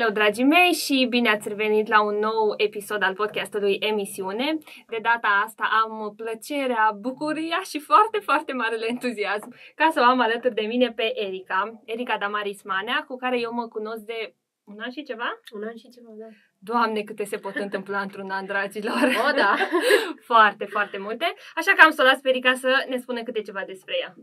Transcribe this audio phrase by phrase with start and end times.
[0.00, 4.58] Hello, dragii mei, și bine ați revenit la un nou episod al podcastului Emisiune.
[4.88, 10.20] De data asta am plăcerea, bucuria și foarte, foarte marele entuziasm ca să o am
[10.20, 14.34] alături de mine pe Erica, Erica Damaris Manea, cu care eu mă cunosc de
[14.64, 15.40] un an și ceva?
[15.54, 16.26] Un an și ceva, da.
[16.58, 19.04] Doamne, câte se pot întâmpla într-un an, dragilor!
[19.28, 19.54] O, da!
[20.30, 21.34] foarte, foarte multe.
[21.54, 24.14] Așa că am să o las pe Erica să ne spună câte ceva despre ea.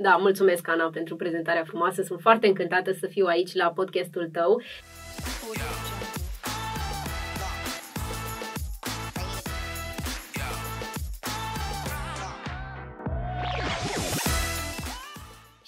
[0.00, 2.02] Da, mulțumesc, Ana, pentru prezentarea frumoasă.
[2.02, 4.62] Sunt foarte încântată să fiu aici la podcastul tău.
[5.26, 5.97] Audio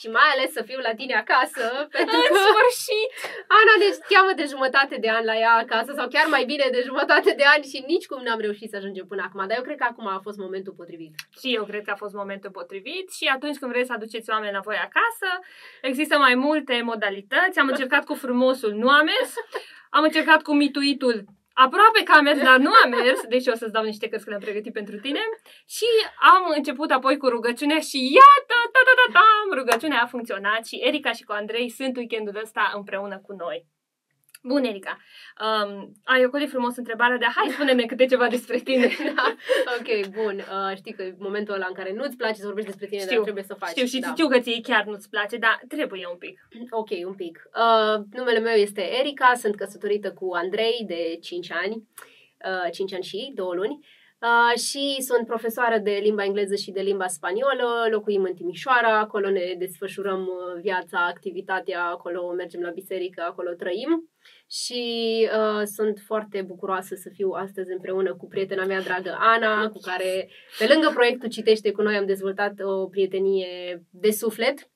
[0.01, 1.65] și mai ales să fiu la tine acasă,
[1.97, 2.35] pentru că...
[2.35, 3.11] În sfârșit!
[3.59, 6.81] Ana ne cheamă de jumătate de ani la ea acasă, sau chiar mai bine de
[6.89, 9.41] jumătate de ani și nici cum n-am reușit să ajungem până acum.
[9.49, 11.15] Dar eu cred că acum a fost momentul potrivit.
[11.41, 14.57] Și eu cred că a fost momentul potrivit și atunci când vreți să aduceți oameni
[14.59, 15.29] la voi acasă,
[15.91, 17.59] există mai multe modalități.
[17.59, 19.33] Am încercat cu frumosul, nu am mers.
[19.91, 21.25] Am încercat cu mituitul,
[21.67, 24.31] Aproape că a mers, dar nu a mers, deci o să-ți dau niște cărți că
[24.31, 25.21] le-am pregătit pentru tine.
[25.77, 25.91] Și
[26.33, 30.81] am început apoi cu rugăciunea și iată, ta, ta, ta, ta, rugăciunea a funcționat și
[30.89, 33.67] Erica și cu Andrei sunt weekendul ăsta împreună cu noi.
[34.43, 34.99] Bun, Erica,
[35.41, 38.89] um, ai ocolit frumos întrebarea, dar hai spune-ne câte ceva despre tine.
[39.15, 39.37] da,
[39.79, 40.37] ok, bun.
[40.39, 43.23] Uh, știi că momentul ăla în care nu-ți place să vorbești despre tine, știu, dar
[43.23, 43.71] trebuie să faci.
[43.71, 44.09] Știu și da.
[44.09, 46.49] știu că ție chiar nu-ți place, dar trebuie un pic.
[46.81, 47.49] Ok, un pic.
[47.55, 51.89] Uh, numele meu este Erica, sunt căsătorită cu Andrei de 5 ani,
[52.65, 53.79] uh, 5 ani și 2 luni.
[53.81, 54.00] Uh,
[54.57, 59.55] și sunt profesoară de limba engleză și de limba spaniolă, locuim în Timișoara, acolo ne
[59.59, 64.11] desfășurăm uh, viața, activitatea, acolo mergem la biserică, acolo trăim.
[64.51, 64.83] Și
[65.37, 70.31] uh, sunt foarte bucuroasă să fiu astăzi împreună cu prietena mea dragă Ana, cu care
[70.59, 74.70] pe lângă proiectul Citește cu noi am dezvoltat o prietenie de suflet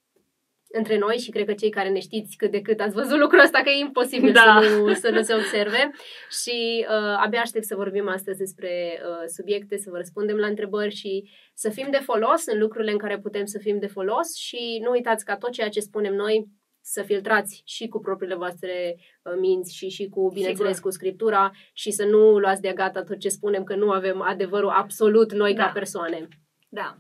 [0.77, 3.41] între noi și cred că cei care ne știți cât de cât ați văzut lucrul
[3.41, 4.61] ăsta, că e imposibil da.
[4.63, 5.91] să, nu, să nu se observe
[6.43, 10.95] și uh, abia aștept să vorbim astăzi despre uh, subiecte, să vă răspundem la întrebări
[10.95, 14.81] și să fim de folos în lucrurile în care putem să fim de folos și
[14.83, 16.47] nu uitați ca tot ceea ce spunem noi
[16.87, 20.91] să filtrați și cu propriile voastre uh, minți și și cu, bineînțeles, Sigur.
[20.91, 24.69] cu scriptura și să nu luați de gata tot ce spunem, că nu avem adevărul
[24.69, 25.65] absolut noi da.
[25.65, 26.29] ca persoane.
[26.75, 26.97] Da.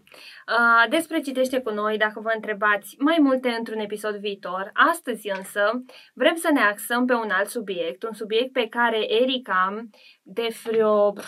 [0.48, 5.82] Uh, despre Citește cu noi, dacă vă întrebați mai multe într-un episod viitor, astăzi însă
[6.14, 9.88] vrem să ne axăm pe un alt subiect, un subiect pe care Erica
[10.22, 11.18] de vreo 5-6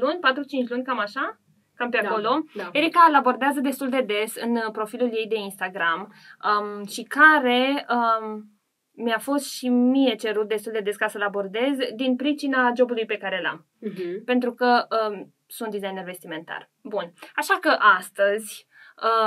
[0.00, 0.18] luni,
[0.66, 1.40] 4-5 luni, cam așa,
[1.74, 2.44] cam pe da, acolo.
[2.54, 2.68] Da.
[2.72, 6.14] Erica îl abordează destul de des în profilul ei de Instagram
[6.44, 8.44] um, și care um,
[8.92, 13.16] mi-a fost și mie cerut destul de des ca să-l abordez din pricina jobului pe
[13.16, 13.66] care l-am.
[13.90, 14.24] Uh-huh.
[14.24, 16.70] Pentru că um, sunt designer vestimentar.
[16.82, 17.12] Bun.
[17.34, 18.66] Așa că astăzi,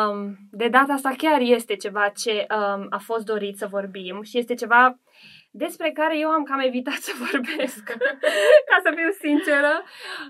[0.09, 4.37] um, de data asta chiar este ceva ce um, a fost dorit să vorbim și
[4.37, 4.97] este ceva
[5.55, 7.83] despre care eu am cam evitat să vorbesc.
[8.69, 9.83] Ca să fiu sinceră,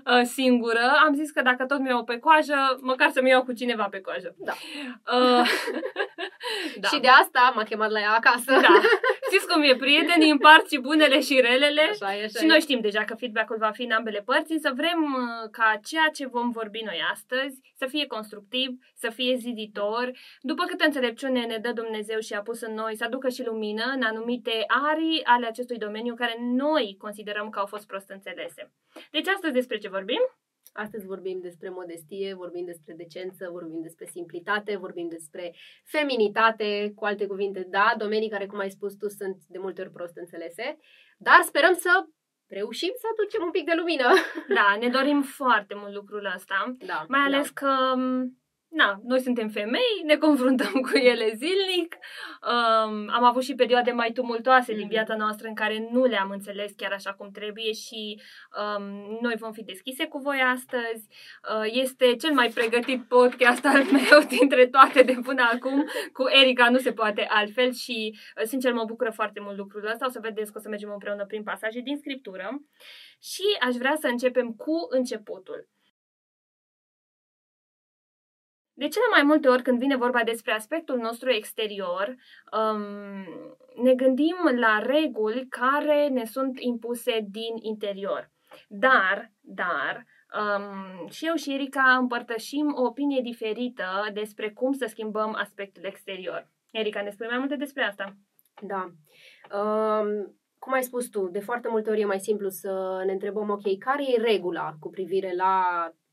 [0.06, 3.52] uh, singură, am zis că dacă tot mi iau pe coajă, măcar să-mi iau cu
[3.52, 4.34] cineva pe coajă.
[4.38, 4.52] Da.
[5.16, 5.48] Uh,
[6.82, 6.88] da.
[6.88, 8.52] Și de asta m-a chemat la ea acasă.
[8.60, 8.80] Da.
[9.34, 11.80] Știți cum e, prietenii împart și bunele și relele.
[11.80, 14.72] Așa e, așa și noi știm deja că feedback-ul va fi în ambele părți, însă
[14.76, 20.12] vrem uh, ca ceea ce vom vorbi noi astăzi să fie constructiv, să fie ziditor,
[20.40, 23.84] după câtă înțelepciune ne dă Dumnezeu și a pus în noi, să aducă și lumină
[23.94, 28.72] în anumite arii ale acestui domeniu care noi considerăm că au fost prost înțelese.
[29.10, 30.20] Deci astăzi despre ce vorbim?
[30.72, 35.54] Astăzi vorbim despre modestie, vorbim despre decență, vorbim despre simplitate, vorbim despre
[35.84, 39.90] feminitate, cu alte cuvinte, da, domenii care, cum ai spus tu, sunt de multe ori
[39.90, 40.78] prost înțelese,
[41.18, 42.04] dar sperăm să
[42.46, 44.08] reușim să aducem un pic de lumină.
[44.48, 47.60] Da, ne dorim foarte mult lucrul ăsta, da, mai ales da.
[47.60, 47.94] că
[48.74, 51.96] na, noi suntem femei, ne confruntăm cu ele zilnic.
[52.42, 54.76] Um, am avut și perioade mai tumultoase mm-hmm.
[54.76, 54.94] din mhm.
[54.94, 58.20] viața noastră în care nu le-am înțeles chiar așa cum trebuie și
[58.60, 61.08] um, noi vom fi deschise cu voi astăzi.
[61.54, 65.84] Uh, este cel mai pregătit podcast al meu dintre toate de până acum.
[66.12, 70.06] Cu Erica nu se poate altfel și, uh, sincer, mă bucură foarte mult lucrul ăsta.
[70.06, 72.62] O să vedeți că o să mergem împreună prin pasaje din scriptură.
[73.20, 75.68] Și aș vrea să începem cu începutul.
[78.76, 82.14] De cele mai multe ori când vine vorba despre aspectul nostru exterior,
[82.52, 82.80] um,
[83.82, 88.30] ne gândim la reguli care ne sunt impuse din interior.
[88.68, 90.06] Dar, dar,
[90.38, 96.48] um, și eu și Erica împărtășim o opinie diferită despre cum să schimbăm aspectul exterior.
[96.70, 98.16] Erica, ne spui mai multe despre asta?
[98.60, 98.90] Da.
[99.58, 103.50] Um, cum ai spus tu, de foarte multe ori e mai simplu să ne întrebăm,
[103.50, 105.62] ok, care e regula cu privire la,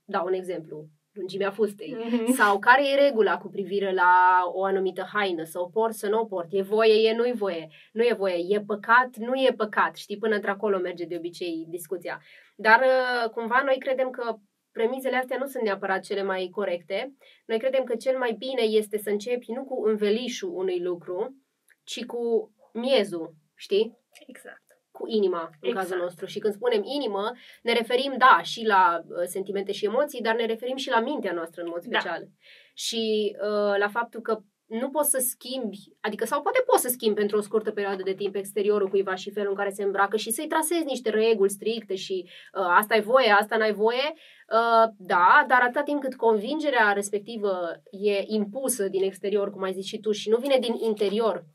[0.04, 2.34] da, un exemplu, lungimea fustei, mm-hmm.
[2.34, 6.19] sau care e regula cu privire la o anumită haină, să o port, să nu
[6.19, 9.96] o port, e voie, e nu-i voie, nu e voie, e păcat, nu e păcat,
[9.96, 12.22] știi, până într-acolo merge de obicei discuția.
[12.56, 14.36] Dar uh, cumva noi credem că
[14.72, 17.16] premizele astea nu sunt neapărat cele mai corecte.
[17.46, 21.36] Noi credem că cel mai bine este să începi nu cu învelișul unui lucru,
[21.84, 23.98] ci cu miezul, știi?
[24.28, 25.88] Exact cu inima, în exact.
[25.88, 26.26] cazul nostru.
[26.26, 30.46] Și când spunem inimă, ne referim, da, și la uh, sentimente și emoții, dar ne
[30.46, 32.00] referim și la mintea noastră în mod da.
[32.00, 32.20] special.
[32.20, 32.32] Da.
[32.74, 34.42] Și uh, la faptul că
[34.80, 38.14] nu poți să schimbi, adică sau poate poți să schimbi pentru o scurtă perioadă de
[38.14, 41.96] timp exteriorul cuiva și felul în care se îmbracă și să-i trasezi niște reguli stricte
[41.96, 46.92] și uh, asta ai voie, asta n-ai voie, uh, da, dar atâta timp cât convingerea
[46.92, 51.46] respectivă e impusă din exterior, cum ai zis și tu, și nu vine din interior,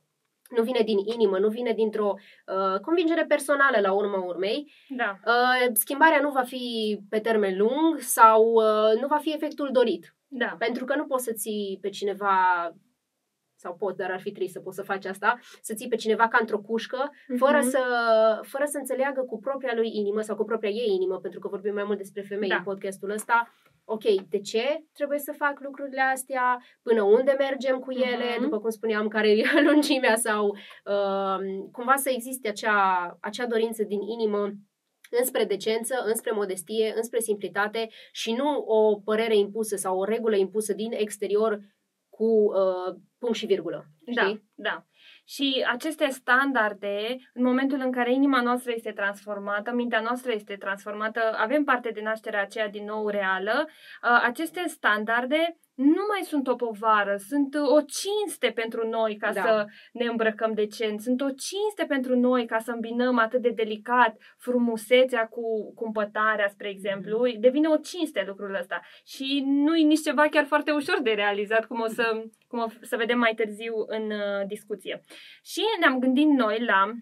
[0.50, 5.18] nu vine din inimă, nu vine dintr-o uh, convingere personală la urma urmei, da.
[5.26, 10.14] uh, schimbarea nu va fi pe termen lung sau uh, nu va fi efectul dorit.
[10.28, 10.56] Da.
[10.58, 12.36] Pentru că nu poți să ții pe cineva
[13.58, 16.28] sau poți, dar ar fi trist să poți să faci asta, să ții pe cineva
[16.28, 17.38] ca într-o cușcă, uh-huh.
[17.38, 17.82] fără, să,
[18.42, 21.74] fără să înțeleagă cu propria lui inimă sau cu propria ei inimă, pentru că vorbim
[21.74, 22.56] mai mult despre femei da.
[22.56, 23.54] în podcastul ăsta,
[23.88, 28.40] ok, de ce trebuie să fac lucrurile astea, până unde mergem cu ele, uh-huh.
[28.40, 30.48] după cum spuneam, care e lungimea sau
[30.84, 34.52] uh, cumva să existe acea, acea dorință din inimă
[35.10, 40.72] înspre decență, înspre modestie, înspre simplitate și nu o părere impusă sau o regulă impusă
[40.72, 41.60] din exterior
[42.08, 43.84] cu uh, punct și virgulă.
[44.14, 44.44] Da, știi?
[44.54, 44.86] Da, da.
[45.28, 51.20] Și aceste standarde, în momentul în care inima noastră este transformată, mintea noastră este transformată,
[51.36, 56.54] avem parte de nașterea aceea din nou reală, uh, aceste standarde nu mai sunt o
[56.54, 59.42] povară, sunt o cinste pentru noi ca da.
[59.42, 64.16] să ne îmbrăcăm decent, sunt o cinste pentru noi ca să îmbinăm atât de delicat
[64.38, 67.18] frumusețea cu cumpătarea, spre exemplu.
[67.18, 67.40] Mm.
[67.40, 71.64] Devine o cinste lucrul ăsta și nu e nici ceva chiar foarte ușor de realizat,
[71.64, 75.00] cum o să, cum o să vedem mai târziu în uh, discuție.
[75.42, 76.92] Și ne-am gândit noi la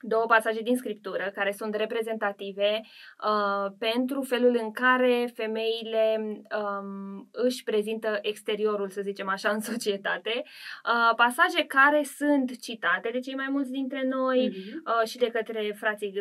[0.00, 2.80] două pasaje din scriptură care sunt reprezentative
[3.24, 10.42] uh, pentru felul în care femeile um, își prezintă exteriorul, să zicem așa, în societate.
[10.44, 15.02] Uh, pasaje care sunt citate de cei mai mulți dintre noi uh-huh.
[15.02, 16.12] uh, și de către frații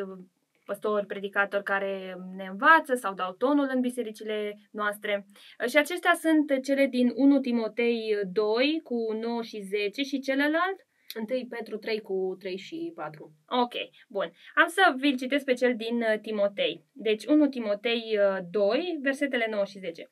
[0.65, 5.25] păstori, predicatori care ne învață sau dau tonul în bisericile noastre.
[5.63, 10.87] Uh, și acestea sunt cele din 1 Timotei 2 cu 9 și 10 și celălalt
[11.15, 13.31] 1 Petru 3 cu 3 și 4.
[13.48, 13.74] Ok,
[14.07, 14.31] bun.
[14.56, 16.86] Am să vi-l citesc pe cel din uh, Timotei.
[16.94, 18.19] Deci 1 Timotei
[18.51, 20.09] 2, uh, versetele 9 și 10.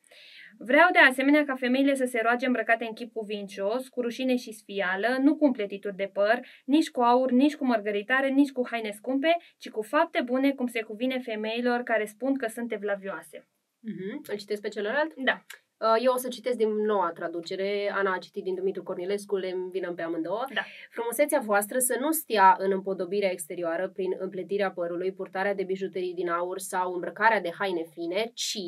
[0.58, 4.52] Vreau de asemenea ca femeile să se roage îmbrăcate în chip cuvincios, cu rușine și
[4.52, 8.90] sfială, nu cu împletituri de păr, nici cu aur, nici cu mărgăritare, nici cu haine
[8.90, 13.38] scumpe, ci cu fapte bune cum se cuvine femeilor care spun că sunt evlavioase.
[13.38, 14.30] Mm-hmm.
[14.30, 15.14] Îl citesc pe celălalt?
[15.14, 15.44] Da.
[15.78, 17.92] Uh, eu o să citesc din noua traducere.
[17.94, 20.44] Ana a citit din Dumitru Cornilescu, le vină pe amândouă.
[20.54, 20.60] Da.
[20.90, 26.28] Frumusețea voastră să nu stea în împodobirea exterioară prin împletirea părului, purtarea de bijuterii din
[26.28, 28.58] aur sau îmbrăcarea de haine fine, ci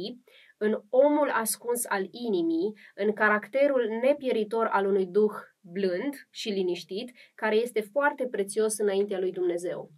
[0.59, 7.55] în omul ascuns al inimii, în caracterul nepieritor al unui duh blând și liniștit, care
[7.55, 9.91] este foarte prețios înaintea lui Dumnezeu.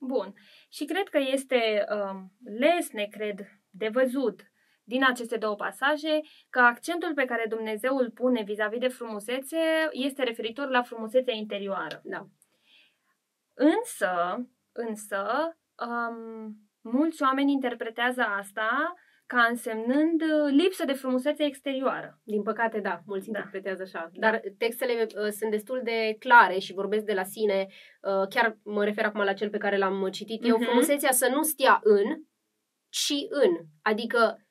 [0.00, 0.34] Bun.
[0.68, 3.38] Și cred că este um, lesne, cred,
[3.70, 4.47] de văzut
[4.88, 6.20] din aceste două pasaje
[6.50, 9.58] că accentul pe care Dumnezeu îl pune vis-a-vis de frumusețe
[9.90, 12.00] este referitor la frumusețea interioară.
[12.04, 12.26] Da.
[13.54, 14.12] Însă,
[14.72, 15.22] însă,
[15.86, 18.94] um, mulți oameni interpretează asta
[19.26, 22.20] ca însemnând lipsă de frumusețe exterioară.
[22.24, 23.38] Din păcate, da, mulți da.
[23.38, 24.10] interpretează așa.
[24.12, 24.30] Da.
[24.30, 27.66] Dar textele uh, sunt destul de clare și vorbesc de la sine.
[28.02, 30.56] Uh, chiar mă refer acum la cel pe care l-am citit eu.
[30.56, 30.66] Uh-huh.
[30.66, 32.22] Frumusețea să nu stea în,
[32.88, 33.56] ci în.
[33.82, 34.47] Adică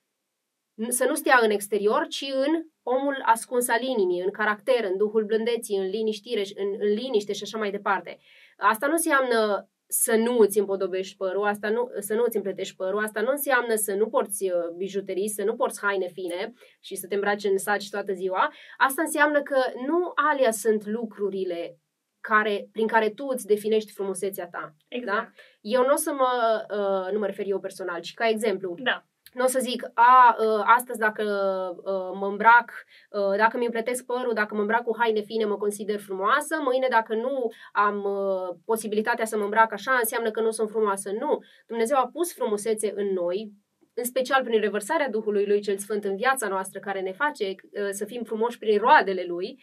[0.88, 5.25] să nu stea în exterior, ci în omul ascuns al inimii, în caracter, în duhul
[5.25, 8.19] blândeții, în liniștire, în, în liniște și așa mai departe.
[8.57, 13.03] Asta nu înseamnă să nu îți împodobești părul, asta nu, să nu îți împletești părul,
[13.03, 17.07] asta nu înseamnă să nu porți uh, bijuterii, să nu porți haine fine și să
[17.07, 18.53] te îmbraci în saci toată ziua.
[18.77, 21.79] Asta înseamnă că nu alea sunt lucrurile
[22.19, 24.75] care, prin care tu îți definești frumusețea ta.
[24.88, 25.17] Exact.
[25.17, 25.31] Da?
[25.62, 28.75] Eu nu o să mă, uh, nu mă refer eu personal, ci ca exemplu.
[28.84, 29.05] Da
[29.38, 31.24] nu o să zic, a, ă, astăzi dacă
[31.86, 32.72] ă, mă îmbrac,
[33.13, 36.88] ă, dacă mi împletesc părul, dacă mă îmbrac cu haine fine, mă consider frumoasă, mâine
[36.89, 38.06] dacă nu am
[38.65, 41.12] posibilitatea să mă îmbrac așa, înseamnă că nu sunt frumoasă.
[41.12, 41.39] Nu.
[41.67, 43.51] Dumnezeu a pus frumusețe în noi,
[43.94, 47.56] în special prin revărsarea Duhului Lui cel Sfânt în viața noastră, care ne face
[47.89, 49.60] să fim frumoși prin roadele Lui,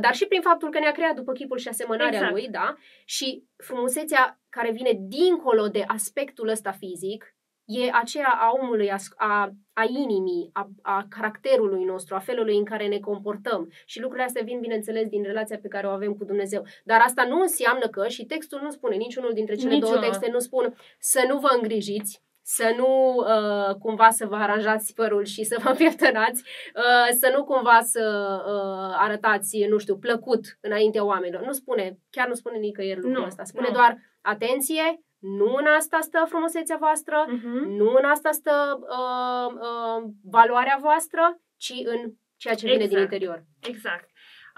[0.00, 2.32] dar și prin faptul că ne-a creat după chipul și asemănarea exact.
[2.32, 2.74] Lui, da?
[3.04, 9.50] Și frumusețea care vine dincolo de aspectul ăsta fizic, e aceea a omului, a, a,
[9.72, 13.70] a inimii, a, a caracterului nostru, a felului în care ne comportăm.
[13.84, 16.66] Și lucrurile astea vin, bineînțeles, din relația pe care o avem cu Dumnezeu.
[16.84, 19.94] Dar asta nu înseamnă că, și textul nu spune, niciunul dintre cele Niciunul.
[19.94, 24.94] două texte nu spun să nu vă îngrijiți, să nu uh, cumva să vă aranjați
[24.94, 26.42] părul și să vă pieptănați,
[26.74, 28.02] uh, să nu cumva să
[28.46, 31.42] uh, arătați, nu știu, plăcut înaintea oamenilor.
[31.42, 33.44] Nu spune, chiar nu spune nicăieri lucrul Nu, ăsta.
[33.44, 33.74] Spune nu.
[33.74, 35.00] doar, atenție,
[35.36, 37.68] nu în asta stă frumusețea voastră, Mhm.
[37.68, 43.02] nu în asta stă uh, uh, valoarea voastră, ci în ceea ce vine din Exact.
[43.12, 43.44] interior.
[43.60, 44.08] Exact.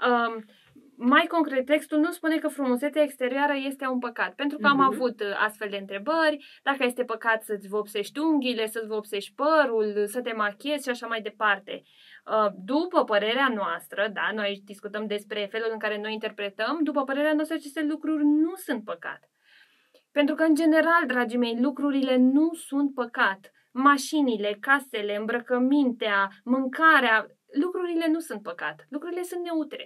[0.07, 0.45] Um,
[0.99, 4.85] mai concret, textul nu spune că frumusețea exterioară este un păcat, pentru că am Mhm.
[4.93, 10.21] avut uh, astfel de întrebări, dacă este păcat să-ți vopsești unghiile, să-ți vopsești părul, să
[10.21, 11.81] te machiezi și așa mai departe.
[12.31, 17.03] Uh, După părerea noastră, da, noi aici discutăm despre felul în care noi interpretăm, după
[17.03, 19.19] părerea noastră aceste lucruri nu sunt păcat.
[20.19, 23.51] Pentru că, în general, dragii mei, lucrurile nu sunt păcat.
[23.71, 27.27] Mașinile, casele, îmbrăcămintea, mâncarea,
[27.61, 28.85] lucrurile nu sunt păcat.
[28.89, 29.85] Lucrurile sunt neutre.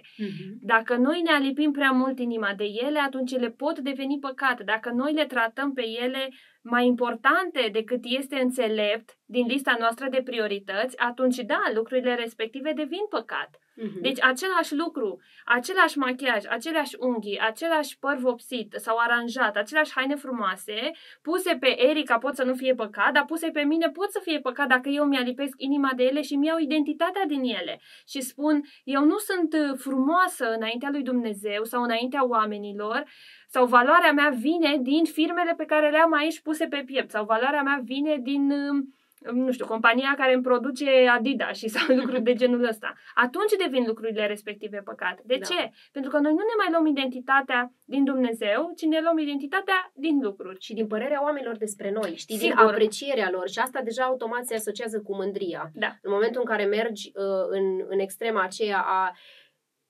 [0.60, 4.62] Dacă noi ne alipim prea mult inima de ele, atunci ele pot deveni păcat.
[4.62, 6.28] Dacă noi le tratăm pe ele
[6.62, 13.06] mai importante decât este înțelept din lista noastră de priorități, atunci da, lucrurile respective devin
[13.08, 13.58] păcat.
[13.74, 14.00] Mhm.
[14.00, 20.90] Deci același lucru, același machiaj, aceleași unghii, același păr vopsit sau aranjat, aceleași haine frumoase,
[21.22, 24.40] puse pe Erica pot să nu fie păcat, dar puse pe mine pot să fie
[24.40, 27.80] păcat dacă eu mi-alipesc inima de ele și mi-au identitatea din ele.
[28.08, 33.04] Și spun, eu nu sunt uh, frumoasă înaintea lui Dumnezeu sau înaintea oamenilor,
[33.48, 37.62] sau valoarea mea vine din firmele pe care le-am aici puse pe piept, sau valoarea
[37.62, 38.50] mea vine din...
[38.50, 38.84] uh,
[39.32, 42.92] nu știu, compania care îmi produce Adidas și sau lucruri de genul ăsta.
[43.14, 45.20] Atunci devin lucrurile respective păcat.
[45.24, 45.46] De Da.
[45.46, 45.70] ce?
[45.92, 50.18] Pentru că noi nu ne mai luăm identitatea din Dumnezeu, ci ne luăm identitatea din
[50.22, 50.60] lucruri.
[50.60, 52.70] și din părerea oamenilor despre noi, știi, din Sigur.
[52.70, 55.70] aprecierea lor și asta deja automat se asociază cu mândria.
[55.74, 55.90] Da.
[56.02, 59.12] În momentul în care mergi uh, în, în extrema aceea a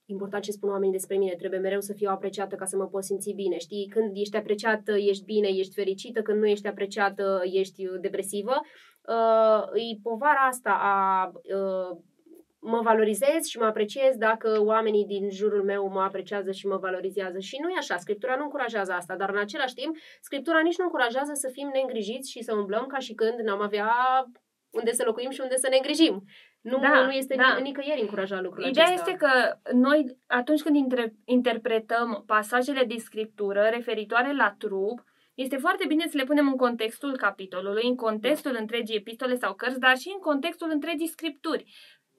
[0.06, 3.04] important ce spun oamenii despre mine, trebuie mereu să fiu apreciată ca să mă pot
[3.04, 3.58] simți bine.
[3.58, 8.60] Știi, când ești apreciată, ești bine, ești fericită, când nu ești apreciată, ești uh, depresivă.
[9.08, 11.96] Uh, e povara asta a uh,
[12.60, 17.38] mă valorizez și mă apreciez dacă oamenii din jurul meu mă apreciază și mă valorizează.
[17.38, 20.84] Și nu e așa, Scriptura nu încurajează asta, dar în același timp, Scriptura nici nu
[20.84, 23.90] încurajează să fim neîngrijiți și să umblăm ca și când n-am avea
[24.70, 26.24] unde să locuim și unde să ne îngrijim.
[26.60, 27.54] Nu, Da, nu este da.
[27.56, 29.10] ni- nicăieri încurajat lucrul Ideea acesta.
[29.10, 35.04] este că noi, atunci când intre- interpretăm pasajele din scriptură referitoare la trup,
[35.34, 39.80] este foarte bine să le punem în contextul capitolului, în contextul întregii epistole sau cărți,
[39.80, 41.64] dar și în contextul întregii scripturi.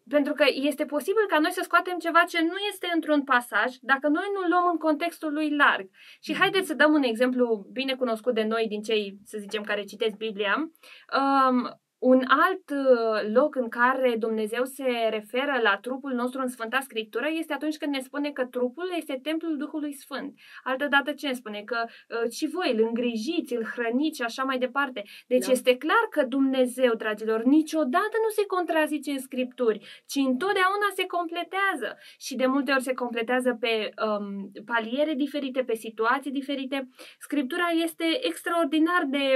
[0.10, 4.08] Pentru că este posibil ca noi să scoatem ceva ce nu este într-un pasaj dacă
[4.08, 5.90] noi nu luăm în contextul lui larg.
[6.22, 9.84] Și haideți să dăm un exemplu bine cunoscut de noi din cei, să zicem, care
[9.84, 10.56] citesc Biblia.
[10.58, 16.80] Um, un alt uh, loc în care Dumnezeu se referă la trupul nostru în Sfânta
[16.80, 20.34] Scriptură este atunci când ne spune că trupul este templul Duhului Sfânt.
[20.64, 21.62] Altădată ce ne spune?
[21.66, 25.04] Că uh, și voi îl îngrijiți, îl hrăniți și așa mai departe.
[25.28, 25.52] Deci Da.
[25.52, 31.98] este clar că Dumnezeu, dragilor, niciodată nu se contrazice în Scripturi, ci întotdeauna se completează.
[32.18, 36.90] Și de multe ori se completează pe um, paliere diferite, pe situații diferite.
[37.20, 39.36] Scriptura este extraordinar de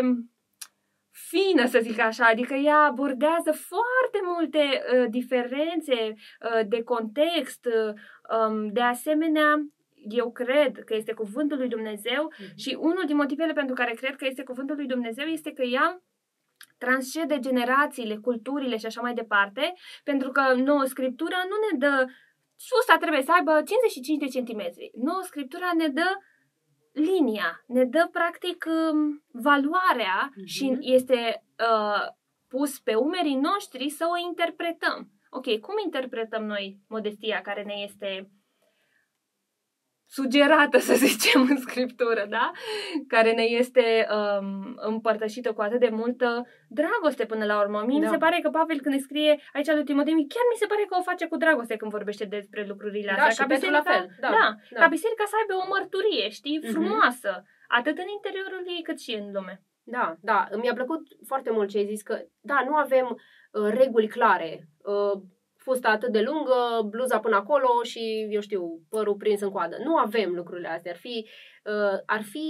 [1.30, 7.66] fină, să zic așa, adică ea abordează foarte multe uh, diferențe uh, de context.
[7.66, 7.94] Uh,
[8.38, 9.68] um, de asemenea,
[10.10, 12.58] eu cred că este cuvântul lui Dumnezeu Mhm.
[12.58, 16.02] și unul din motivele pentru care cred că este cuvântul lui Dumnezeu este că ea
[16.78, 22.06] transcede generațiile, culturile și așa mai departe, pentru că nouă Scriptura nu ne dă
[22.56, 24.92] susa trebuie să aibă 55 de centimetri.
[24.96, 26.10] Nouă Scriptura ne dă
[26.98, 30.46] linia, ne dă practic um, valoarea Mhm.
[30.46, 32.08] și este uh,
[32.48, 35.12] pus pe umerii noștri să o interpretăm.
[35.30, 38.32] Ok, cum interpretăm noi modestia care ne este
[40.08, 42.52] sugerată, să zicem, în scriptură, da?
[43.08, 47.84] Care ne este um, împărtășită cu atât de multă dragoste până la urmă.
[47.88, 48.06] Mie Da.
[48.06, 50.84] mi se pare că Pavel când îi scrie aici lui Timotei, chiar mi se pare
[50.90, 53.46] că o face cu dragoste când vorbește despre lucrurile Da, astea.
[53.46, 54.04] și Petru la fel.
[54.20, 54.80] Da, da, da.
[54.82, 56.72] ca biserica să aibă o mărturie, știi, Mhm.
[56.72, 57.32] frumoasă,
[57.68, 59.62] atât în interiorul ei cât și în lume.
[59.90, 63.08] Da, da, mi-a plăcut foarte mult ce ai zis că, da, nu avem
[63.52, 64.68] uh, reguli clare.
[64.84, 65.22] Uh,
[65.68, 69.76] fusta atât de lungă, bluza până acolo și, eu știu, părul prins în coadă.
[69.84, 70.92] Nu avem lucrurile astea.
[70.92, 71.28] Ar fi,
[71.64, 72.46] uh, ar fi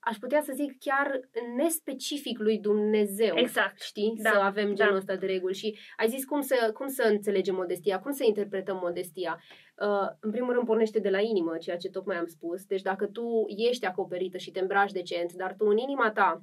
[0.00, 1.20] aș putea să zic chiar
[1.56, 3.34] nespecific lui Dumnezeu.
[3.36, 3.80] Exact.
[3.80, 4.12] Știi?
[4.22, 4.98] Da, Să avem genul da.
[4.98, 5.54] ăsta de reguli.
[5.54, 9.42] Și ai zis cum să, cum să înțelegem modestia, cum să interpretăm modestia.
[9.86, 12.64] Uh, în primul rând pornește de la inimă, ceea ce tocmai am spus.
[12.64, 16.42] Deci dacă tu ești acoperită și te îmbraci decent, dar tu în inima ta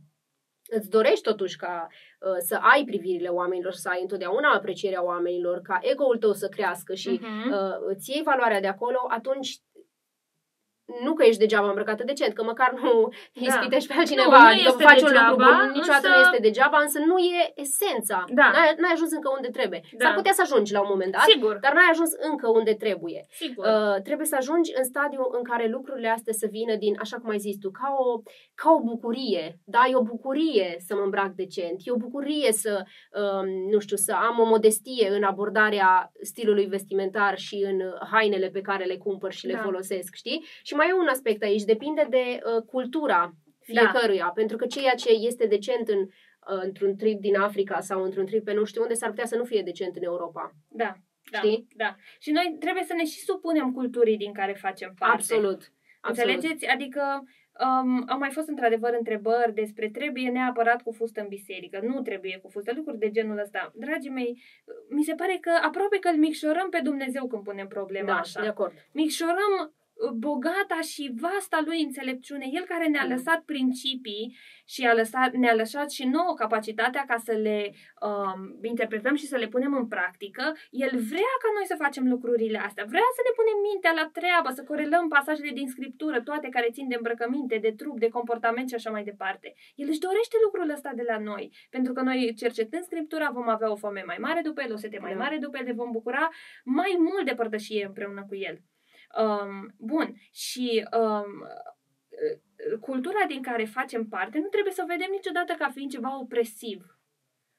[0.70, 5.80] îți dorești totuși ca uh, să ai privirile oamenilor, să ai întotdeauna aprecierea oamenilor, ca
[5.82, 7.52] ego-ul tău să crească și uh-huh.
[7.52, 9.58] uh, îți iei valoarea de acolo, atunci
[11.04, 13.42] nu că ești degeaba îmbrăcată decent, că măcar nu da.
[13.48, 16.18] ispitești pe altcineva, nu, nu adică faci degeaba, un lucru bun, niciodată însă...
[16.18, 18.24] nu este degeaba, însă nu e esența.
[18.40, 18.48] Da.
[18.54, 19.82] N-ai, n-ai ajuns încă unde trebuie.
[19.82, 20.06] Da.
[20.06, 21.56] S-ar putea să ajungi la un moment dat, Sigur.
[21.62, 23.26] dar n-ai ajuns încă unde trebuie.
[23.30, 23.66] Sigur.
[23.66, 27.30] Uh, trebuie să ajungi în stadiul în care lucrurile astea să vină din, așa cum
[27.30, 28.22] ai zis tu, ca o,
[28.62, 29.46] ca o bucurie.
[29.66, 32.74] Da, e o bucurie să mă îmbrac decent, e o bucurie să,
[33.22, 37.78] uh, nu știu, să am o modestie în abordarea stilului vestimentar și în
[38.12, 39.60] hainele pe care le cumpăr și le da.
[39.60, 40.46] folosesc, știi?
[40.64, 44.32] Și mai e un aspect aici, depinde de uh, cultura fiecăruia, da.
[44.36, 48.44] pentru că ceea ce este decent în, uh, într-un trip din Africa sau într-un trip
[48.44, 50.52] pe nu știu unde, s-ar putea să nu fie decent în Europa.
[50.68, 50.94] Da.
[51.32, 51.68] Da, Știi?
[51.76, 51.96] da.
[52.20, 55.16] Și noi trebuie să ne și supunem culturii din care facem parte.
[55.16, 55.72] Absolut.
[56.02, 56.66] Înțelegeți?
[56.66, 57.24] Adică
[57.60, 62.40] um, au mai fost într-adevăr întrebări despre trebuie neapărat cu fustă în biserică, nu trebuie
[62.42, 63.72] cu fustă, lucruri de genul ăsta.
[63.76, 64.42] Dragii mei,
[64.90, 68.42] mi se pare că aproape că îl micșorăm pe Dumnezeu când punem problema da, așa.
[68.42, 68.74] de acord.
[68.92, 69.74] Micșorăm
[70.14, 73.10] bogata și vasta lui înțelepciune, el care ne-a mm.
[73.10, 77.74] lăsat principii și a lăsat, ne-a lăsat și nouă capacitatea ca să le
[78.08, 82.58] um, interpretăm și să le punem în practică, el vrea ca noi să facem lucrurile
[82.58, 86.70] astea, vrea să ne punem mintea la treabă, să corelăm pasajele din scriptură, toate care
[86.72, 89.54] țin de îmbrăcăminte, de trup, de comportament și așa mai departe.
[89.76, 93.72] El își dorește lucrul ăsta de la noi, pentru că noi cercetând scriptura vom avea
[93.72, 95.20] o foame mai mare după el, o sete mai da.
[95.20, 96.30] mare după el, ne vom bucura
[96.64, 98.58] mai mult de părtășie împreună cu el.
[99.16, 101.48] Um, bun, și um,
[102.80, 107.00] cultura din care facem parte nu trebuie să o vedem niciodată ca fiind ceva opresiv.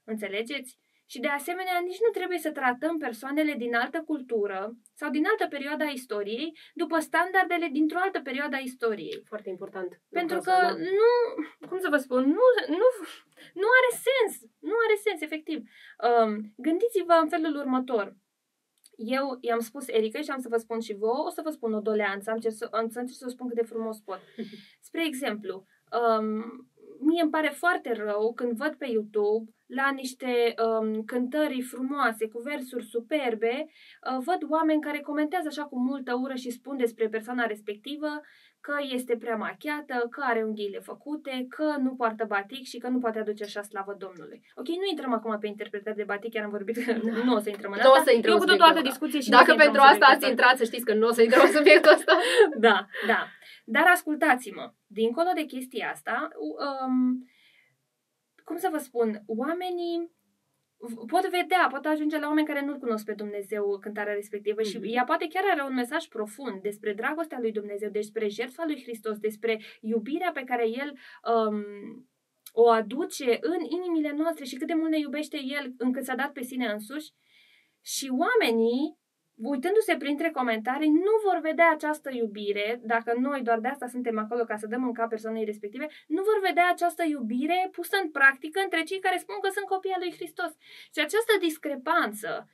[0.04, 0.78] Înțelegeți?
[1.10, 5.46] Și de asemenea, nici nu trebuie să tratăm persoanele din altă cultură sau din altă
[5.46, 9.22] perioadă a istoriei după standardele dintr-o altă perioadă a istoriei.
[9.24, 10.00] Foarte important.
[10.10, 10.70] Pentru că da.
[11.00, 11.10] nu,
[11.68, 12.46] cum să vă spun, nu,
[12.80, 12.88] nu,
[13.62, 14.50] nu are sens.
[14.60, 15.58] Nu are sens, efectiv.
[16.08, 18.16] Um, gândiți-vă în felul următor
[18.98, 21.72] eu i-am spus Erica și am să vă spun și vouă, o să vă spun
[21.72, 24.20] o doleanță, am, să, am să încerc să spun cât de frumos pot.
[24.88, 25.64] Spre exemplu,
[25.98, 26.68] um,
[27.00, 32.40] mie îmi pare foarte rău când văd pe YouTube la niște um, cântări frumoase, cu
[32.40, 37.46] versuri superbe, uh, văd oameni care comentează așa cu multă ură și spun despre persoana
[37.46, 38.20] respectivă
[38.60, 42.98] că este prea machiată, că are unghiile făcute, că nu poartă batic și că nu
[42.98, 44.42] poate aduce așa slavă Domnului.
[44.54, 47.24] Ok, nu intrăm acum pe interpretări de batic, chiar am vorbit că da.
[47.24, 47.88] nu o să intrăm în asta.
[47.88, 50.56] Nu o să intrăm Eu cu toată altă discuție și Dacă pentru asta ați intrat,
[50.56, 52.18] să știți că nu o să intrăm în subiectul ăsta.
[52.66, 53.26] da, da.
[53.64, 56.28] Dar ascultați-mă, dincolo de chestia asta,
[56.84, 57.24] um,
[58.44, 60.16] cum să vă spun, oamenii
[61.06, 64.70] pot vedea, pot ajunge la oameni care nu-L cunosc pe Dumnezeu cântarea respectivă mm-hmm.
[64.70, 64.86] și mhm.
[64.94, 69.18] ea poate chiar are un mesaj profund despre dragostea lui Dumnezeu, despre jertfa lui Hristos,
[69.18, 70.98] despre iubirea pe care El
[71.34, 71.64] um,
[72.52, 76.32] o aduce în inimile noastre și cât de mult ne iubește El încât s-a dat
[76.32, 77.12] pe sine însuși.
[77.82, 78.98] Și oamenii
[79.42, 84.44] uitându-se printre comentarii, nu vor vedea această iubire, dacă noi doar de asta suntem acolo
[84.44, 88.60] ca să dăm în cap persoanei respective, nu vor vedea această iubire pusă în practică
[88.64, 90.52] între cei care spun că sunt copii al lui Hristos.
[90.92, 92.48] Și această discrepanță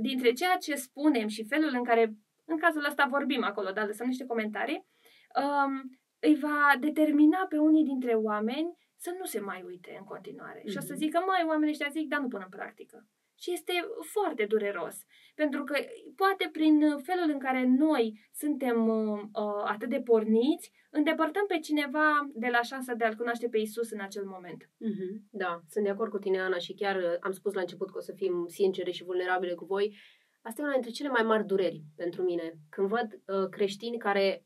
[0.00, 4.06] dintre ceea ce spunem și felul în care, în cazul ăsta, vorbim acolo, dar lăsăm
[4.06, 4.86] niște comentarii,
[5.42, 10.60] um, îi va determina pe unii dintre oameni să nu se mai uite în continuare.
[10.60, 10.70] Mm-hmm.
[10.70, 11.02] Și o să mhm.
[11.02, 13.06] zică, mai oamenii ăștia zic, dar nu pun în practică.
[13.40, 13.72] Și este
[14.12, 14.96] foarte dureros.
[15.34, 15.76] Pentru că
[16.16, 22.30] poate prin felul în care noi suntem uh, uh, atât de porniți, îndepărtăm pe cineva
[22.34, 24.64] de la șansa de a-L cunoaște pe Isus în acel moment.
[24.64, 25.12] Mm-hmm.
[25.30, 27.98] Da, sunt de acord cu tine, Ana, și chiar uh, am spus la început că
[27.98, 29.96] o să fim sincere și vulnerabile cu voi.
[30.42, 32.54] Asta e una dintre cele mai mari dureri pentru mine.
[32.70, 34.44] Când văd uh, creștini care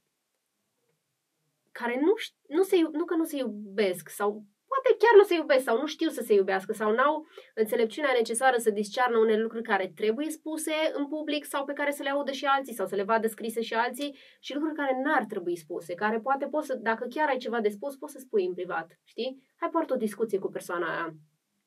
[1.72, 2.12] care nu,
[2.56, 4.44] nu, se, nu că nu se iubesc sau
[4.84, 8.56] poate chiar nu se iubesc sau nu știu să se iubească sau n-au înțelepciunea necesară
[8.56, 12.32] să discearnă unele lucruri care trebuie spuse în public sau pe care să le audă
[12.32, 15.94] și alții sau să le vadă scrise și alții și lucruri care n-ar trebui spuse,
[15.94, 18.98] care poate poți să, dacă chiar ai ceva de spus, poți să spui în privat,
[19.04, 19.42] știi?
[19.56, 21.14] Hai poartă o discuție cu persoana aia.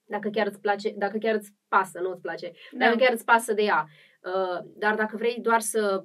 [0.06, 2.86] Dacă chiar îți place, dacă chiar îți pasă, nu îți place, da.
[2.86, 3.86] dacă chiar îți pasă de ea.
[4.22, 6.04] Uh, dar dacă vrei doar să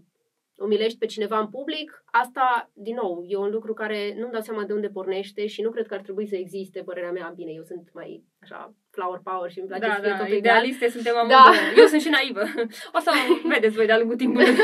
[0.62, 4.64] umilești pe cineva în public, asta, din nou, e un lucru care nu-mi dau seama
[4.64, 7.32] de unde pornește și nu cred că ar trebui să existe, părerea mea.
[7.36, 10.36] Bine, eu sunt mai, așa, flower power și îmi place da, să fie da, totul
[10.36, 10.90] idealiste ideal.
[10.90, 11.54] suntem amândouă.
[11.74, 11.80] Da.
[11.80, 12.44] Eu sunt și naivă.
[12.96, 13.10] O să
[13.54, 14.46] vedeți voi de-a lungul timpului.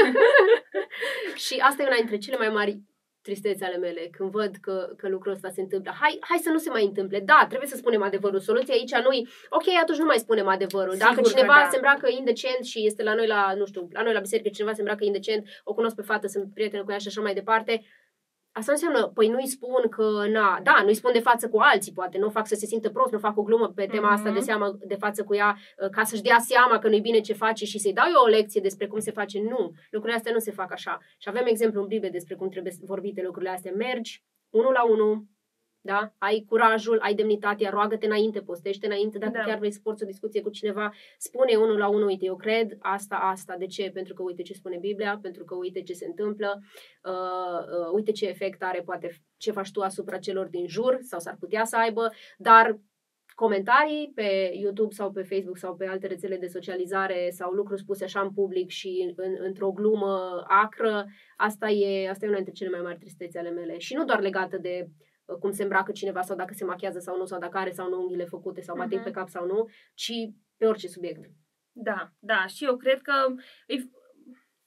[1.44, 2.80] și asta e una dintre cele mai mari
[3.28, 5.90] tristețe ale mele când văd că, că lucrul ăsta se întâmplă.
[6.00, 7.18] Hai, hai să nu se mai întâmple.
[7.20, 8.40] Da, trebuie să spunem adevărul.
[8.40, 9.12] Soluția aici nu
[9.58, 10.94] Ok, atunci nu mai spunem adevărul.
[10.94, 11.68] Sigur Dacă cineva da.
[11.70, 14.72] se îmbracă indecent și este la noi la, nu știu, la noi la biserică, cineva
[14.72, 17.82] se îmbracă indecent, o cunosc pe fată, sunt prietenă cu ea și așa mai departe,
[18.58, 22.18] Asta înseamnă, păi nu-i spun că, na, da, nu-i spun de față cu alții, poate,
[22.18, 24.12] nu o fac să se simtă prost, nu fac o glumă pe tema mm-hmm.
[24.12, 27.20] asta de, seama, de față cu ea, uh, ca să-și dea seama că nu-i bine
[27.20, 29.40] ce face și să-i dau eu o lecție despre cum se face.
[29.40, 30.98] Nu, lucrurile astea nu se fac așa.
[31.18, 33.72] Și avem exemplu în Biblie despre cum trebuie vorbite lucrurile astea.
[33.76, 35.24] Mergi, unul la unul,
[35.80, 36.12] da?
[36.18, 39.44] Ai curajul, ai demnitatea, roagă-te înainte, postește înainte, dacă da.
[39.44, 42.76] chiar vrei să porți o discuție cu cineva, spune unul la unul, uite, eu cred
[42.78, 43.90] asta, asta, de ce?
[43.94, 46.60] Pentru că uite ce spune Biblia, pentru că uite ce se întâmplă,
[47.04, 51.18] uh, uh, uite ce efect are, poate ce faci tu asupra celor din jur, sau
[51.18, 52.78] s-ar putea să aibă, dar
[53.34, 58.04] comentarii pe YouTube sau pe Facebook sau pe alte rețele de socializare sau lucruri spuse
[58.04, 62.70] așa în public și în, într-o glumă acră, asta e, asta e una dintre cele
[62.70, 63.78] mai mari tristețe ale mele.
[63.78, 64.88] Și nu doar legată de
[65.40, 68.00] cum se îmbracă cineva sau dacă se machează sau nu, sau dacă are sau nu
[68.00, 69.02] unghiile făcute sau uh-huh.
[69.04, 70.12] pe cap sau nu, ci
[70.56, 71.30] pe orice subiect.
[71.72, 73.12] Da, da, și eu cred că,
[73.66, 73.90] îi,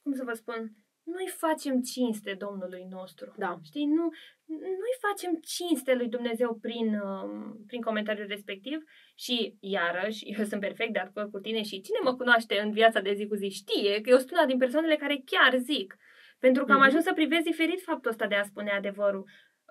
[0.02, 0.72] cum să vă spun,
[1.02, 3.32] nu-i facem cinste Domnului nostru.
[3.36, 3.58] Da.
[3.64, 4.08] Știi, nu,
[4.46, 8.78] nu-i facem cinste lui Dumnezeu prin, uh, prin comentariul respectiv
[9.14, 13.00] și, iarăși, eu sunt perfect de acord cu tine și cine mă cunoaște în viața
[13.00, 15.96] de zi cu zi știe că eu sunt una din persoanele care chiar zic.
[16.38, 16.86] Pentru că am mhm.
[16.86, 19.24] ajuns să privesc diferit faptul ăsta de a spune adevărul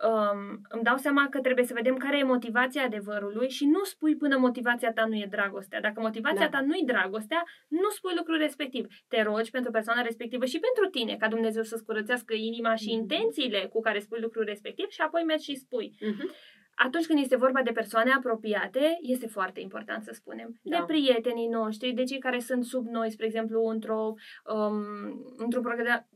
[0.10, 4.16] um, îmi dau seama că trebuie să vedem care e motivația adevărului și nu spui
[4.16, 5.82] până motivația ta nu e dragostea.
[5.82, 6.58] Dacă motivația da.
[6.58, 8.86] ta nu e dragostea, nu spui lucrul respectiv.
[9.08, 13.00] Te rogi pentru persoana respectivă și pentru tine, ca Dumnezeu să-ți curățească inima și mm-hmm.
[13.00, 15.94] intențiile cu care spui lucrul respectiv și apoi mergi și spui.
[15.96, 20.60] Mm-hmm atunci când este vorba de persoane apropiate, este foarte important să spunem.
[20.62, 20.78] Da.
[20.78, 24.14] De prietenii noștri, de cei care sunt sub noi, spre exemplu, într-o,
[24.54, 24.76] um,
[25.38, 25.64] într-un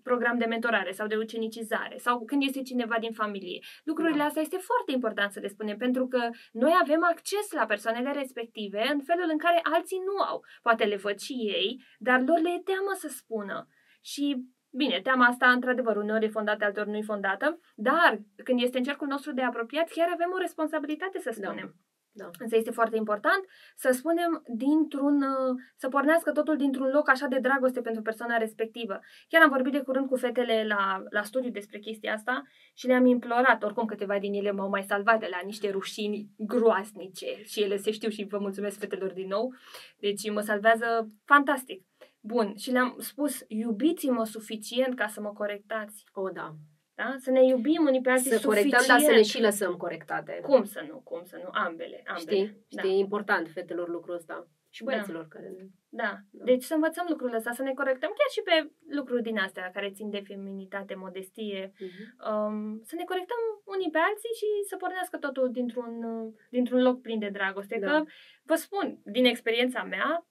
[0.03, 3.59] program de mentorare sau de ucenicizare, sau când este cineva din familie.
[3.83, 4.23] Lucrurile da.
[4.23, 8.89] astea este foarte important să le spunem, pentru că noi avem acces la persoanele respective
[8.93, 10.43] în felul în care alții nu au.
[10.61, 13.67] Poate le văd și ei, dar lor le e teamă să spună.
[14.01, 14.45] Și
[14.77, 18.83] Bine, teama asta, într-adevăr, uneori e fondată, altor nu e fondată, dar când este în
[18.83, 21.47] cercul nostru de apropiat, chiar avem o responsabilitate să da.
[21.47, 21.65] spunem.
[21.65, 21.71] Da.
[22.17, 22.29] Da.
[22.39, 25.25] Însă este foarte important să spunem dintr-un,
[25.75, 28.99] să pornească totul dintr-un loc așa de dragoste pentru persoana respectivă.
[29.27, 33.05] Chiar am vorbit de curând cu fetele la, la studiu despre chestia asta și le-am
[33.05, 37.77] implorat, oricum câteva din ele m-au mai salvat de la niște rușini groasnice și ele
[37.77, 39.53] se știu și vă mulțumesc fetelor din nou.
[39.99, 41.83] Deci mă salvează fantastic.
[42.25, 46.03] Bun, și le-am spus, iubiți-mă suficient ca să mă corectați.
[46.13, 46.55] O, da.
[46.93, 47.15] Da?
[47.17, 48.71] Să ne iubim unii pe alții să suficient.
[48.71, 50.39] corectăm, dar să ne și lăsăm corectate.
[50.43, 52.03] Cum să nu, cum să nu, ambele.
[52.05, 52.37] ambele.
[52.37, 52.65] Știi?
[52.69, 52.81] Da.
[52.81, 54.47] Știi, e important fetelor lucrul ăsta.
[54.69, 54.91] Și da.
[54.91, 55.27] băieților da.
[55.27, 55.63] care ne...
[56.01, 56.11] Da.
[56.31, 56.43] da.
[56.49, 58.55] Deci să învățăm lucrurile astea, să ne corectăm chiar și pe
[58.97, 61.61] lucruri din astea care țin de feminitate, modestie.
[61.73, 62.05] Uh-huh.
[62.29, 63.41] Um, să ne corectăm
[63.75, 65.93] unii pe alții și să pornească totul dintr-un,
[66.49, 67.77] dintr-un loc plin de dragoste.
[67.79, 67.87] Da.
[67.87, 68.03] Că,
[68.43, 70.27] vă spun, din experiența mea,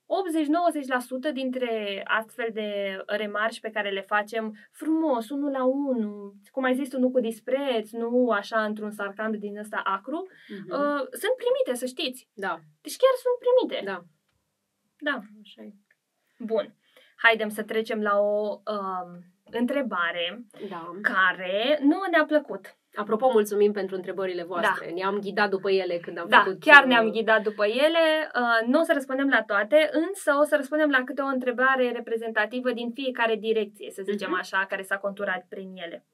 [1.31, 2.69] 80-90% dintre astfel de
[3.07, 7.21] remarci pe care le facem frumos, unul la unul, cum ai zis tu, nu cu
[7.21, 10.71] dispreț, nu așa într-un sarcand din ăsta acru, uh-huh.
[10.79, 12.29] uh, sunt primite, să știți.
[12.35, 12.59] Da.
[12.83, 13.85] Deci chiar sunt primite.
[13.85, 14.05] Da.
[15.05, 15.73] Da, așa e.
[16.39, 16.75] Bun.
[17.17, 20.91] Haidem să trecem la o uh, întrebare da.
[21.03, 22.77] care nu ne-a plăcut.
[22.95, 24.87] Apropo, mulțumim pentru întrebările voastre.
[24.87, 24.95] Da.
[24.95, 26.61] Ne-am ghidat după ele când am da, făcut...
[26.61, 28.31] chiar uh, ne-am ghidat după ele.
[28.35, 31.93] Uh, nu o să răspundem la toate, însă o să răspundem la câte o întrebare
[31.93, 34.41] reprezentativă din fiecare direcție, să zicem uh-huh.
[34.41, 36.07] așa, care s-a conturat prin ele.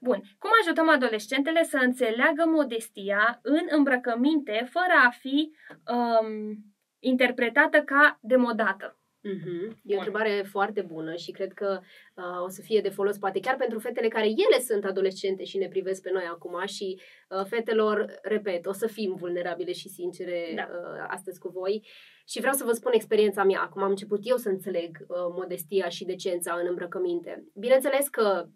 [0.00, 0.22] Bun.
[0.38, 5.52] Cum ajutăm adolescentele să înțeleagă modestia în îmbrăcăminte fără a fi
[5.94, 6.71] um,
[7.02, 8.96] interpretată ca demodată?
[9.28, 9.76] Mm-hmm.
[9.84, 11.80] E o întrebare foarte bună și cred că
[12.14, 15.58] uh, o să fie de folos poate chiar pentru fetele care ele sunt adolescente și
[15.58, 20.52] ne privesc pe noi acum și uh, fetelor, repet, o să fim vulnerabile și sincere
[20.56, 20.62] da.
[20.62, 21.86] uh, astăzi cu voi
[22.26, 25.88] și vreau să vă spun experiența mea, cum am început eu să înțeleg uh, modestia
[25.88, 27.44] și decența în îmbrăcăminte.
[27.54, 28.46] Bineînțeles că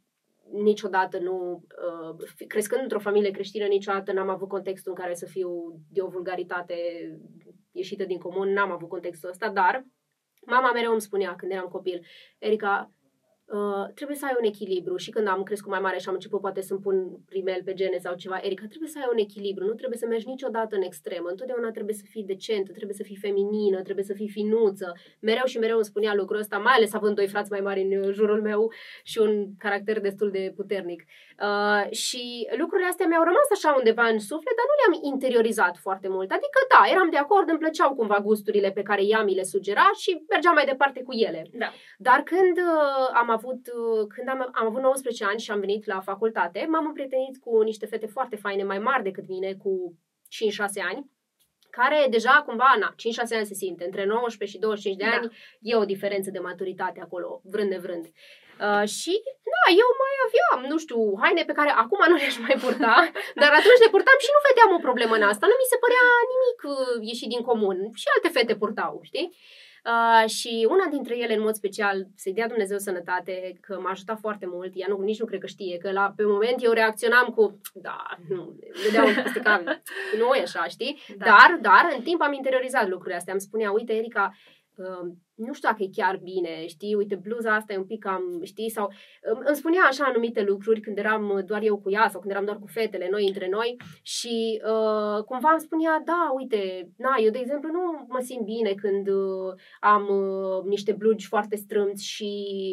[0.52, 1.64] niciodată nu,
[2.08, 6.08] uh, crescând într-o familie creștină, niciodată n-am avut contextul în care să fiu de o
[6.08, 6.74] vulgaritate
[7.76, 9.84] ieșită din comun, n-am avut contextul ăsta, dar
[10.46, 12.06] Mama mereu îmi spunea când eram copil,
[12.38, 12.90] Erica,
[13.46, 16.40] Uh, trebuie să ai un echilibru și când am crescut mai mare și am început
[16.40, 19.74] poate să-mi pun rimel pe gene sau ceva, Erica, trebuie să ai un echilibru, nu
[19.74, 23.82] trebuie să mergi niciodată în extremă, întotdeauna trebuie să fii decentă, trebuie să fii feminină,
[23.82, 24.92] trebuie să fii finuță.
[25.20, 28.12] Mereu și mereu îmi spunea lucrul ăsta, mai ales având doi frați mai mari în
[28.12, 31.04] jurul meu și un caracter destul de puternic.
[31.42, 36.08] Uh, și lucrurile astea mi-au rămas așa undeva în suflet, dar nu le-am interiorizat foarte
[36.08, 36.30] mult.
[36.30, 39.90] Adică da, eram de acord, îmi plăceau cumva gusturile pe care ea mi le sugera
[39.98, 41.42] și mergeam mai departe cu ele.
[41.52, 41.72] Da.
[41.98, 45.86] Dar când uh, am avut, uh, când am, am avut 19 ani și am venit
[45.86, 49.98] la facultate, m-am împrietenit cu niște fete foarte faine, mai mari decât mine, cu
[50.58, 51.10] 5-6 ani,
[51.70, 55.16] care deja cumva, na, 5-6 ani se simte, între 19 și 25 de da.
[55.16, 58.06] ani e o diferență de maturitate acolo, vrând nevrând.
[58.64, 59.12] Uh, și,
[59.54, 62.94] da, eu mai aveam, nu știu, haine pe care acum nu le-aș mai purta,
[63.40, 65.44] dar atunci le purtam și nu vedeam o problemă în asta.
[65.46, 67.78] Nu mi se părea nimic uh, ieșit din comun.
[68.00, 69.28] Și alte fete purtau, știi?
[69.92, 74.18] Uh, și una dintre ele, în mod special, să-i dea Dumnezeu sănătate, că m-a ajutat
[74.18, 77.26] foarte mult, ea nu, nici nu cred că știe, că la, pe moment eu reacționam
[77.36, 79.62] cu, da, nu, vedeam peste cap,
[80.18, 80.98] nu e așa, știi?
[81.16, 81.24] Da.
[81.24, 84.36] Dar, dar, în timp am interiorizat lucrurile astea, îmi spunea, uite, Erica,
[84.74, 88.40] uh, nu știu dacă e chiar bine, știi, uite, bluza asta e un pic cam,
[88.42, 88.92] știi, sau
[89.44, 92.58] îmi spunea așa anumite lucruri când eram doar eu cu ea sau când eram doar
[92.58, 97.38] cu fetele, noi între noi și uh, cumva îmi spunea, da, uite, na, eu de
[97.38, 102.30] exemplu nu mă simt bine când uh, am uh, niște blugi foarte strâmți și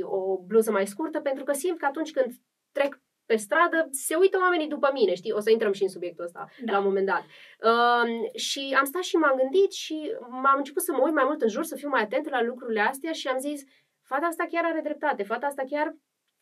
[0.07, 2.33] o bluză mai scurtă pentru că simt că atunci când
[2.71, 5.31] trec pe stradă, se uită oamenii după mine, știi?
[5.31, 6.71] O să intrăm și în subiectul ăsta da.
[6.71, 7.23] la un moment dat.
[7.69, 11.41] Uh, și am stat și m-am gândit și m-am început să mă uit mai mult
[11.41, 13.61] în jur, să fiu mai atent la lucrurile astea și am zis,
[14.01, 15.95] fata asta chiar are dreptate, fata asta chiar...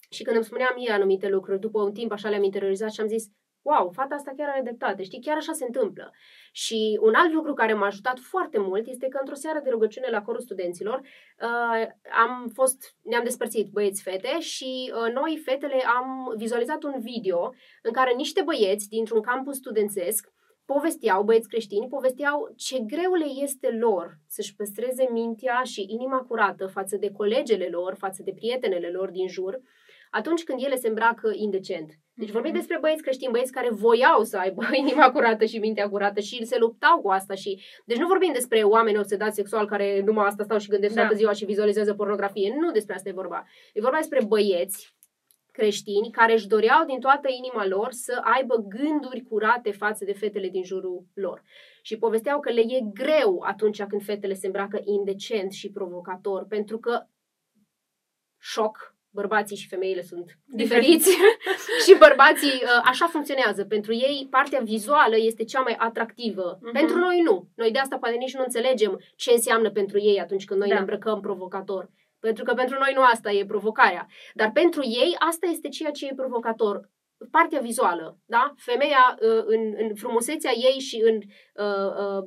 [0.09, 3.07] Și când îmi spunea mie anumite lucruri, după un timp așa le-am interiorizat și am
[3.07, 3.25] zis,
[3.61, 6.11] wow, fata asta chiar are dreptate, știi, chiar așa se întâmplă.
[6.51, 10.07] Și un alt lucru care m-a ajutat foarte mult este că într-o seară de rugăciune
[10.09, 11.87] la corul studenților uh,
[12.23, 18.13] am fost, ne-am despărțit băieți-fete și uh, noi, fetele, am vizualizat un video în care
[18.13, 20.31] niște băieți dintr-un campus studențesc
[20.73, 26.67] povesteau, băieți creștini, povesteau ce greu le este lor să-și păstreze mintea și inima curată
[26.67, 29.59] față de colegele lor, față de prietenele lor din jur,
[30.11, 31.91] atunci când ele se îmbracă indecent.
[32.21, 32.37] Deci mhm.
[32.37, 36.45] vorbim despre băieți creștini, băieți care voiau să aibă inima curată și mintea curată și
[36.45, 37.33] se luptau cu asta.
[37.33, 40.99] și Deci nu vorbim despre oameni obsedați sexual care numai asta stau și gândesc da.
[41.01, 42.55] toată ziua și vizualizează pornografie.
[42.59, 43.45] Nu despre asta e vorba.
[43.73, 44.95] E vorba despre băieți
[45.51, 50.49] creștini care își doreau din toată inima lor să aibă gânduri curate față de fetele
[50.49, 51.43] din jurul lor.
[51.81, 56.79] Și povesteau că le e greu atunci când fetele se îmbracă indecent și provocator, pentru
[56.79, 57.05] că
[58.39, 61.17] șoc, bărbații și femeile sunt diferiți
[61.85, 63.63] și bărbații uh, așa funcționează.
[63.65, 66.57] Pentru ei partea vizuală este cea mai atractivă.
[66.57, 66.71] Uh-huh.
[66.71, 67.49] Pentru noi nu.
[67.55, 70.73] Noi de asta poate nici nu înțelegem ce înseamnă pentru ei atunci când noi da.
[70.73, 71.89] ne îmbrăcăm provocator.
[72.19, 74.07] Pentru că pentru noi nu asta e provocarea.
[74.33, 76.89] Dar pentru ei asta este ceea ce e provocator.
[77.31, 78.53] Partea vizuală, da?
[78.57, 81.15] Femeia uh, în, în frumusețea ei și în
[81.65, 82.23] uh, uh,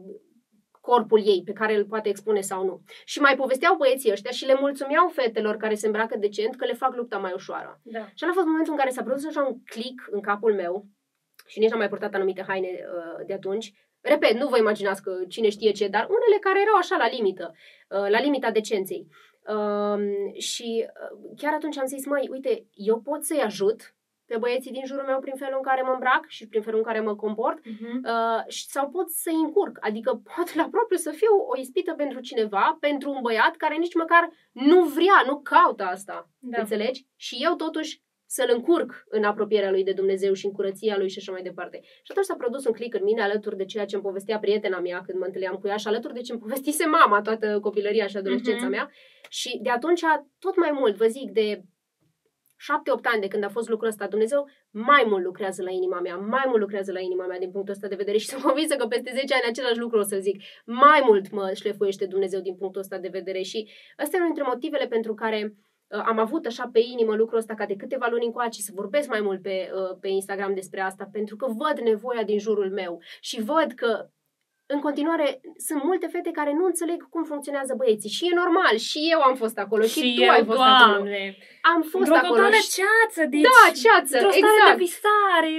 [0.88, 2.82] corpul ei pe care îl poate expune sau nu.
[3.04, 6.72] Și mai povesteau băieții ăștia și le mulțumeau fetelor care se îmbracă decent că le
[6.72, 7.80] fac lupta mai ușoară.
[7.82, 8.04] Da.
[8.14, 10.86] Și a fost momentul în care s-a produs așa un click în capul meu
[11.46, 13.72] și nici n-am mai purtat anumite haine uh, de atunci.
[14.00, 17.52] Repet, nu vă imaginați că cine știe ce, dar unele care erau așa la limită,
[17.54, 19.06] uh, la limita decenței.
[19.54, 19.98] Uh,
[20.38, 23.93] și uh, chiar atunci am zis, măi, uite, eu pot să-i ajut
[24.26, 26.84] pe băieții din jurul meu prin felul în care mă îmbrac și prin felul în
[26.84, 27.96] care mă comport uh-huh.
[28.12, 29.76] uh, sau pot să încurc.
[29.80, 33.94] Adică pot la propriu să fiu o ispită pentru cineva, pentru un băiat care nici
[33.94, 36.30] măcar nu vrea, nu caută asta.
[36.38, 36.60] Da.
[36.60, 37.06] Înțelegi?
[37.16, 41.18] Și eu totuși să-l încurc în apropierea lui de Dumnezeu și în curăția lui și
[41.18, 41.80] așa mai departe.
[41.82, 44.80] Și atunci s-a produs un click în mine alături de ceea ce îmi povestea prietena
[44.80, 48.06] mea când mă întâlneam cu ea și alături de ce îmi povestise mama toată copilăria
[48.06, 48.70] și adolescența uh-huh.
[48.70, 48.90] mea.
[49.28, 50.00] Și de atunci,
[50.38, 51.62] tot mai mult, vă zic, de
[52.56, 56.16] șapte-opt ani de când a fost lucrul ăsta, Dumnezeu mai mult lucrează la inima mea,
[56.16, 58.86] mai mult lucrează la inima mea din punctul ăsta de vedere și sunt convinsă că
[58.86, 60.42] peste 10 ani același lucru o să zic.
[60.64, 63.68] Mai mult mă șlefuiește Dumnezeu din punctul ăsta de vedere și
[64.02, 67.54] ăsta e unul dintre motivele pentru care uh, am avut așa pe inimă lucrul ăsta
[67.54, 71.08] ca de câteva luni încoace să vorbesc mai mult pe, uh, pe Instagram despre asta,
[71.12, 74.08] pentru că văd nevoia din jurul meu și văd că
[74.66, 78.10] în continuare, sunt multe fete care nu înțeleg cum funcționează băieții.
[78.16, 80.82] Și e normal, și eu am fost acolo, și, și tu eu, ai fost doamne.
[80.82, 81.08] acolo.
[81.72, 82.50] Am fost Într-o acolo.
[82.50, 82.74] Și...
[82.78, 84.54] ceață, deci, da, ceață, într-o exact.
[84.56, 85.52] stare de visare.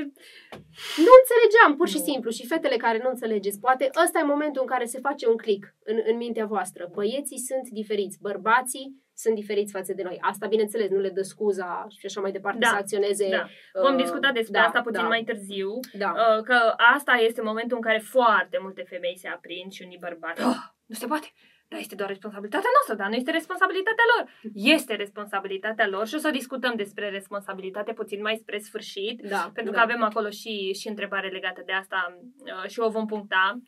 [1.05, 2.29] Nu înțelegeam, pur și simplu.
[2.37, 5.63] Și fetele care nu înțelegeți, poate ăsta e momentul în care se face un click
[5.91, 6.81] în, în mintea voastră.
[6.97, 10.17] Băieții sunt diferiți, bărbații sunt diferiți față de noi.
[10.21, 13.29] Asta, bineînțeles, nu le dă scuza și așa mai departe da, să acționeze.
[13.29, 13.47] Da.
[13.81, 15.07] Vom uh, discuta despre da, asta puțin da.
[15.07, 16.13] mai târziu, da.
[16.15, 20.45] uh, că asta este momentul în care foarte multe femei se aprind și unii bărbați.
[20.45, 21.27] Oh, nu se poate!
[21.67, 24.29] Dar este doar responsabilitatea noastră, dar nu este responsabilitatea lor.
[24.53, 29.73] Este responsabilitatea lor și o să discutăm despre responsabilitate puțin mai spre sfârșit, da, pentru
[29.73, 29.77] da.
[29.77, 33.61] că avem acolo și, și întrebare legată de asta uh, și o vom puncta.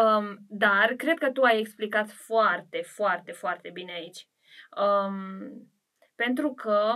[0.00, 4.28] Um, dar cred că tu ai explicat foarte, foarte, foarte bine aici.
[4.76, 5.70] Um,
[6.14, 6.92] pentru că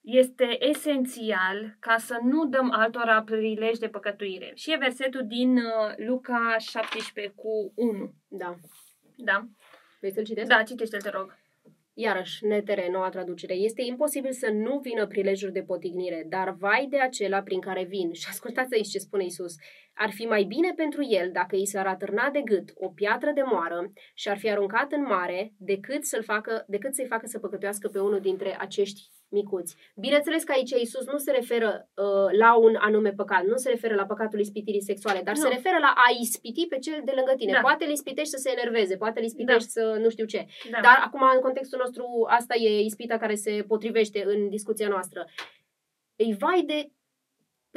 [0.00, 4.52] este esențial ca să nu dăm altora prilej de păcătuire.
[4.54, 8.14] Și e versetul din uh, Luca 17 cu 1.
[8.28, 8.54] Da.
[9.16, 9.48] Da.
[9.98, 10.48] Vrei să-l citesc?
[10.48, 11.36] Da, citește-l, te rog.
[11.94, 13.54] Iarăși, netere, noua traducere.
[13.54, 18.12] Este imposibil să nu vină prilejuri de potignire, dar vai de acela prin care vin.
[18.12, 19.54] Și ascultați aici ce spune Isus.
[20.00, 23.42] Ar fi mai bine pentru el dacă i s-ar atârna de gât o piatră de
[23.42, 27.88] moară și ar fi aruncat în mare decât, să-l facă, decât să-i facă să păcătuiască
[27.88, 29.76] pe unul dintre acești micuți.
[29.96, 33.94] Bineînțeles că aici Iisus nu se referă uh, la un anume păcat, nu se referă
[33.94, 35.42] la păcatul ispitirii sexuale, dar nu.
[35.42, 37.52] se referă la a ispiti pe cel de lângă tine.
[37.52, 37.60] Da.
[37.60, 39.80] Poate îl ispitești să se enerveze, poate îl ispitești da.
[39.80, 40.46] să nu știu ce.
[40.70, 40.78] Da.
[40.82, 45.26] Dar acum, în contextul nostru, asta e ispita care se potrivește în discuția noastră.
[46.16, 46.90] Îi vai de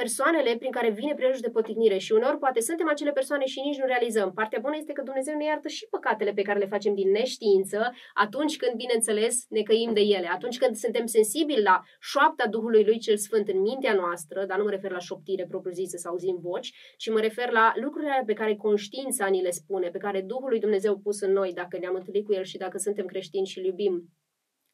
[0.03, 3.79] persoanele prin care vine prejudiciul de potignire și uneori poate suntem acele persoane și nici
[3.81, 4.33] nu realizăm.
[4.33, 7.79] Partea bună este că Dumnezeu ne iartă și păcatele pe care le facem din neștiință
[8.13, 10.27] atunci când, bineînțeles, ne căim de ele.
[10.27, 14.63] Atunci când suntem sensibili la șoapta Duhului Lui Cel Sfânt în mintea noastră, dar nu
[14.63, 18.55] mă refer la șoptire propriu-zisă să auzim voci, ci mă refer la lucrurile pe care
[18.55, 22.25] conștiința ni le spune, pe care Duhul lui Dumnezeu pus în noi, dacă ne-am întâlnit
[22.25, 24.09] cu El și dacă suntem creștini și îl iubim.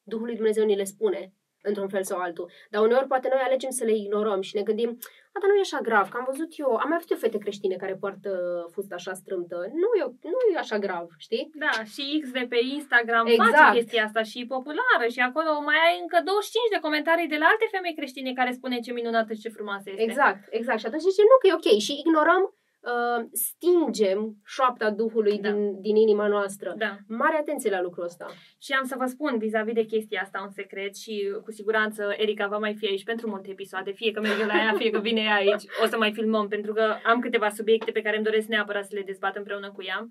[0.03, 1.33] Duhul lui Dumnezeu ni le spune
[1.67, 2.51] într-un fel sau altul.
[2.71, 4.89] Dar uneori poate noi alegem să le ignorăm și ne gândim,
[5.33, 7.37] a, dar nu e așa grav, că am văzut eu, am mai văzut eu fete
[7.37, 8.31] creștine care poartă
[8.73, 9.57] fusta așa strâmtă.
[9.81, 10.03] Nu e,
[10.33, 11.43] nu e așa grav, știi?
[11.63, 13.55] Da, și X de pe Instagram exact.
[13.55, 17.37] face chestia asta și e populară și acolo mai ai încă 25 de comentarii de
[17.41, 20.07] la alte femei creștine care spune ce minunată și ce frumoasă este.
[20.07, 20.79] Exact, exact.
[20.79, 22.43] Și atunci zice, nu că e ok și ignorăm
[22.79, 25.51] uh, stingem șoapta Duhului da.
[25.51, 26.73] din, din inima noastră.
[26.77, 26.97] Da.
[27.07, 28.27] Mare atenție la lucrul ăsta.
[28.61, 32.47] Și am să vă spun vis-a-vis de chestia asta un secret și cu siguranță Erica
[32.47, 35.21] va mai fi aici pentru multe episoade, fie că merge la ea, fie că vine
[35.21, 38.47] ea aici, o să mai filmăm pentru că am câteva subiecte pe care îmi doresc
[38.47, 40.09] neapărat să le dezbat împreună cu ea.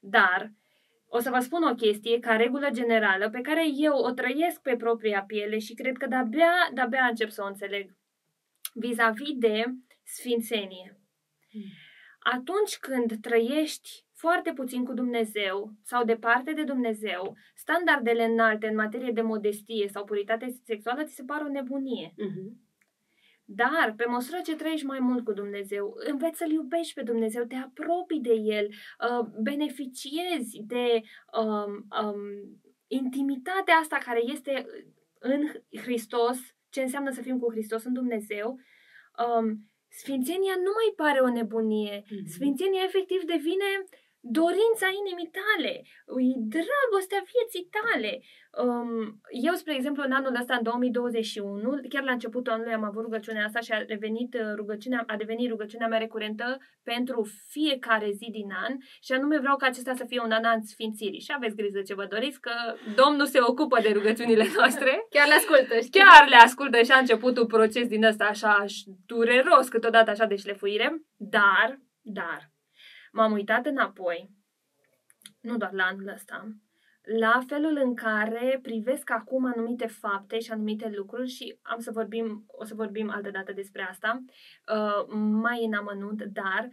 [0.00, 0.52] Dar
[1.08, 4.76] o să vă spun o chestie ca regulă generală pe care eu o trăiesc pe
[4.76, 7.96] propria piele și cred că de-abia, de-abia încep să o înțeleg
[8.74, 9.64] vis-a-vis de
[10.02, 11.00] sfințenie.
[11.50, 11.83] Hmm
[12.24, 19.12] atunci când trăiești foarte puțin cu Dumnezeu sau departe de Dumnezeu, standardele înalte în materie
[19.12, 22.14] de modestie sau puritate sexuală ți se par o nebunie.
[22.14, 22.64] Uh-huh.
[23.44, 27.54] Dar, pe măsură ce trăiești mai mult cu Dumnezeu, înveți să-L iubești pe Dumnezeu, te
[27.54, 31.00] apropii de El, uh, beneficiezi de
[31.38, 32.18] um, um,
[32.86, 34.66] intimitatea asta care este
[35.18, 35.42] în
[35.82, 36.38] Hristos,
[36.70, 38.58] ce înseamnă să fim cu Hristos în Dumnezeu,
[39.38, 39.68] um,
[40.00, 41.96] Sfințenia nu mai pare o nebunie.
[42.02, 42.26] Mm-hmm.
[42.34, 43.70] Sfințenia efectiv devine
[44.24, 45.72] dorința inimii tale,
[46.54, 48.12] dragostea vieții tale.
[48.62, 53.02] Um, eu, spre exemplu, în anul ăsta, în 2021, chiar la începutul anului am avut
[53.02, 58.28] rugăciunea asta și a devenit uh, rugăciunea, a devenit rugăciunea mea recurentă pentru fiecare zi
[58.30, 61.20] din an și anume vreau ca acesta să fie un an al sfințirii.
[61.20, 62.52] Și aveți grijă ce vă doriți, că
[62.94, 65.06] Domnul se ocupă de rugăciunile noastre.
[65.10, 66.00] chiar le ascultă, știi?
[66.00, 68.64] Chiar le ascultă și a început un proces din ăsta așa
[69.06, 71.02] dureros, câteodată așa de șlefuire.
[71.16, 72.53] Dar, dar,
[73.14, 74.30] m-am uitat înapoi,
[75.40, 76.48] nu doar la anul ăsta,
[77.02, 82.44] la felul în care privesc acum anumite fapte și anumite lucruri și am să vorbim,
[82.46, 84.24] o să vorbim altă dată despre asta,
[84.74, 86.70] uh, mai în amănunt, dar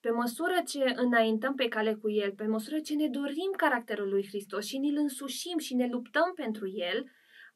[0.00, 4.26] pe măsură ce înaintăm pe cale cu El, pe măsură ce ne dorim caracterul lui
[4.26, 7.10] Hristos și ne-l însușim și ne luptăm pentru El,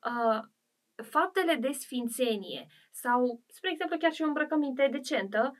[0.06, 0.40] uh,
[1.02, 5.52] faptele de sfințenie sau, spre exemplu, chiar și o îmbrăcăminte decentă,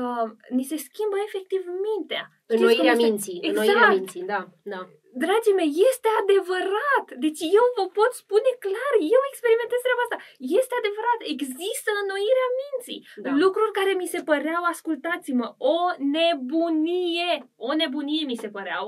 [0.00, 0.26] uh,
[0.56, 2.24] ni se schimbă efectiv mintea.
[2.54, 3.68] Înnoirea minții, exact.
[3.68, 4.40] înnoirea minții, da,
[4.72, 4.80] da.
[5.24, 7.06] Dragii mei, este adevărat.
[7.24, 10.18] Deci eu vă pot spune clar, eu experimentez treaba asta.
[10.60, 13.00] Este adevărat, există înnoirea minții.
[13.24, 13.30] Da.
[13.44, 15.78] Lucruri care mi se păreau, ascultați-mă, o
[16.14, 17.30] nebunie,
[17.68, 18.86] o nebunie mi se păreau,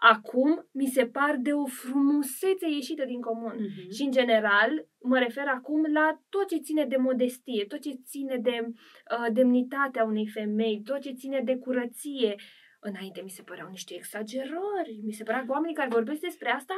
[0.00, 3.56] acum mi se par de o frumusețe ieșită din comun.
[3.56, 3.88] Uh-huh.
[3.94, 8.36] Și, în general, mă refer acum la tot ce ține de modestie, tot ce ține
[8.36, 12.34] de uh, demnitatea unei femei, tot ce ține de curăție.
[12.80, 15.00] Înainte mi se păreau niște exagerări.
[15.04, 16.74] Mi se părea că oamenii care vorbesc despre asta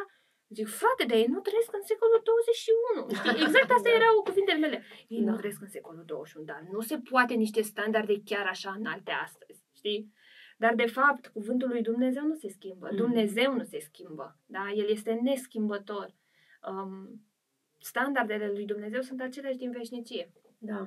[0.57, 3.07] Zic, frate, dar ei nu trăiesc în secolul 21.
[3.19, 3.43] Știi?
[3.47, 4.79] Exact astea erau cuvintele mele.
[5.09, 5.31] Ei da.
[5.31, 9.61] nu trăiesc în secolul 21, dar nu se poate niște standarde chiar așa înalte astăzi.
[9.81, 10.01] Știi?
[10.61, 12.89] Dar, de fapt, cuvântul lui Dumnezeu nu se schimbă.
[12.91, 12.97] Mm.
[12.97, 14.37] Dumnezeu nu se schimbă.
[14.47, 14.71] Da?
[14.75, 16.15] El este neschimbător.
[16.71, 17.23] Um,
[17.79, 20.33] standardele lui Dumnezeu sunt aceleași din veșnicie.
[20.59, 20.87] Da.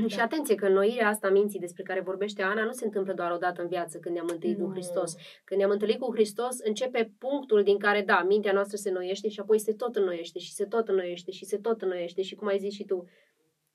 [0.00, 0.06] da.
[0.06, 3.36] Și atenție că înnoirea asta minții despre care vorbește Ana nu se întâmplă doar o
[3.36, 5.14] dată în viață când ne-am întâlnit cu Hristos.
[5.44, 9.40] Când ne-am întâlnit cu Hristos, începe punctul din care, da, mintea noastră se înnoiește și
[9.40, 12.58] apoi se tot înnoiește și se tot înnoiește și se tot înnoiește și, cum ai
[12.58, 13.04] zis și tu,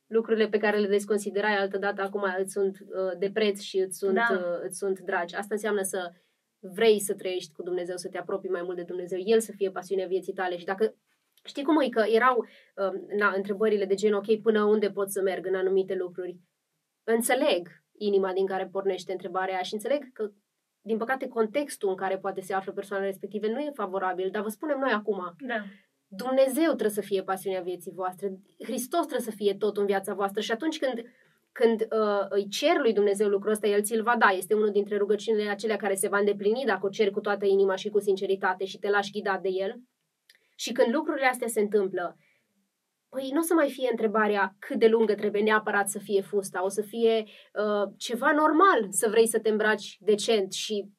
[0.07, 4.13] lucrurile pe care le desconsiderai altădată acum îți sunt uh, de preț și îți sunt,
[4.13, 4.27] da.
[4.31, 5.35] uh, îți sunt dragi.
[5.35, 6.11] Asta înseamnă să
[6.59, 9.71] vrei să trăiești cu Dumnezeu, să te apropii mai mult de Dumnezeu, El să fie
[9.71, 10.95] pasiunea vieții tale și dacă
[11.43, 15.21] Știi cum e că erau uh, na, întrebările de gen, ok, până unde pot să
[15.21, 16.37] merg în anumite lucruri?
[17.03, 20.31] Înțeleg inima din care pornește întrebarea și înțeleg că,
[20.81, 24.49] din păcate, contextul în care poate se află persoanele respective nu e favorabil, dar vă
[24.49, 25.35] spunem noi acum.
[25.37, 25.63] Da.
[26.07, 30.41] Dumnezeu trebuie să fie pasiunea vieții voastre, Hristos trebuie să fie tot în viața voastră
[30.41, 31.01] și atunci când
[31.51, 34.27] când uh, îi cer lui Dumnezeu lucrul ăsta, El ți-l va da.
[34.29, 37.75] Este unul dintre rugăciunile acelea care se va îndeplini dacă o ceri cu toată inima
[37.75, 39.75] și cu sinceritate și te lași ghidat de El.
[40.55, 42.17] Și când lucrurile astea se întâmplă,
[43.09, 46.63] Păi nu o să mai fie întrebarea cât de lungă trebuie neapărat să fie fusta,
[46.63, 50.89] o să fie uh, ceva normal să vrei să te îmbraci decent și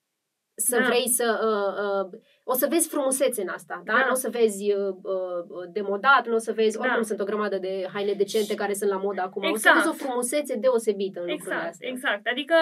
[0.60, 0.86] să da.
[0.86, 1.26] vrei să...
[1.42, 3.92] Uh, uh, o să vezi frumusețe în asta, da?
[3.92, 4.04] da.
[4.04, 6.76] Nu o să vezi uh, uh, demodat, nu o să vezi...
[6.76, 6.84] Da.
[6.84, 9.42] Oricum sunt o grămadă de haine decente care sunt la modă acum.
[9.42, 9.56] Exact.
[9.56, 10.10] O să vezi o exact.
[10.10, 11.88] frumusețe deosebită în exact, lucrurile astea.
[11.88, 12.54] Exact, adică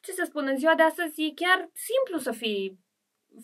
[0.00, 2.78] ce să spun, în ziua de astăzi e chiar simplu să fii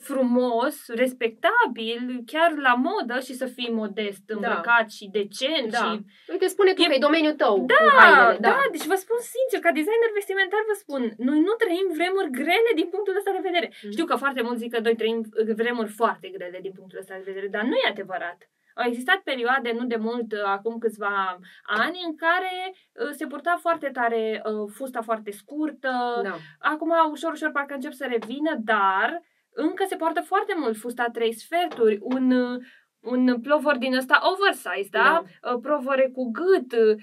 [0.01, 4.35] frumos, respectabil, chiar la modă și să fii modest, da.
[4.35, 4.95] îmbrăcat da.
[4.97, 5.71] și decent.
[5.71, 5.79] Da.
[5.79, 5.93] Și...
[6.33, 6.87] Uite, spune tu e...
[6.87, 8.39] că e domeniul tău da, cu hainele.
[8.47, 12.35] Da, da, deci vă spun sincer, ca designer vestimentar vă spun, noi nu trăim vremuri
[12.41, 13.69] grele din punctul ăsta de vedere.
[13.73, 13.91] Mm.
[13.95, 15.19] Știu că foarte mulți zic că noi trăim
[15.61, 18.39] vremuri foarte grele din punctul ăsta de vedere, dar nu e adevărat.
[18.75, 23.89] Au existat perioade, nu de mult, acum câțiva ani, în care uh, se purta foarte
[23.89, 26.21] tare uh, fusta foarte scurtă.
[26.23, 26.37] Da.
[26.59, 29.23] Acum, ușor, ușor, parcă încep să revină, dar
[29.55, 32.59] încă se poartă foarte mult fusta trei sferturi, un,
[33.03, 35.03] un plovor din ăsta oversize, da?
[35.03, 35.51] da?
[35.51, 36.69] Uh, plovore cu gât.
[36.73, 36.97] Uh,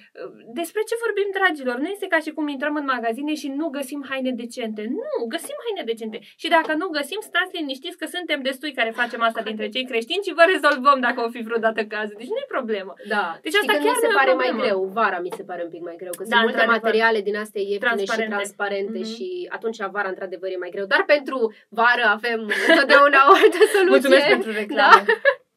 [0.60, 1.78] despre ce vorbim, dragilor?
[1.84, 4.82] Nu este ca și cum intrăm în magazine și nu găsim haine decente.
[5.00, 6.18] Nu, găsim haine decente.
[6.42, 10.26] Și dacă nu găsim, stați liniștiți că suntem destui care facem asta dintre cei creștini
[10.28, 12.16] și vă rezolvăm dacă o fi vreodată cazul.
[12.22, 12.94] Deci nu e problemă.
[13.14, 13.26] Da.
[13.46, 14.80] Deci asta chiar mi se pare mai greu.
[15.00, 16.14] Vara mi se pare un pic mai greu.
[16.18, 19.14] Că da, sunt multe materiale din astea ieftine și transparente mm-hmm.
[19.14, 19.28] și
[19.58, 20.86] atunci vara într-adevăr e mai greu.
[20.86, 22.40] Dar pentru vară avem
[22.70, 23.96] întotdeauna o altă soluție.
[23.98, 25.04] Mulțumesc pentru reclamă.
[25.06, 25.14] Da?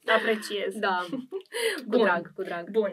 [0.06, 0.74] Apreciez.
[0.74, 1.06] Da,
[1.90, 2.70] cu drag, cu drag.
[2.70, 2.92] Bun.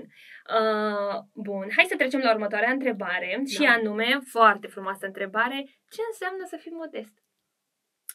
[0.60, 3.44] Uh, bun, hai să trecem la următoarea întrebare da.
[3.46, 7.14] și anume, foarte frumoasă întrebare, ce înseamnă să fii modest?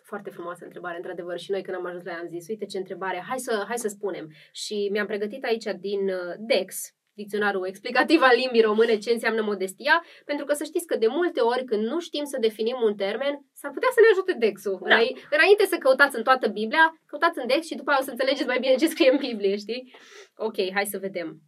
[0.03, 1.39] Foarte frumoasă întrebare, într-adevăr.
[1.39, 3.79] Și noi când am ajuns la ea am zis, uite ce întrebare, hai să, hai
[3.79, 4.31] să spunem.
[4.53, 10.05] Și mi-am pregătit aici din uh, Dex, dicționarul explicativ al limbii române ce înseamnă modestia,
[10.25, 13.35] pentru că să știți că de multe ori când nu știm să definim un termen,
[13.53, 14.79] s-ar putea să ne ajute Dexul.
[14.83, 14.99] Da.
[15.37, 18.47] Înainte să căutați în toată Biblia, căutați în Dex și după aceea o să înțelegeți
[18.47, 19.95] mai bine ce scrie în Biblie, știi?
[20.37, 21.41] Ok, hai să vedem.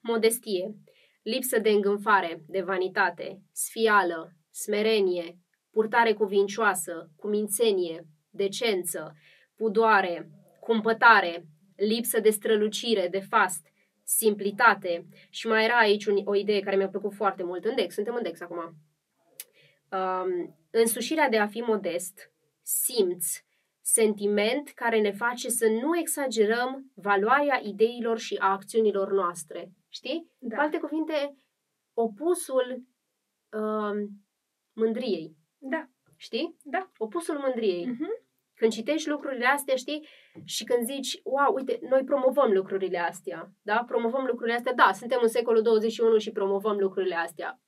[0.00, 0.74] Modestie,
[1.22, 5.38] lipsă de îngânfare, de vanitate, sfială, smerenie,
[5.72, 9.12] purtare cuvincioasă, cumințenie, decență,
[9.56, 10.30] pudoare,
[10.60, 11.44] cumpătare,
[11.76, 13.69] lipsă de strălucire, de fast,
[14.16, 17.94] simplitate și mai era aici un, o idee care mi-a plăcut foarte mult în Dex,
[17.94, 18.74] suntem în Dex acum.
[19.90, 22.32] Um, însușirea de a fi modest,
[22.62, 23.26] simț,
[23.80, 29.70] sentiment care ne face să nu exagerăm valoarea ideilor și a acțiunilor noastre.
[29.88, 30.30] Știi?
[30.38, 30.56] Da.
[30.56, 31.36] Cu alte cuvinte,
[31.94, 32.82] opusul
[33.50, 34.08] um,
[34.72, 35.36] mândriei.
[35.58, 35.88] Da.
[36.16, 36.56] Știi?
[36.62, 36.90] Da.
[36.98, 37.86] Opusul mândriei.
[37.86, 38.28] Uh-huh.
[38.54, 40.08] Când citești lucrurile astea, știi,
[40.44, 43.84] și când zici, wow, uite, noi promovăm lucrurile astea, da?
[43.86, 47.60] Promovăm lucrurile astea, da, suntem în secolul 21 și promovăm lucrurile astea.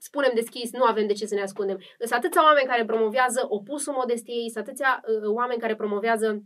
[0.00, 1.78] Spunem deschis, nu avem de ce să ne ascundem.
[1.98, 6.42] Sunt atâția oameni care promovează opusul modestiei, sunt atâția uh, oameni care promovează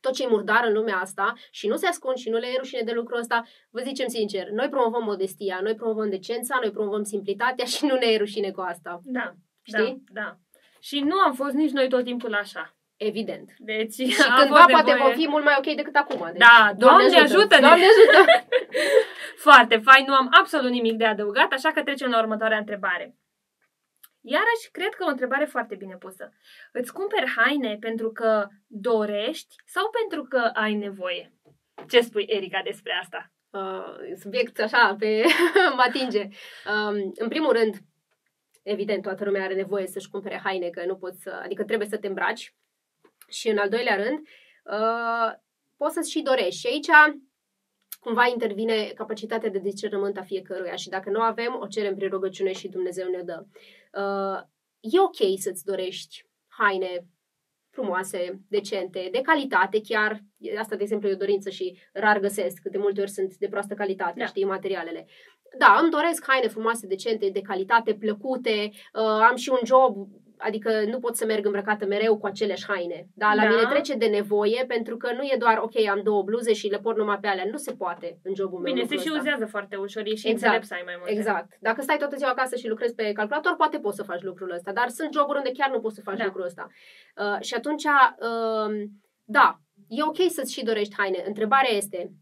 [0.00, 2.58] tot ce e murdar în lumea asta și nu se ascund și nu le e
[2.58, 7.02] rușine de lucrul ăsta, vă zicem sincer, noi promovăm modestia, noi promovăm decența, noi promovăm
[7.02, 9.00] simplitatea și nu ne e rușine cu asta.
[9.04, 10.02] Da, Știi?
[10.12, 10.38] da, da.
[10.80, 12.77] Și nu am fost nici noi tot timpul așa.
[12.98, 13.54] Evident.
[13.58, 16.26] Deci, și cândva poate vom fi mult mai ok decât acum.
[16.26, 17.36] Deci, da, Doamne, Doamne ajută!
[17.36, 18.46] ajută Doamne ajută!
[19.46, 23.16] Foarte fain, nu am absolut nimic de adăugat, așa că trecem la următoarea întrebare.
[24.20, 26.32] Iarăși, cred că o întrebare foarte bine pusă.
[26.72, 31.32] Îți cumperi haine pentru că dorești sau pentru că ai nevoie?
[31.88, 33.32] Ce spui, Erica, despre asta?
[33.50, 35.24] Uh, subiect așa, pe
[35.76, 36.22] mă atinge.
[36.22, 37.76] Um, în primul rând,
[38.62, 41.98] evident, toată lumea are nevoie să-și cumpere haine, că nu poți să, adică trebuie să
[41.98, 42.54] te îmbraci
[43.28, 44.18] și în al doilea rând,
[44.64, 45.32] uh,
[45.76, 46.60] poți să-ți și dorești.
[46.60, 46.88] Și aici
[48.00, 52.52] cumva intervine capacitatea de discernământ a fiecăruia și dacă nu avem, o cerem prin rugăciune
[52.52, 53.44] și Dumnezeu ne dă.
[53.92, 54.42] Uh,
[54.80, 57.06] e ok să-ți dorești haine
[57.70, 60.20] frumoase, decente, de calitate chiar.
[60.58, 63.74] Asta, de exemplu, e o dorință și rar găsesc, de multe ori sunt de proastă
[63.74, 64.26] calitate, da.
[64.26, 65.06] știi, materialele.
[65.58, 69.00] Da, îmi doresc haine frumoase, decente, de calitate, plăcute, uh,
[69.30, 70.08] am și un job
[70.38, 73.06] adică nu pot să merg îmbrăcată mereu cu aceleași haine.
[73.14, 73.34] Da?
[73.34, 73.48] La da.
[73.48, 76.78] mine trece de nevoie pentru că nu e doar, ok, am două bluze și le
[76.78, 77.44] port numai pe alea.
[77.50, 78.72] Nu se poate în jobul meu.
[78.72, 80.64] Bine, se și uzează foarte ușor, e și exact.
[80.64, 81.12] să ai mai multe.
[81.12, 81.56] Exact.
[81.60, 84.72] Dacă stai toată ziua acasă și lucrezi pe calculator, poate poți să faci lucrul ăsta,
[84.72, 86.24] dar sunt joburi unde chiar nu poți să faci da.
[86.24, 86.66] lucrul ăsta.
[87.16, 88.88] Uh, și atunci, uh,
[89.24, 89.58] da,
[89.88, 91.22] e ok să-ți și dorești haine.
[91.26, 92.12] Întrebarea este,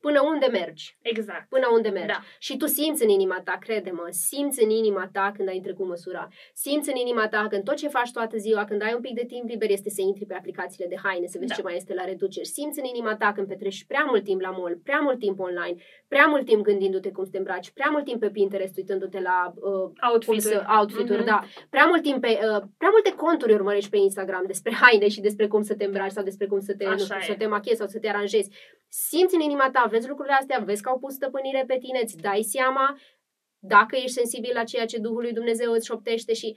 [0.00, 0.96] până unde mergi.
[1.02, 1.48] Exact.
[1.48, 2.06] Până unde mergi.
[2.08, 2.20] Da.
[2.38, 6.28] Și tu simți în inima ta, crede-mă, simți în inima ta când ai trecut măsura.
[6.54, 9.24] Simți în inima ta când tot ce faci toată ziua, când ai un pic de
[9.26, 11.54] timp liber, este să intri pe aplicațiile de haine, să vezi Da.
[11.56, 12.46] ce mai este la reduceri.
[12.46, 15.76] Simți în inima ta când petreci prea mult timp la mall, prea mult timp online,
[16.08, 19.52] prea mult timp gândindu-te cum să te îmbraci, prea mult timp pe Pinterest uitându-te la
[19.54, 20.40] uh, cum Outfit-uri.
[20.40, 21.26] să, outfit-uri, Mhm.
[21.26, 21.44] da.
[21.70, 25.46] Prea mult timp pe, uh, prea multe conturi urmărești pe Instagram despre haine și despre
[25.46, 27.22] cum să te îmbraci sau despre cum să te, nu Așa știu, e.
[27.22, 28.50] să te machiezi sau să te aranjezi.
[28.88, 32.16] Simți în inima ta, vezi lucrurile astea, vezi că au pus stăpânire pe tine, îți
[32.16, 32.98] dai seama
[33.58, 36.56] dacă ești sensibil la ceea ce Duhul lui Dumnezeu îți șoptește și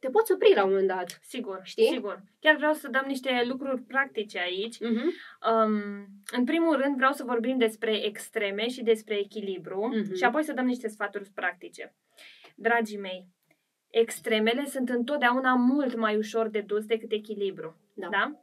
[0.00, 1.18] te poți opri la un moment dat.
[1.22, 1.86] Sigur, Știi?
[1.86, 2.22] sigur.
[2.40, 4.78] Chiar vreau să dăm niște lucruri practice aici.
[4.80, 5.10] Mhm.
[5.52, 10.14] Um, în primul rând vreau să vorbim despre extreme și despre echilibru Mhm.
[10.14, 11.94] și apoi să dăm niște sfaturi practice.
[12.56, 13.26] Dragii mei,
[13.90, 17.76] extremele sunt întotdeauna mult mai ușor de dus decât echilibru.
[17.94, 18.08] Da.
[18.10, 18.40] da?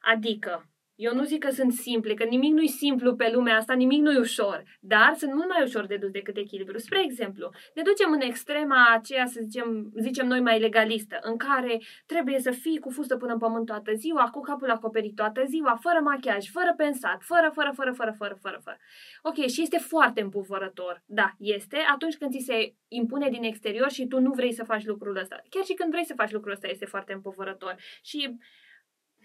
[0.00, 4.00] Adică, eu nu zic că sunt simple, că nimic nu-i simplu pe lumea asta, nimic
[4.00, 6.78] nu-i ușor, dar sunt mult mai ușor de dus decât echilibru.
[6.78, 11.80] Spre exemplu, ne ducem în extrema aceea, să zicem, zicem noi, mai legalistă, în care
[12.06, 15.78] trebuie să fii cu fustă până în pământ toată ziua, cu capul acoperit toată ziua,
[15.80, 18.78] fără machiaj, fără pensat, fără, fără, fără, fără, fără, fără, fără.
[19.22, 21.02] Ok, și este foarte împuvărător.
[21.06, 24.84] Da, este atunci când ți se impune din exterior și tu nu vrei să faci
[24.84, 25.42] lucrul ăsta.
[25.50, 27.76] Chiar și când vrei să faci lucrul ăsta este foarte împuvărător.
[28.02, 28.36] Și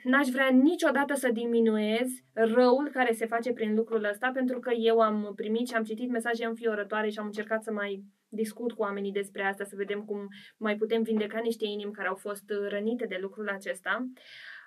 [0.04, 5.00] n-aș vrea niciodată să diminuez răul care se face prin lucrul ăsta, pentru că eu
[5.00, 9.12] am primit și am citit mesaje înfiorătoare și am încercat să mai discut cu oamenii
[9.12, 10.28] despre asta, să vedem cum
[10.58, 14.06] mai putem vindeca niște inimi care au fost rănite de lucrul acesta.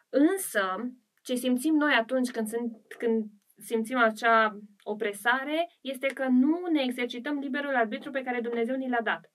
[0.09, 3.25] Însă, ce simțim noi atunci când, sunt, când
[3.57, 9.01] simțim acea opresare este că nu ne exercităm liberul arbitru pe care Dumnezeu ni l-a
[9.03, 9.33] dat.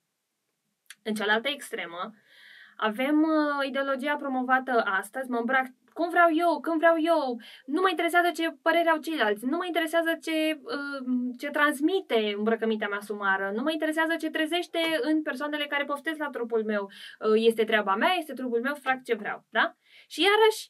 [1.04, 2.14] În cealaltă extremă,
[2.78, 5.66] avem uh, ideologia promovată astăzi, mă îmbrac
[5.98, 7.24] cum vreau eu, când vreau eu,
[7.66, 10.38] nu mă interesează ce părere au ceilalți, nu mă interesează ce,
[10.76, 11.02] uh,
[11.40, 16.30] ce transmite îmbrăcămintea mea sumară, nu mă interesează ce trezește în persoanele care poftesc la
[16.30, 16.84] trupul meu.
[16.86, 19.66] Uh, este treaba mea, este trupul meu, fac ce vreau, da?
[20.08, 20.62] Și iarăși,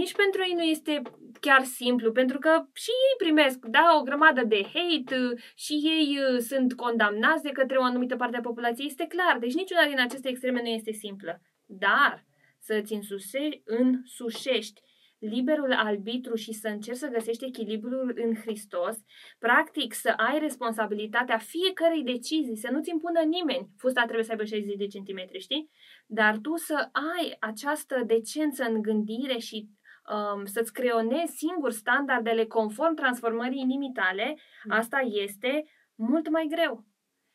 [0.00, 1.02] nici pentru ei nu este
[1.40, 6.18] chiar simplu, pentru că și ei primesc, da, o grămadă de hate, uh, și ei
[6.18, 9.38] uh, sunt condamnați de către o anumită parte a populației, este clar.
[9.38, 11.40] Deci niciuna din aceste extreme nu este simplă.
[11.64, 12.25] Dar
[12.66, 14.80] să-ți însuse, însușești
[15.18, 18.96] liberul arbitru și să încerci să găsești echilibrul în Hristos,
[19.38, 23.68] practic să ai responsabilitatea fiecărei decizii, să nu-ți impună nimeni.
[23.76, 25.70] Fusta trebuie să aibă 60 de centimetri, știi?
[26.06, 29.68] Dar tu să ai această decență în gândire și
[30.14, 34.36] um, să-ți creionezi singur standardele conform transformării inimii tale,
[34.68, 35.64] asta este
[35.94, 36.84] mult mai greu.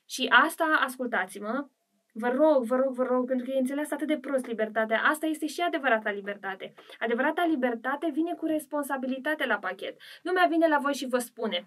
[0.10, 1.68] Și asta, ascultați-mă,
[2.14, 5.02] Vă rog, vă rog, vă rog, pentru că e înțeles atât de prost libertatea.
[5.02, 6.74] Asta este și adevărata libertate.
[7.00, 9.96] Adevărata libertate vine cu responsabilitate la pachet.
[10.22, 11.64] Lumea vine la voi și vă spune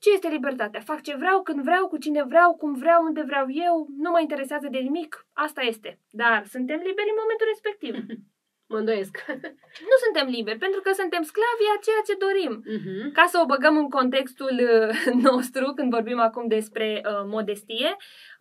[0.00, 0.80] ce este libertatea?
[0.80, 4.20] Fac ce vreau, când vreau, cu cine vreau, cum vreau, unde vreau eu, nu mă
[4.20, 5.26] interesează de nimic.
[5.32, 6.00] Asta este.
[6.10, 7.94] Dar suntem liberi în momentul respectiv.
[8.70, 9.24] Mă îndoiesc.
[9.90, 12.54] nu suntem liberi, pentru că suntem sclavi a ceea ce dorim.
[12.76, 13.12] Mhm.
[13.12, 17.96] Ca să o băgăm în contextul uh, nostru, când vorbim acum despre uh, modestie,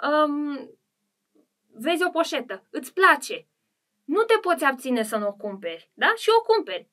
[0.09, 0.69] um,
[1.79, 3.47] vezi o poșetă, îți place,
[4.03, 6.13] nu te poți abține să nu o cumperi, da?
[6.15, 6.89] Și o cumperi.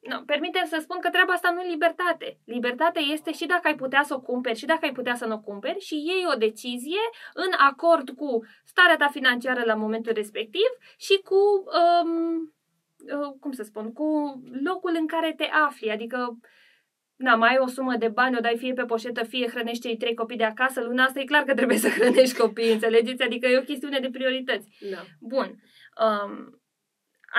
[0.00, 2.38] No, permite să spun că treaba asta nu e libertate.
[2.44, 5.34] Libertate este și dacă ai putea să o cumperi și dacă ai putea să nu
[5.34, 7.00] o cumperi și iei o decizie
[7.34, 11.64] în acord cu starea ta financiară la momentul respectiv și cu,
[12.02, 12.36] um,
[13.20, 15.90] uh, cum să spun, cu locul în care te afli.
[15.90, 16.38] Adică
[17.16, 19.96] na, mai ai o sumă de bani, o dai fie pe poșetă, fie hrănești cei
[19.96, 23.22] trei copii de acasă, luna asta e clar că trebuie să hrănești copiii, înțelegeți?
[23.22, 24.68] Adică e o chestiune de priorități.
[24.90, 25.02] Da.
[25.20, 25.62] Bun.
[26.04, 26.58] Um,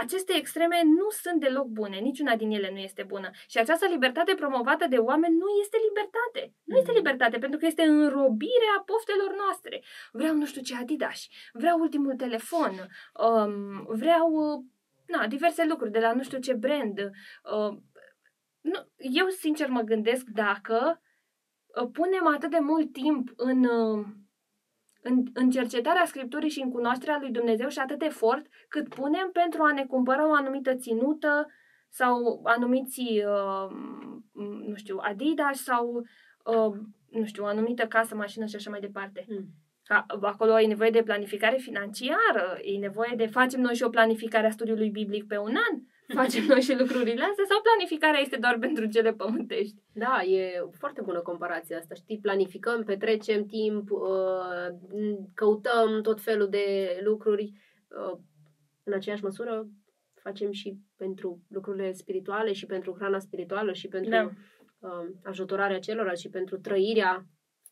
[0.04, 3.30] aceste extreme nu sunt deloc bune, niciuna din ele nu este bună.
[3.48, 6.54] Și această libertate promovată de oameni nu este libertate.
[6.64, 6.98] Nu este Mhm.
[6.98, 9.84] libertate, pentru că este înrobirea poftelor noastre.
[10.12, 12.74] Vreau nu știu ce Adidas, vreau ultimul telefon,
[13.26, 14.64] um, vreau uh,
[15.08, 17.00] na, diverse lucruri de la nu știu ce brand.
[17.00, 17.78] Uh,
[18.72, 21.02] nu, eu sincer mă gândesc dacă
[21.82, 24.06] uh, punem atât de mult timp în, uh,
[25.02, 29.64] în, în cercetarea Scripturii și în cunoașterea lui Dumnezeu și atât efort cât punem pentru
[29.64, 31.48] a ne cumpăra o anumită ținută
[31.90, 33.70] sau anumiți, uh,
[34.68, 36.06] nu știu, Adidas sau,
[36.46, 36.78] uh,
[37.10, 39.26] nu știu, o anumită casă, mașină și așa mai departe.
[39.28, 39.46] Mm.
[39.84, 44.48] Ca, acolo e nevoie de planificare financiară, e nevoie de facem noi și o planificare
[44.48, 45.82] a studiului biblic pe un an,
[46.14, 49.76] facem noi și lucrurile astea sau planificarea este doar pentru cele pământești?
[49.94, 51.96] Da, e foarte bună comparația asta.
[51.96, 54.68] Știi, planificăm, petrecem timp, uh,
[55.34, 57.54] căutăm tot felul de lucruri.
[57.88, 58.18] uh,
[58.84, 59.68] În aceeași măsură
[60.14, 64.30] facem și pentru lucrurile spirituale și pentru hrana spirituală și pentru Da.
[64.80, 67.26] uh, ajutorarea celorlalți și pentru trăirea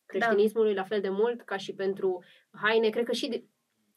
[0.06, 0.80] creștinismului da.
[0.80, 2.88] la fel de mult ca și pentru haine.
[2.88, 3.44] Cred că și de,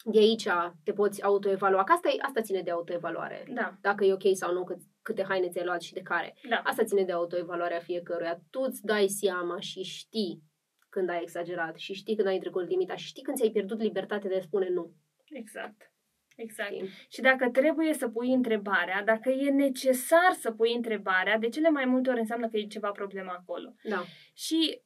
[0.04, 0.48] de aici
[0.84, 1.84] te poți autoevalua.
[1.84, 3.44] Că asta, e, asta ține de autoevaluare.
[3.52, 3.76] Da.
[3.80, 6.34] Dacă e ok sau nu, cât, câte haine ți-ai luat și de care.
[6.48, 6.56] Da.
[6.64, 8.40] Asta ține de autoevaluarea fiecăruia.
[8.50, 10.42] Tu îți dai seama și știi
[10.88, 14.30] când ai exagerat și știi când ai trecut limita și știi când ți-ai pierdut libertatea
[14.30, 14.92] de a spune nu.
[15.30, 15.92] Exact.
[16.36, 16.72] Exact.
[16.72, 16.88] Știi?
[17.08, 21.84] Și dacă trebuie să pui întrebarea, dacă e necesar să pui întrebarea, de cele mai
[21.84, 23.74] multe ori înseamnă că e ceva problemă acolo.
[23.82, 24.04] Da.
[24.34, 24.82] Și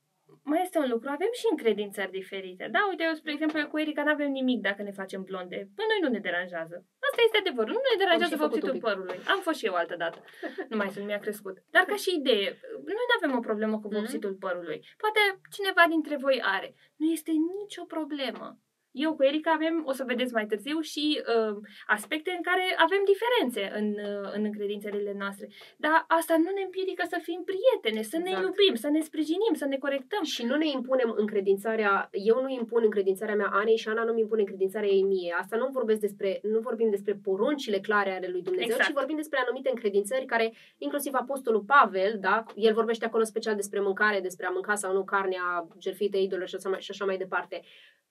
[0.51, 2.69] mai este un lucru, avem și încredințări diferite.
[2.75, 5.59] Da, uite, eu, spre exemplu, eu cu Erica nu avem nimic dacă ne facem blonde.
[5.77, 6.77] Păi noi nu ne deranjează.
[7.09, 7.73] Asta este adevărul.
[7.73, 9.19] Nu ne deranjează vopsitul părului.
[9.33, 10.19] Am fost și eu altă dată.
[10.69, 11.57] Nu mai sunt, mi-a crescut.
[11.75, 12.49] Dar ca și idee,
[12.87, 14.45] noi nu avem o problemă cu vopsitul mm-hmm.
[14.45, 14.79] părului.
[15.03, 15.21] Poate
[15.57, 16.75] cineva dintre voi are.
[16.97, 18.47] Nu este nicio problemă.
[18.93, 23.03] Eu cu Erica avem, o să vedeți mai târziu, și uh, aspecte în care avem
[23.13, 25.49] diferențe în, uh, în încredințările noastre.
[25.77, 28.37] Dar asta nu ne împiedică să fim prietene, să exact.
[28.37, 30.23] ne iubim, să ne sprijinim, să ne corectăm.
[30.23, 34.21] Și nu ne impunem încredințarea, eu nu impun încredințarea mea Anei și Ana nu mi
[34.21, 35.35] impune încredințarea ei mie.
[35.39, 38.89] Asta nu vorbesc despre, nu vorbim despre poruncile clare ale lui Dumnezeu, exact.
[38.89, 43.81] ci vorbim despre anumite încredințări care, inclusiv Apostolul Pavel, da, el vorbește acolo special despre
[43.81, 47.17] mâncare, despre a mânca sau nu carnea jertfită idolă și așa mai, și așa mai
[47.17, 47.63] departe.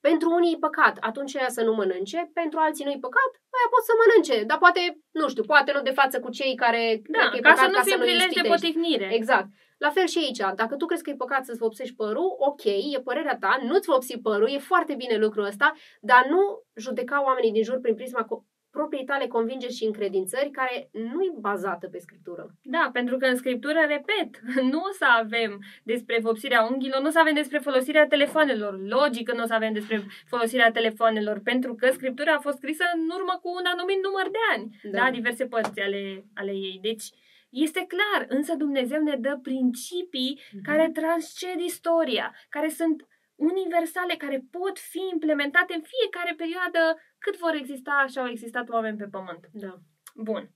[0.07, 3.69] Pentru unii e păcat, atunci aia să nu mănânce, pentru alții nu e păcat, aia
[3.73, 4.81] pot să mănânce, dar poate,
[5.11, 7.67] nu știu, poate nu de față cu cei care da, că e ca păcat, să
[7.71, 9.09] nu ca fie prilej de potignire.
[9.13, 9.47] Exact.
[9.77, 13.01] La fel și aici, dacă tu crezi că e păcat să-ți vopsești părul, ok, e
[13.03, 16.39] părerea ta, nu-ți vopsi părul, e foarte bine lucrul ăsta, dar nu
[16.75, 18.23] judeca oamenii din jur prin prisma
[18.71, 22.43] proprii tale convingeri și încredințări care nu e bazată pe scriptură.
[22.61, 24.29] Da, pentru că în scriptură, repet,
[24.71, 28.79] nu o să avem despre vopsirea unghiilor, nu o să avem despre folosirea telefonelor.
[28.87, 32.83] Logic că nu o să avem despre folosirea telefonelor, pentru că scriptura a fost scrisă
[32.93, 36.79] în urmă cu un anumit număr de ani, da, da diverse părți ale, ale ei.
[36.81, 37.05] Deci,
[37.49, 40.61] este clar, însă Dumnezeu ne dă principii mm-hmm.
[40.63, 43.05] care transced istoria, care sunt
[43.49, 46.81] universale care pot fi implementate în fiecare perioadă
[47.17, 49.47] cât vor exista și au existat oameni pe pământ.
[49.51, 49.73] Da.
[50.15, 50.49] Bun.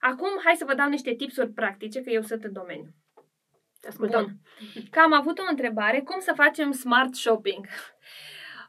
[0.00, 2.94] Acum, hai să vă dau niște tipsuri practice, că eu sunt în domeniu.
[3.88, 4.24] Ascultăm.
[4.24, 4.82] Bun.
[4.90, 7.66] Că am avut o întrebare, cum să facem smart shopping?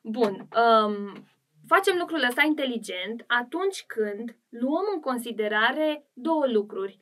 [0.04, 0.48] Bun.
[0.64, 1.28] Um,
[1.68, 7.00] facem lucrul ăsta inteligent atunci când luăm în considerare două lucruri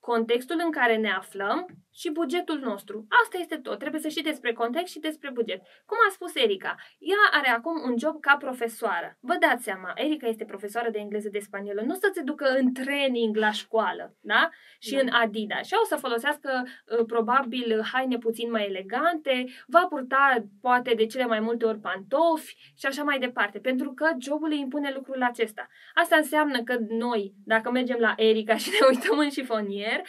[0.00, 3.06] contextul în care ne aflăm și bugetul nostru.
[3.22, 3.78] Asta este tot.
[3.78, 5.60] Trebuie să știi despre context și despre buget.
[5.86, 9.18] Cum a spus Erica, ea are acum un job ca profesoară.
[9.20, 11.82] Vă dați seama, Erica este profesoară de engleză de spaniolă.
[11.86, 14.50] Nu să se ducă în training la școală, da?
[14.78, 15.00] Și da.
[15.00, 15.66] în Adidas.
[15.66, 21.26] Și o să folosească uh, probabil haine puțin mai elegante, va purta poate de cele
[21.26, 23.58] mai multe ori pantofi și așa mai departe.
[23.58, 25.68] Pentru că jobul îi impune lucrul acesta.
[25.94, 30.02] Asta înseamnă că noi, dacă mergem la Erica și ne uităm în șifonier,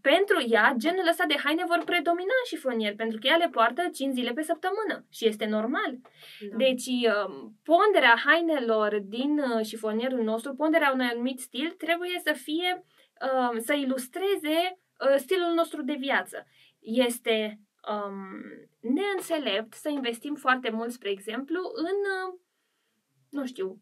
[0.00, 3.88] pentru ea, genul ăsta de haine vor predomina în șifonier, pentru că ea le poartă
[3.92, 5.98] 5 zile pe săptămână și este normal.
[6.50, 6.56] Da.
[6.56, 12.84] Deci, um, ponderea hainelor din uh, șifonierul nostru, ponderea unui anumit stil, trebuie să fie,
[13.50, 16.46] um, să ilustreze uh, stilul nostru de viață.
[16.78, 17.60] Este
[17.92, 18.42] um,
[18.80, 22.38] neînțelept să investim foarte mult, spre exemplu, în, uh,
[23.28, 23.80] nu știu,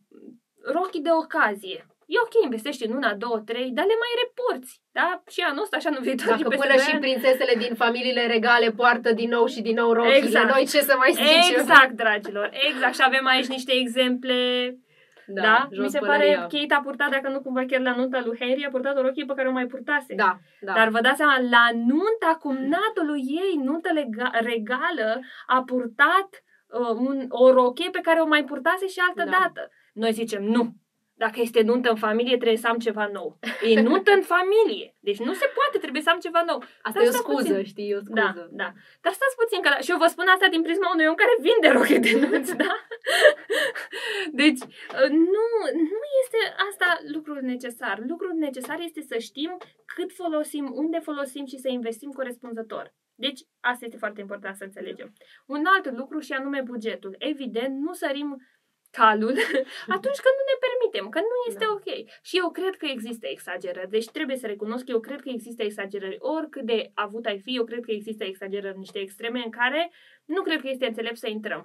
[0.63, 5.23] rochii de ocazie E ok, investești în una, două, trei, dar le mai reporți, da?
[5.35, 6.27] Și anul ăsta, așa nu viitor.
[6.27, 10.55] Dacă până și prințesele din familiile regale poartă din nou și din nou rochile, exact.
[10.55, 11.61] noi ce să mai zicem?
[11.61, 12.95] Exact, dragilor, exact.
[12.95, 14.35] Și avem aici niște exemple
[15.27, 15.69] da, da?
[15.83, 18.65] Mi se pare că Kate a purtat, dacă nu cumva chiar la nunta lui Harry,
[18.65, 20.15] a purtat o rochie pe care o mai purtase.
[20.15, 20.73] Da, da.
[20.73, 26.29] Dar vă dați seama, la nunta cumnatului ei, nunta lega- regală, a purtat
[26.67, 29.39] uh, un, o rochie pe care o mai purtase și altă da.
[29.39, 29.71] dată.
[29.93, 30.75] Noi zicem, nu,
[31.25, 33.39] dacă este nuntă în familie, trebuie să am ceva nou.
[33.71, 34.97] E nuntă în familie.
[35.01, 36.59] Deci nu se poate, trebuie să am ceva nou.
[36.83, 37.64] Asta Dar e o scuză, puțin.
[37.73, 38.21] știi, e o scuză.
[38.21, 38.29] Da,
[38.62, 38.69] da.
[39.05, 41.69] Dar stați puțin, că și eu vă spun asta din prisma unui om care vinde
[41.77, 42.73] roche de nunți, da?
[44.43, 44.62] Deci,
[44.99, 45.47] uh, nu,
[45.93, 47.97] nu este asta lucrul necesar.
[48.12, 49.57] Lucrul necesar este să știm
[49.95, 52.95] cât folosim, unde folosim și să investim corespunzător.
[53.19, 55.12] Deci, asta este foarte important să înțelegem.
[55.47, 57.14] Un alt lucru și anume bugetul.
[57.19, 58.37] Evident, nu sărim
[59.01, 59.37] calul
[59.97, 61.73] atunci când nu ne permitem, că nu este da.
[61.77, 61.89] ok.
[62.29, 63.91] Și eu cred că există exagerări.
[63.97, 66.17] Deci trebuie să recunosc că eu cred că există exagerări.
[66.37, 69.93] Oricât de avut ai fi, eu cred că există exagerări, niște extreme în care
[70.25, 71.63] nu cred că este înțelept să intrăm.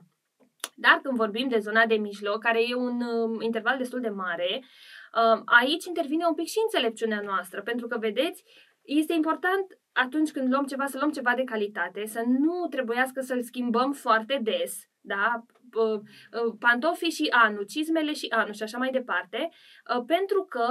[0.76, 4.64] Dar când vorbim de zona de mijloc, care e un uh, interval destul de mare,
[4.64, 8.44] uh, aici intervine un pic și înțelepciunea noastră, pentru că, vedeți,
[8.82, 13.42] este important atunci când luăm ceva, să luăm ceva de calitate, să nu trebuiască să-l
[13.44, 15.46] schimbăm foarte des, da?
[15.74, 19.50] Uh, uh, pantofii și anul, cizmele și anul și așa mai departe,
[19.96, 20.68] uh, pentru că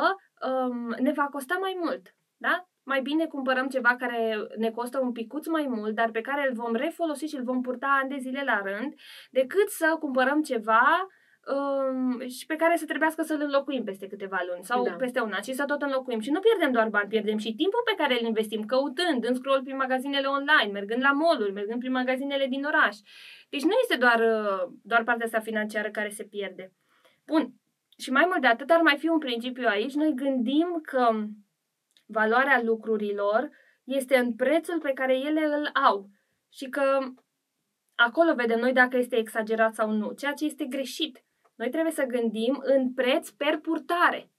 [0.48, 2.14] um, ne va costa mai mult.
[2.36, 2.70] Da?
[2.82, 6.54] mai bine cumpărăm ceva care ne costă un picuț mai mult, dar pe care îl
[6.54, 8.94] vom refolosi și îl vom purta ani de zile la rând,
[9.30, 11.06] decât să cumpărăm ceva
[11.46, 14.92] um, și pe care să trebuiască să-l înlocuim peste câteva luni sau da.
[14.92, 16.20] peste un an și să tot înlocuim.
[16.20, 19.62] Și nu pierdem doar bani, pierdem și timpul pe care îl investim căutând, în scroll
[19.62, 22.96] prin magazinele online, mergând la mall mergând prin magazinele din oraș.
[23.48, 26.72] Deci nu este doar, uh, doar partea asta financiară care se pierde.
[27.26, 27.52] Bun.
[27.98, 29.94] Și mai mult de atât ar mai fi un principiu aici.
[29.94, 31.10] Noi gândim că
[32.06, 33.50] valoarea lucrurilor
[33.84, 36.08] este în prețul pe care ele îl au
[36.52, 36.98] și că
[37.94, 41.24] acolo vedem noi dacă este exagerat sau nu, ceea ce este greșit.
[41.60, 44.30] Noi trebuie să gândim în preț per purtare.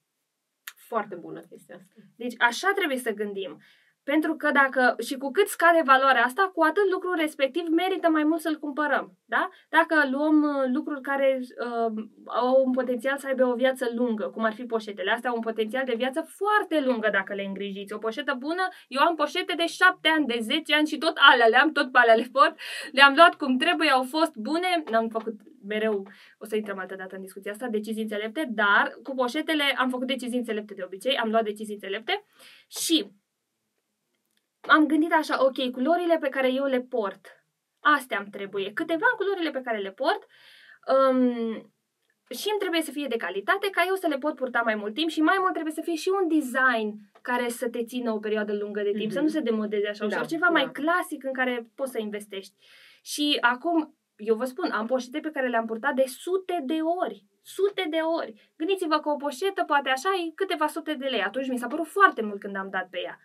[0.75, 1.93] Foarte bună chestia asta.
[2.15, 3.61] Deci așa trebuie să gândim.
[4.03, 8.23] Pentru că dacă, și cu cât scade valoarea asta, cu atât lucrul respectiv merită mai
[8.23, 9.17] mult să-l cumpărăm.
[9.25, 9.49] Da?
[9.69, 14.43] Dacă luăm uh, lucruri care uh, au un potențial să aibă o viață lungă, cum
[14.43, 17.93] ar fi poșetele, astea au un potențial de viață foarte lungă dacă le îngrijiți.
[17.93, 21.47] O poșetă bună, eu am poșete de 7 ani, de 10 ani și tot alea
[21.47, 22.53] le-am, tot pe alea le pot.
[22.91, 25.33] Le-am luat cum trebuie, au fost bune, n-am făcut
[25.67, 29.89] mereu, o să intrăm altă dată în discuția asta, decizii înțelepte, dar cu poșetele am
[29.89, 32.23] făcut decizii înțelepte de obicei, am luat decizii înțelepte
[32.67, 33.11] și
[34.61, 37.45] am gândit așa, ok, culorile pe care eu le port,
[37.79, 38.73] astea îmi trebuie.
[38.73, 40.27] Câteva culorile pe care le port
[40.87, 41.73] um,
[42.29, 44.93] și îmi trebuie să fie de calitate ca eu să le pot purta mai mult
[44.93, 48.19] timp și mai mult trebuie să fie și un design care să te țină o
[48.19, 49.13] perioadă lungă de timp, mm-hmm.
[49.13, 50.51] să nu se demodeze așa ușor, da, ceva da.
[50.51, 52.53] mai clasic în care poți să investești.
[53.01, 57.25] Și acum, eu vă spun, am poșete pe care le-am purtat de sute de ori.
[57.41, 58.51] Sute de ori.
[58.57, 61.21] Gândiți-vă că o poșetă poate așa e câteva sute de lei.
[61.21, 63.19] Atunci mi s-a părut foarte mult când am dat pe ea.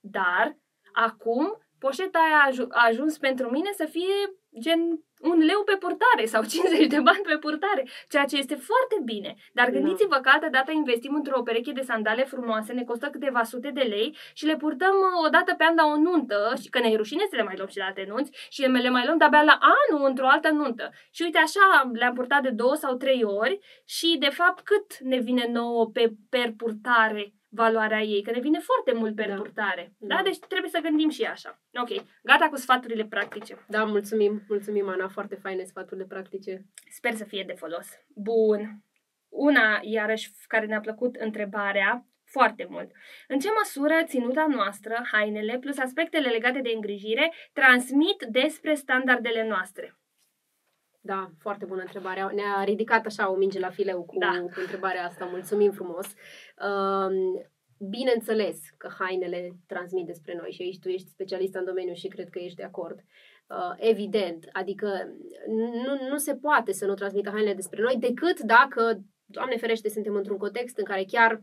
[0.00, 0.56] Dar
[0.92, 4.14] Acum, poșeta aia a ajuns pentru mine să fie
[4.60, 4.80] gen
[5.20, 9.34] un leu pe purtare sau 50 de bani pe purtare, ceea ce este foarte bine.
[9.52, 9.72] Dar da.
[9.72, 13.80] gândiți-vă că altă dată investim într-o pereche de sandale frumoase, ne costă câteva sute de
[13.80, 16.90] lei și le purtăm uh, o dată pe an la o nuntă și că ne
[16.90, 19.42] e rușine să le mai luăm și la alte nunți și le mai luăm de-abia
[19.42, 20.90] la anul într-o altă nuntă.
[21.10, 25.18] Și uite așa le-am purtat de două sau trei ori și de fapt cât ne
[25.18, 29.34] vine nouă pe per purtare valoarea ei, că ne vine foarte mult pe da.
[29.34, 29.92] purtare.
[29.98, 30.16] Da.
[30.16, 30.22] da?
[30.22, 31.62] Deci trebuie să gândim și așa.
[31.80, 33.64] Ok, gata cu sfaturile practice.
[33.68, 36.64] Da, mulțumim, mulțumim Ana, foarte faine sfaturile practice.
[36.90, 37.88] Sper să fie de folos.
[38.14, 38.84] Bun.
[39.28, 42.90] Una, iarăși, care ne-a plăcut întrebarea, foarte mult.
[43.28, 49.99] În ce măsură ținuta noastră, hainele, plus aspectele legate de îngrijire, transmit despre standardele noastre?
[51.00, 52.32] Da, foarte bună întrebare.
[52.34, 54.40] Ne-a ridicat așa o minge la fileu cu, da.
[54.40, 55.24] cu întrebarea asta.
[55.24, 56.06] Mulțumim frumos.
[56.06, 57.42] Uh,
[57.88, 62.28] bineînțeles că hainele transmit despre noi și aici tu ești specialist în domeniu și cred
[62.28, 62.98] că ești de acord.
[62.98, 65.14] Uh, evident, adică
[65.86, 70.14] nu, nu se poate să nu transmită hainele despre noi decât dacă, Doamne ferește, suntem
[70.14, 71.42] într-un context în care chiar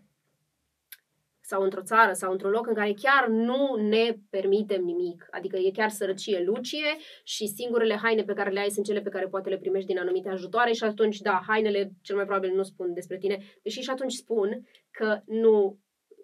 [1.47, 5.27] sau într-o țară sau într-un loc în care chiar nu ne permitem nimic.
[5.31, 9.09] Adică e chiar sărăcie lucie și singurele haine pe care le ai sunt cele pe
[9.09, 12.63] care poate le primești din anumite ajutoare și atunci, da, hainele cel mai probabil nu
[12.63, 15.79] spun despre tine, deși și atunci spun că nu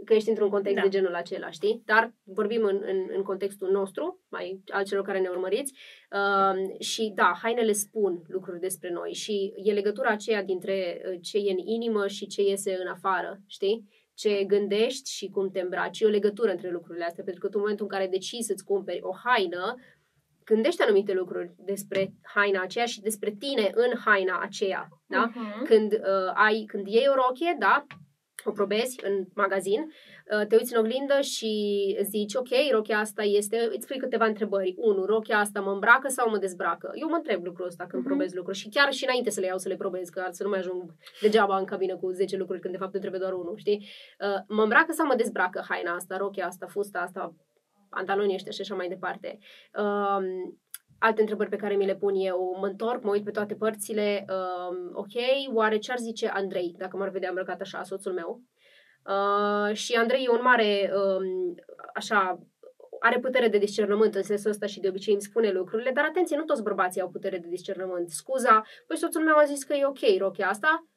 [0.05, 0.81] că ești într-un context da.
[0.81, 1.81] de genul acela, știi?
[1.85, 5.73] Dar vorbim în, în, în contextul nostru, mai al celor care ne urmăriți,
[6.11, 11.37] uh, și da, hainele spun lucruri despre noi și e legătura aceea dintre uh, ce
[11.37, 14.02] e în inimă și ce iese în afară, știi?
[14.13, 15.99] Ce gândești și cum te îmbraci.
[15.99, 18.63] E o legătură între lucrurile astea, pentru că tu în momentul în care decizi să-ți
[18.63, 19.75] cumperi o haină,
[20.43, 24.87] gândești anumite lucruri despre haina aceea și despre tine în haina aceea.
[25.07, 25.31] Da?
[25.31, 25.67] Uh-huh.
[25.67, 27.85] Când, uh, ai, când iei o rochie, da,
[28.45, 31.51] o probezi în magazin, uh, te uiți în oglindă și
[32.01, 34.73] zici, ok, rochia asta este, îți pui câteva întrebări.
[34.77, 36.91] Unu, rochia asta mă îmbracă sau mă dezbracă?
[36.93, 38.05] Eu mă întreb lucrul ăsta când uh-huh.
[38.05, 40.49] probez lucruri și chiar și înainte să le iau să le probez, că să nu
[40.49, 43.57] mai ajung degeaba în cabină cu 10 lucruri când de fapt îmi trebuie doar unul,
[43.57, 43.87] știi?
[44.19, 47.35] Uh, mă îmbracă sau mă dezbracă haina asta, rochia asta, fusta asta,
[47.89, 49.39] pantalonii ăștia și așa mai departe.
[49.81, 50.57] Um,
[51.03, 54.25] alte întrebări pe care mi le pun eu, mă întorc, mă uit pe toate părțile,
[54.29, 58.41] um, ok, oare ce ar zice Andrei dacă m-ar vedea îmbrăcat așa, soțul meu?
[59.05, 61.55] Uh, și Andrei e un mare, um,
[61.93, 62.39] așa,
[62.99, 66.37] are putere de discernământ în sensul ăsta și de obicei îmi spune lucrurile, dar atenție,
[66.37, 68.09] nu toți bărbații au putere de discernământ.
[68.09, 70.87] Scuza, păi soțul meu a zis că e ok rochia asta,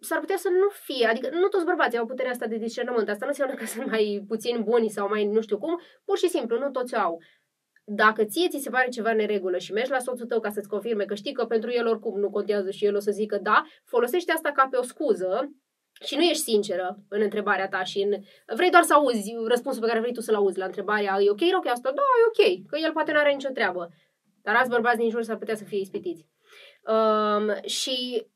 [0.00, 3.24] s-ar putea să nu fie, adică nu toți bărbații au puterea asta de discernământ, asta
[3.24, 6.58] nu înseamnă că sunt mai puțin buni sau mai nu știu cum, pur și simplu,
[6.58, 7.18] nu toți au
[7.90, 11.04] dacă ție ți se pare ceva neregulă și mergi la soțul tău ca să-ți confirme
[11.04, 14.32] că știi că pentru el oricum nu contează și el o să zică da, folosește
[14.32, 15.50] asta ca pe o scuză
[16.04, 18.10] și nu ești sinceră în întrebarea ta și în...
[18.56, 21.40] vrei doar să auzi răspunsul pe care vrei tu să-l auzi la întrebarea e ok
[21.52, 21.92] rochia asta?
[21.94, 23.88] Da, e ok, că el poate nu are nicio treabă.
[24.42, 26.26] Dar alți bărbați din jur s-ar putea să fie ispitiți.
[26.86, 28.26] Um, și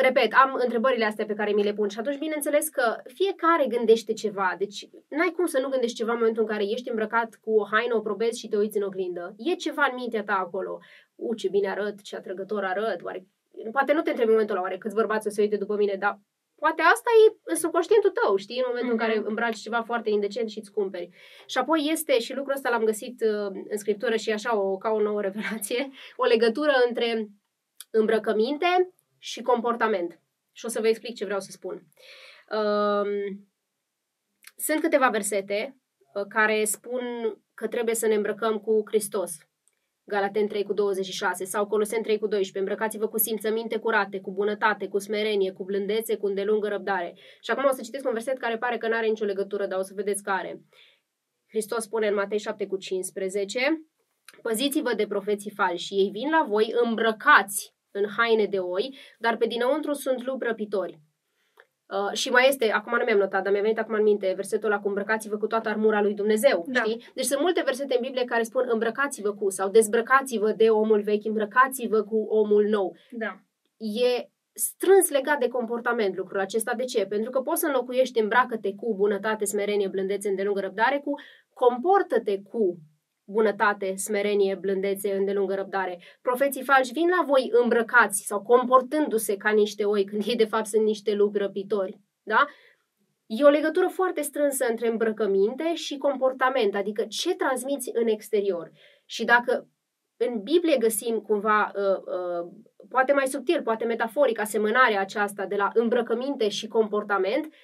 [0.00, 4.12] repet, am întrebările astea pe care mi le pun și atunci bineînțeles că fiecare gândește
[4.12, 4.54] ceva.
[4.58, 7.66] Deci n-ai cum să nu gândești ceva în momentul în care ești îmbrăcat cu o
[7.70, 9.34] haină, o probezi și te uiți în oglindă.
[9.38, 10.78] E ceva în mintea ta acolo.
[11.14, 13.26] U, ce bine arăt, ce atrăgător arăt, oare...
[13.72, 15.94] Poate nu te întrebi în momentul ăla, oare câți bărbați o să uite după mine,
[15.98, 16.20] dar
[16.58, 19.00] poate asta e în subconștientul tău, știi, în momentul mm-hmm.
[19.00, 19.28] în care mhm.
[19.28, 21.08] îmbraci ceva foarte indecent și îți cumperi.
[21.46, 24.90] Și apoi este, și lucrul ăsta l-am găsit uh, în scriptură și așa o, ca
[24.90, 27.28] o nouă revelație, o legătură între
[27.90, 28.92] îmbrăcăminte
[29.22, 30.20] și comportament.
[30.52, 31.86] Și o să vă explic ce vreau să spun.
[32.50, 33.36] Uh,
[34.56, 35.76] sunt câteva versete
[36.14, 37.02] uh, care spun
[37.54, 39.32] că trebuie să ne îmbrăcăm cu Hristos.
[40.04, 42.58] Galaten 3 cu 26 sau Colosen 3 cu 12.
[42.58, 47.14] Îmbrăcați-vă cu simțăminte curate, cu bunătate, cu smerenie, cu blândețe, cu îndelungă răbdare.
[47.40, 49.78] Și acum o să citesc un verset care pare că nu are nicio legătură, dar
[49.78, 50.60] o să vedeți care.
[51.48, 53.86] Hristos spune în Matei 7 cu 15
[54.42, 59.46] Păziți-vă de profeții falși, ei vin la voi îmbrăcați în haine de oi, dar pe
[59.46, 61.00] dinăuntru sunt lupi răpitori.
[61.92, 64.70] Uh, și mai este, acum nu mi-am notat, dar mi-a venit acum în minte versetul
[64.70, 66.80] ăla cu îmbrăcați-vă cu toată armura lui Dumnezeu, da.
[66.80, 67.04] știi?
[67.14, 71.24] Deci sunt multe versete în Biblie care spun îmbrăcați-vă cu sau dezbrăcați-vă de omul vechi,
[71.24, 72.96] îmbrăcați-vă cu omul nou.
[73.10, 73.40] Da.
[73.76, 76.74] E strâns legat de comportament lucrul acesta.
[76.74, 77.06] De ce?
[77.06, 81.12] Pentru că poți să înlocuiești îmbracă-te cu bunătate, smerenie, blândețe, îndelungă răbdare, cu
[81.52, 82.78] comportă-te cu
[83.32, 86.00] bunătate, smerenie, blândețe, îndelungă răbdare.
[86.22, 90.66] Profeții falși vin la voi îmbrăcați sau comportându-se ca niște oi, când ei de fapt
[90.66, 92.00] sunt niște lupi răpitori.
[92.22, 92.46] Da?
[93.26, 98.70] E o legătură foarte strânsă între îmbrăcăminte și comportament, adică ce transmiți în exterior.
[99.04, 99.68] Și dacă
[100.16, 102.52] în Biblie găsim cumva, uh, uh,
[102.88, 107.54] poate mai subtil, poate metaforic, asemănarea aceasta de la îmbrăcăminte și comportament,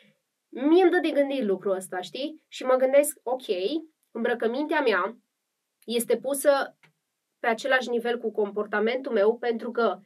[0.48, 2.42] mie îmi dă de gândit lucrul ăsta, știi?
[2.48, 3.46] Și mă gândesc, ok,
[4.10, 5.18] îmbrăcămintea mea
[5.96, 6.76] este pusă
[7.38, 9.98] pe același nivel cu comportamentul meu, pentru că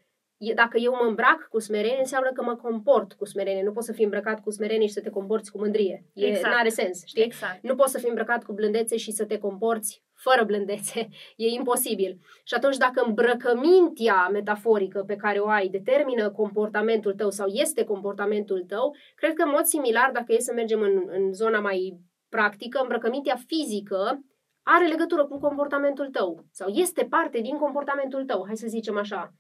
[0.55, 3.63] dacă eu mă îmbrac cu smerenie, înseamnă că mă comport cu smerenie.
[3.63, 6.07] Nu poți să fii îmbrăcat cu smerenie și să te comporți cu mândrie.
[6.15, 6.55] E, exact.
[6.59, 7.23] are sens, știi?
[7.23, 7.63] Exact.
[7.63, 11.09] Nu poți să fii îmbrăcat cu blândețe și să te comporți fără blândețe.
[11.37, 12.19] E imposibil.
[12.45, 18.65] Și atunci dacă îmbrăcămintea metaforică pe care o ai determină comportamentul tău sau este comportamentul
[18.69, 22.79] tău, cred că în mod similar, dacă e să mergem în, în zona mai practică,
[22.83, 24.25] îmbrăcămintea fizică
[24.63, 29.35] are legătură cu comportamentul tău sau este parte din comportamentul tău, hai să zicem așa.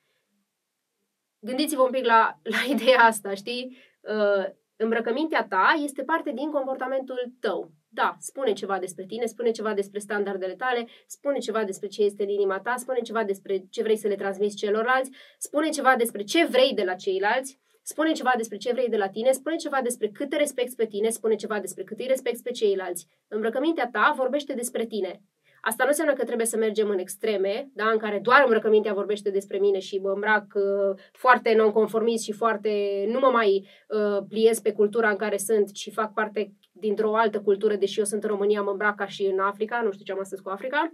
[1.38, 3.76] Gândiți-vă un pic la, la ideea asta, știi?
[4.00, 4.46] Uh,
[4.76, 7.70] îmbrăcămintea ta este parte din comportamentul tău.
[7.88, 12.22] Da, spune ceva despre tine, spune ceva despre standardele tale, spune ceva despre ce este
[12.22, 16.22] în inima ta, spune ceva despre ce vrei să le transmiți celorlalți, spune ceva despre
[16.22, 19.80] ce vrei de la ceilalți, spune ceva despre ce vrei de la tine, spune ceva
[19.82, 23.06] despre cât te respecti pe tine, spune ceva despre cât îi respecti pe ceilalți.
[23.28, 25.22] Îmbrăcămintea ta vorbește despre tine.
[25.64, 29.30] Asta nu înseamnă că trebuie să mergem în extreme, da, în care doar îmbrăcămintea vorbește
[29.30, 33.04] despre mine și mă îmbrac uh, foarte nonconformist și foarte...
[33.08, 37.40] nu mă mai uh, pliez pe cultura în care sunt, ci fac parte dintr-o altă
[37.40, 40.12] cultură, deși eu sunt în România, mă îmbrac ca și în Africa, nu știu ce
[40.12, 40.92] am astăzi cu Africa.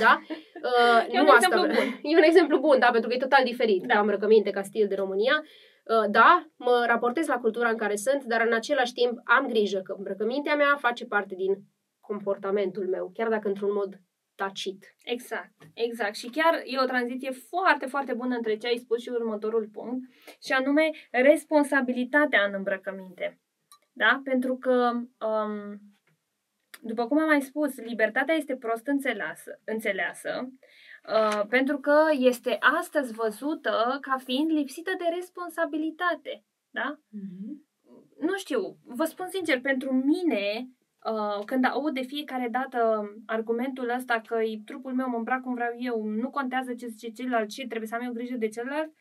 [0.00, 0.20] Da?
[0.62, 2.00] Uh, e nu un asta, exemplu bun.
[2.02, 3.82] E un exemplu bun, da, pentru că e total diferit.
[3.86, 3.94] Da.
[3.94, 5.42] Am îmbrăcăminte ca stil de România.
[5.42, 5.71] Uh,
[6.10, 9.94] da, mă raportez la cultura în care sunt, dar în același timp am grijă că
[9.96, 11.64] îmbrăcămintea mea face parte din
[12.00, 14.00] comportamentul meu, chiar dacă într-un mod
[14.34, 14.94] tacit.
[15.04, 16.14] Exact, exact.
[16.14, 20.12] Și chiar e o tranziție foarte, foarte bună între ce ai spus și următorul punct,
[20.44, 23.40] și anume responsabilitatea în îmbrăcăminte.
[23.92, 24.20] Da?
[24.24, 24.90] Pentru că,
[25.26, 25.80] um,
[26.80, 30.52] după cum am mai spus, libertatea este prost înțeleasă, înțeleasă
[31.08, 36.44] uh, pentru că este astăzi văzută ca fiind lipsită de responsabilitate.
[36.70, 36.98] Da?
[36.98, 37.70] Mm-hmm.
[38.18, 40.68] Nu știu, vă spun sincer, pentru mine
[41.10, 45.54] Uh, când aud de fiecare dată argumentul ăsta că e trupul meu, mă îmbrac cum
[45.54, 48.92] vreau eu, nu contează ce zice celălalt, ce trebuie să am eu grijă de celălalt,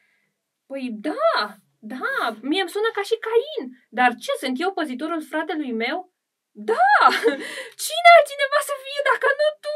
[0.65, 3.77] păi da, da, mie îmi sună ca și Cain.
[3.89, 6.10] Dar ce, sunt eu păzitorul fratelui meu?
[6.51, 6.97] Da!
[7.85, 9.75] Cine altcineva să fie dacă nu tu?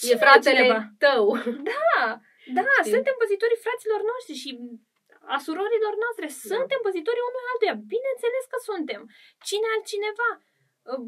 [0.00, 0.80] Cine e fratele altcineva?
[1.04, 1.24] tău.
[1.72, 1.96] Da,
[2.58, 2.94] da, Știu.
[2.94, 4.50] suntem păzitorii fraților noștri și
[5.34, 6.26] a surorilor noastre.
[6.30, 6.36] Da.
[6.52, 7.74] Suntem păzitorii unui altuia.
[7.94, 9.00] Bineînțeles că suntem.
[9.48, 10.30] Cine altcineva?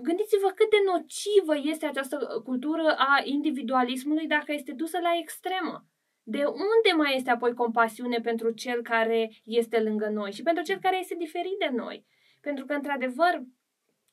[0.06, 2.16] Gândiți-vă cât de nocivă este această
[2.48, 5.76] cultură a individualismului dacă este dusă la extremă.
[6.22, 10.78] De unde mai este apoi compasiune pentru cel care este lângă noi și pentru cel
[10.78, 12.06] care este diferit de noi?
[12.40, 13.34] Pentru că, într-adevăr,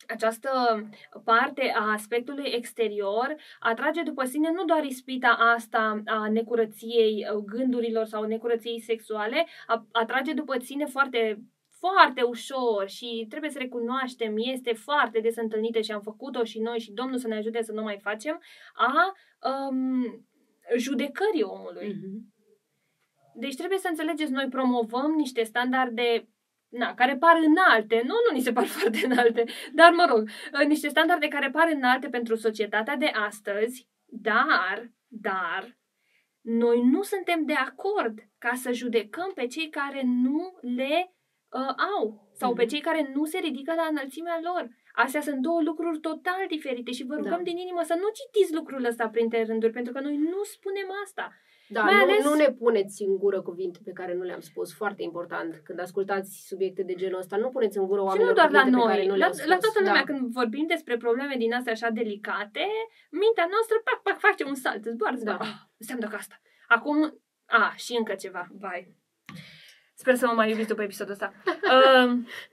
[0.07, 0.49] această
[1.23, 8.23] parte a aspectului exterior atrage după sine nu doar ispita asta a necurăției gândurilor sau
[8.23, 9.45] necurăției sexuale,
[9.91, 11.43] atrage după sine foarte
[11.79, 16.79] foarte ușor și trebuie să recunoaștem, este foarte des întâlnită și am făcut-o și noi
[16.79, 18.41] și Domnul să ne ajute să nu mai facem,
[18.73, 19.13] a
[19.49, 20.25] um,
[20.77, 21.93] judecării omului.
[21.93, 22.33] Mm-hmm.
[23.35, 26.27] Deci trebuie să înțelegeți, noi promovăm niște standarde
[26.77, 29.43] na, care par înalte, nu, nu ni se par foarte înalte,
[29.73, 35.77] dar mă rog, uh, niște standarde care par înalte pentru societatea de astăzi, dar, dar,
[36.41, 41.13] noi nu suntem de acord ca să judecăm pe cei care nu le
[41.49, 42.55] uh, au sau mm-hmm.
[42.55, 42.71] pe mhm.
[42.71, 44.69] cei care nu se ridică la înălțimea lor.
[44.93, 47.49] Astea sunt două lucruri total diferite și vă rugăm da.
[47.49, 51.33] din inimă să nu citiți lucrul ăsta printre rânduri, pentru că noi nu spunem asta.
[51.73, 52.23] Da, Mai nu, ales...
[52.23, 54.73] nu ne puneți în gură cuvinte pe care nu le-am spus.
[54.73, 55.61] Foarte important.
[55.63, 58.69] Când ascultați subiecte de genul ăsta, nu puneți în gură oamenilor și nu doar la
[58.77, 58.85] noi.
[58.85, 59.45] Pe care nu la, spus.
[59.45, 60.09] la toată lumea, da.
[60.13, 62.65] când vorbim despre probleme din astea așa delicate,
[63.21, 64.83] mintea noastră, pac, pac, face un salt.
[64.85, 65.37] Zboară, da.
[65.41, 66.41] Ah, înseamnă că asta.
[66.67, 66.97] Acum,
[67.45, 68.47] a, și încă ceva.
[68.59, 68.95] Vai.
[69.95, 71.33] Sper să mă mai iubiți după episodul ăsta.
[71.45, 72.11] uh,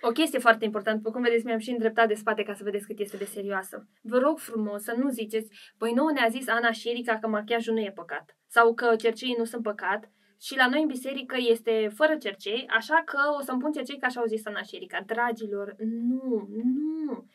[0.00, 2.86] o chestie foarte importantă, după cum vedeți, mi-am și îndreptat de spate ca să vedeți
[2.86, 3.88] cât este de serioasă.
[4.02, 7.74] Vă rog frumos să nu ziceți, păi nouă ne-a zis Ana și Erica că machiajul
[7.74, 8.36] nu e păcat.
[8.46, 10.10] Sau că cerceii nu sunt păcat.
[10.40, 14.06] Și la noi în biserică este fără cercei, așa că o să-mi pun cercei ca
[14.06, 15.00] așa au zis Ana și Erica.
[15.06, 17.28] Dragilor, nu, nu.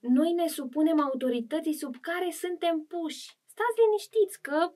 [0.00, 3.24] Noi ne supunem autorității sub care suntem puși.
[3.46, 4.72] Stați liniștiți că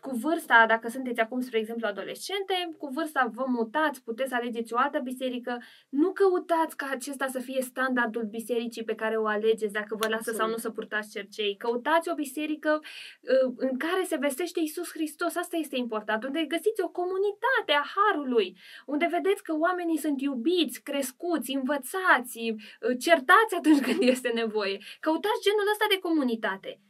[0.00, 4.76] cu vârsta, dacă sunteți acum, spre exemplu, adolescente, cu vârsta vă mutați, puteți alegeți o
[4.78, 5.62] altă biserică.
[5.88, 10.16] Nu căutați ca acesta să fie standardul bisericii pe care o alegeți, dacă vă lasă
[10.16, 10.40] Absolut.
[10.40, 11.56] sau nu să purtați cercei.
[11.56, 15.36] Căutați o biserică uh, în care se vestește Isus Hristos.
[15.36, 16.24] Asta este important.
[16.24, 22.96] Unde găsiți o comunitate a Harului, unde vedeți că oamenii sunt iubiți, crescuți, învățați, uh,
[22.98, 24.78] certați atunci când este nevoie.
[25.00, 26.80] Căutați genul ăsta de comunitate.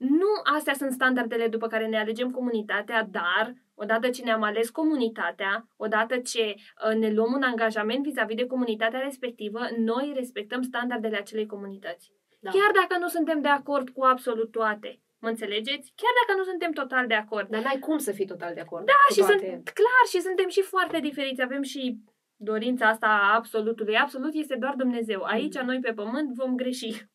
[0.00, 5.68] Nu astea sunt standardele după care ne alegem comunitatea, dar odată ce ne-am ales comunitatea,
[5.76, 11.46] odată ce uh, ne luăm un angajament vis-a-vis de comunitatea respectivă, noi respectăm standardele acelei
[11.46, 12.12] comunități.
[12.40, 12.50] Da.
[12.50, 15.00] Chiar dacă nu suntem de acord cu absolut toate.
[15.18, 15.92] Mă înțelegeți?
[15.96, 17.48] Chiar dacă nu suntem total de acord.
[17.48, 18.84] Dar n-ai cum să fii total de acord.
[18.84, 19.32] Da, și toate.
[19.32, 21.42] sunt, clar, și suntem și foarte diferiți.
[21.42, 21.98] Avem și
[22.36, 23.96] dorința asta a absolutului.
[23.96, 25.22] Absolut este doar Dumnezeu.
[25.22, 25.66] Aici, mm.
[25.66, 27.08] noi pe pământ, vom greși.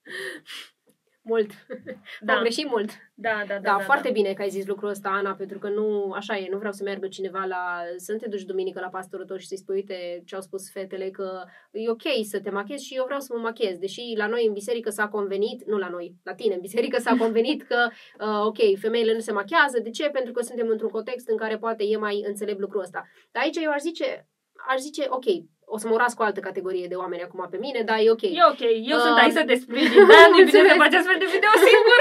[1.28, 1.52] Mult.
[2.20, 2.34] Da.
[2.34, 2.90] Am greșit mult.
[3.14, 3.60] Da, da, da.
[3.60, 4.14] Da, da foarte da.
[4.14, 6.84] bine că ai zis lucrul ăsta, Ana, pentru că nu, așa e, nu vreau să
[6.84, 10.24] meargă cineva la, să nu te duci duminică la pastorul tău și să-i spui, uite,
[10.26, 13.40] ce au spus fetele, că e ok să te machezi și eu vreau să mă
[13.40, 13.78] machez.
[13.78, 17.16] Deși la noi în biserică s-a convenit, nu la noi, la tine în biserică s-a
[17.16, 17.88] convenit că,
[18.26, 19.80] uh, ok, femeile nu se machează.
[19.80, 20.10] De ce?
[20.10, 23.08] Pentru că suntem într-un context în care poate e mai înțelept lucrul ăsta.
[23.32, 24.28] Dar aici eu aș zice,
[24.68, 25.26] aș zice, ok,
[25.76, 28.12] o să mă urasc cu o altă categorie de oameni acum pe mine, dar e
[28.12, 28.22] ok.
[28.22, 28.62] E ok,
[28.92, 31.34] eu uh, sunt aici să te sprijin, dar nu e bine să faci astfel de
[31.36, 32.00] video singur.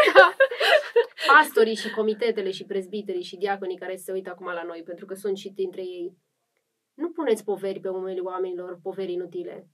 [1.33, 5.15] Pastorii și comitetele și prezbiterii și diaconii care se uită acum la noi, pentru că
[5.15, 6.17] sunt și dintre ei,
[6.95, 9.69] nu puneți poveri pe umerii oamenilor, poveri inutile.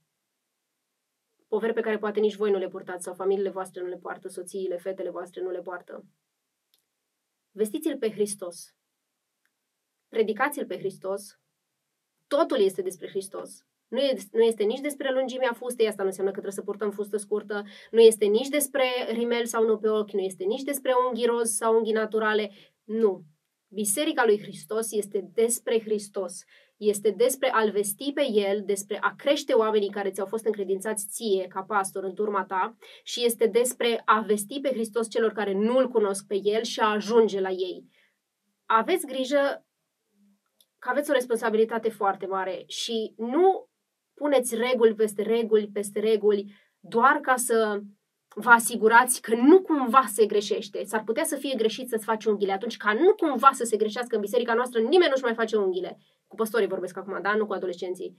[1.47, 4.27] Poveri pe care poate nici voi nu le purtați sau familiile voastre nu le poartă,
[4.27, 6.05] soțiile, fetele voastre nu le poartă.
[7.51, 8.75] Vestiți-l pe Hristos.
[10.07, 11.39] Predicați-l pe Hristos.
[12.27, 13.65] Totul este despre Hristos.
[13.91, 16.91] Nu, e, nu este nici despre lungimea fustei, asta nu înseamnă că trebuie să purtăm
[16.91, 20.93] fustă scurtă, nu este nici despre rimel sau nu pe ochi, nu este nici despre
[21.07, 22.51] unghii roz sau unghii naturale.
[22.83, 23.23] Nu.
[23.67, 26.43] Biserica lui Hristos este despre Hristos.
[26.77, 31.47] Este despre a-L vesti pe El, despre a crește oamenii care ți-au fost încredințați ție
[31.47, 35.87] ca pastor în turma ta și este despre a vesti pe Hristos celor care nu-L
[35.87, 37.85] cunosc pe El și a ajunge la ei.
[38.65, 39.65] Aveți grijă
[40.79, 43.69] că aveți o responsabilitate foarte mare și nu
[44.21, 47.81] puneți reguli peste reguli peste reguli doar ca să
[48.35, 50.83] vă asigurați că nu cumva se greșește.
[50.83, 54.15] S-ar putea să fie greșit să-ți faci unghiile atunci ca nu cumva să se greșească
[54.15, 55.97] în biserica noastră, nimeni nu-și mai face unghiile.
[56.27, 57.35] Cu păstorii vorbesc acum, da?
[57.35, 58.17] Nu cu adolescenții.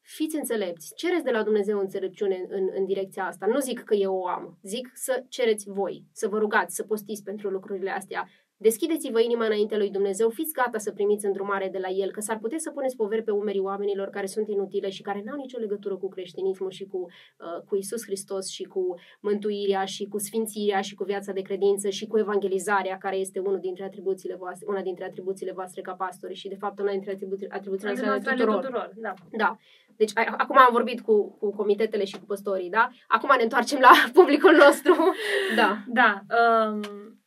[0.00, 3.46] Fiți înțelepți, cereți de la Dumnezeu înțelepciune în, în direcția asta.
[3.46, 7.22] Nu zic că eu o am, zic să cereți voi, să vă rugați, să postiți
[7.22, 8.28] pentru lucrurile astea,
[8.68, 12.38] Deschideți-vă inima înainte lui Dumnezeu, fiți gata să primiți îndrumare de la El, că s-ar
[12.38, 15.96] putea să puneți poveri pe umerii oamenilor care sunt inutile și care n-au nicio legătură
[15.96, 20.94] cu creștinismul și cu, uh, cu Isus Hristos și cu mântuirea și cu sfințirea și
[20.94, 25.04] cu viața de credință și cu evangelizarea, care este unul dintre atribuțiile voastre, una dintre
[25.04, 28.54] atribuțiile voastre ca pastori și, de fapt, una dintre atribuțiile, atribuțiile noastre tuturor.
[28.54, 28.92] tuturor.
[28.96, 29.14] Da.
[29.30, 29.56] da.
[29.96, 32.88] Deci a, acum am vorbit cu, cu comitetele și cu păstorii, da?
[33.08, 34.94] Acum ne întoarcem la publicul nostru.
[35.60, 35.76] da.
[35.86, 36.20] Da.
[36.28, 37.22] Um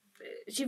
[0.48, 0.68] și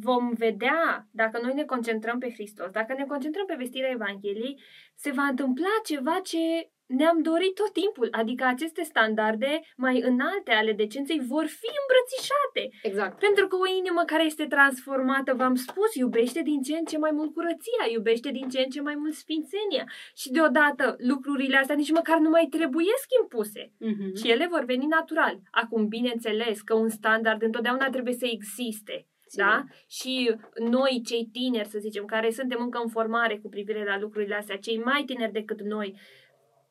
[0.00, 4.60] vom vedea, dacă noi ne concentrăm pe Hristos, dacă ne concentrăm pe vestirea Evangheliei,
[4.94, 10.72] se va întâmpla ceva ce ne-am dorit tot timpul, adică aceste standarde mai înalte ale
[10.72, 12.62] decenței vor fi îmbrățișate.
[12.82, 13.18] Exact.
[13.18, 17.10] Pentru că o inimă care este transformată, v-am spus, iubește din ce în ce mai
[17.10, 19.84] mult curăția, iubește din ce în ce mai mult sfințenia.
[20.14, 23.62] Și deodată lucrurile astea nici măcar nu mai trebuiesc impuse.
[23.62, 24.12] Mm-hmm.
[24.20, 25.36] Și ele vor veni natural.
[25.50, 29.06] Acum, bineînțeles că un standard întotdeauna trebuie să existe.
[29.34, 29.64] Da?
[29.88, 30.36] Și
[30.70, 34.56] noi, cei tineri, să zicem, care suntem încă în formare cu privire la lucrurile astea,
[34.56, 36.00] cei mai tineri decât noi,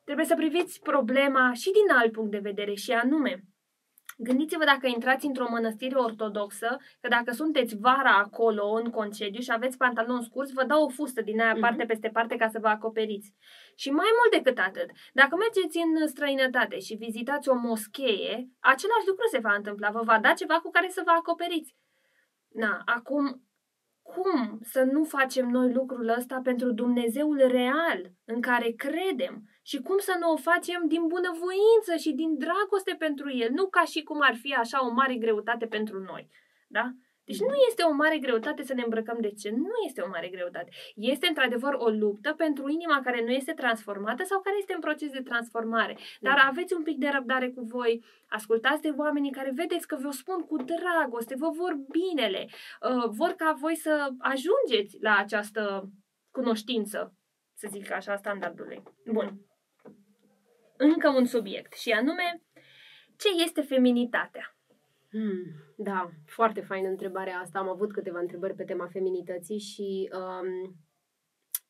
[0.04, 3.44] trebuie să priviți problema și din alt punct de vedere și anume,
[4.24, 9.78] Gândiți-vă dacă intrați într-o mănăstire ortodoxă, că dacă sunteți vara acolo în concediu și aveți
[9.78, 13.34] pantaloni scurți, vă dau o fustă din aia parte peste parte ca să vă acoperiți.
[13.76, 19.26] Și mai mult decât atât, dacă mergeți în străinătate și vizitați o moschee, același lucru
[19.32, 19.90] se va întâmpla.
[19.90, 21.76] Vă va da ceva cu care să vă acoperiți.
[22.54, 23.44] Na, acum,
[24.02, 29.98] cum să nu facem noi lucrul ăsta pentru Dumnezeul real în care credem și cum
[29.98, 34.22] să nu o facem din bunăvoință și din dragoste pentru El, nu ca și cum
[34.22, 36.30] ar fi așa o mare greutate pentru noi.
[36.68, 36.92] Da?
[37.32, 39.50] Deci nu este o mare greutate să ne îmbrăcăm de ce?
[39.50, 40.70] Nu este o mare greutate.
[40.96, 45.12] Este într-adevăr o luptă pentru inima care nu este transformată sau care este în proces
[45.12, 45.98] de transformare.
[46.20, 46.48] Dar da.
[46.48, 50.42] aveți un pic de răbdare cu voi, ascultați de oamenii care vedeți că vă spun
[50.42, 55.90] cu dragoste, vă vor binele, uh, vor ca voi să ajungeți la această
[56.32, 57.14] cunoștință,
[57.54, 58.84] să zic așa, standardului.
[59.06, 59.40] Bun.
[60.78, 62.42] Încă un subiect și anume,
[63.18, 64.56] ce este feminitatea?
[65.12, 67.60] Hmm, da, foarte faină întrebarea asta.
[67.60, 70.76] Am avut câteva întrebări pe tema feminității și um,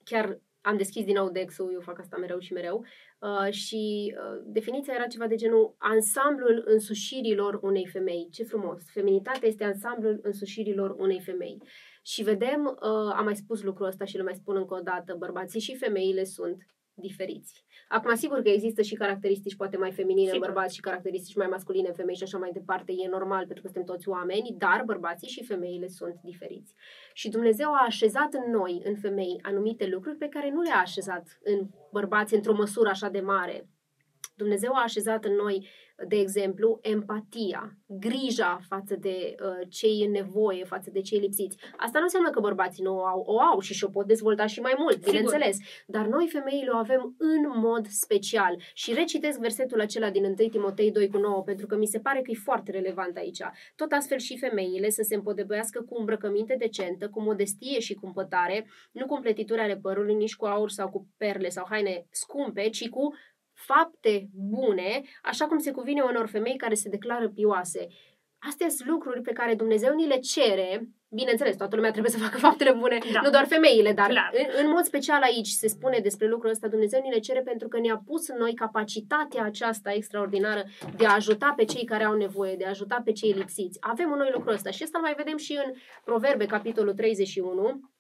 [0.03, 2.86] chiar am deschis din nou Dexul, eu fac asta mereu și mereu,
[3.20, 8.28] uh, și uh, definiția era ceva de genul ansamblul însușirilor unei femei.
[8.32, 8.91] Ce frumos!
[8.91, 11.57] Feminitatea este ansamblul însușirilor unei femei.
[12.03, 15.16] Și vedem, uh, am mai spus lucrul ăsta și le mai spun încă o dată,
[15.18, 17.65] bărbații și femeile sunt diferiți.
[17.87, 20.47] Acum, sigur că există și caracteristici poate mai feminine sigur.
[20.47, 22.91] în bărbați și caracteristici mai masculine în femei și așa mai departe.
[22.91, 26.73] E normal pentru că suntem toți oameni, dar bărbații și femeile sunt diferiți.
[27.13, 31.39] Și Dumnezeu a așezat în noi, în femei, anumite lucruri pe care nu le-a așezat
[31.43, 33.69] în bărbați într-o măsură așa de mare.
[34.35, 35.67] Dumnezeu a așezat în noi
[36.08, 41.58] de exemplu, empatia, grija față de uh, cei în nevoie, față de cei lipsiți.
[41.78, 44.60] Asta nu înseamnă că bărbații nu o au, o au și și-o pot dezvolta și
[44.60, 45.10] mai mult, Sigur.
[45.10, 45.58] bineînțeles.
[45.88, 48.58] Dar noi femeile o avem în mod special.
[48.74, 52.22] Și recitesc versetul acela din 1 Timotei 2 cu 9, pentru că mi se pare
[52.22, 53.41] că e foarte relevant aici.
[53.76, 58.68] Tot astfel și femeile să se împodebească cu îmbrăcăminte decentă, cu modestie și cu împătare,
[58.91, 62.89] nu cu împletituri ale părului, nici cu aur sau cu perle sau haine scumpe, ci
[62.89, 63.14] cu
[63.66, 67.88] fapte bune, așa cum se cuvine unor femei care se declară pioase.
[68.47, 70.88] Astea sunt lucruri pe care Dumnezeu ni le cere.
[71.09, 73.20] Bineînțeles, toată lumea trebuie să facă faptele bune, da.
[73.24, 77.01] nu doar femeile, dar în, în mod special aici se spune despre lucrul ăsta, Dumnezeu
[77.01, 80.64] ni le cere pentru că ne-a pus în noi capacitatea aceasta extraordinară
[80.97, 83.78] de a ajuta pe cei care au nevoie, de a ajuta pe cei lipsiți.
[83.82, 87.91] Avem în noi lucrul ăsta și asta mai vedem și în Proverbe, capitolul 31,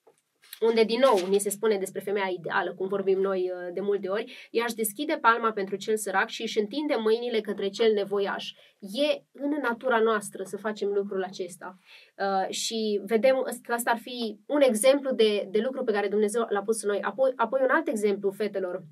[0.59, 4.07] unde din nou ni se spune despre femeia ideală, cum vorbim noi uh, de multe
[4.07, 8.51] ori, ea își deschide palma pentru cel sărac și își întinde mâinile către cel nevoiaș.
[8.79, 11.77] E în natura noastră să facem lucrul acesta.
[12.17, 16.45] Uh, și vedem că asta ar fi un exemplu de, de lucru pe care Dumnezeu
[16.49, 17.01] l-a pus în noi.
[17.01, 18.83] Apoi, apoi un alt exemplu, fetelor,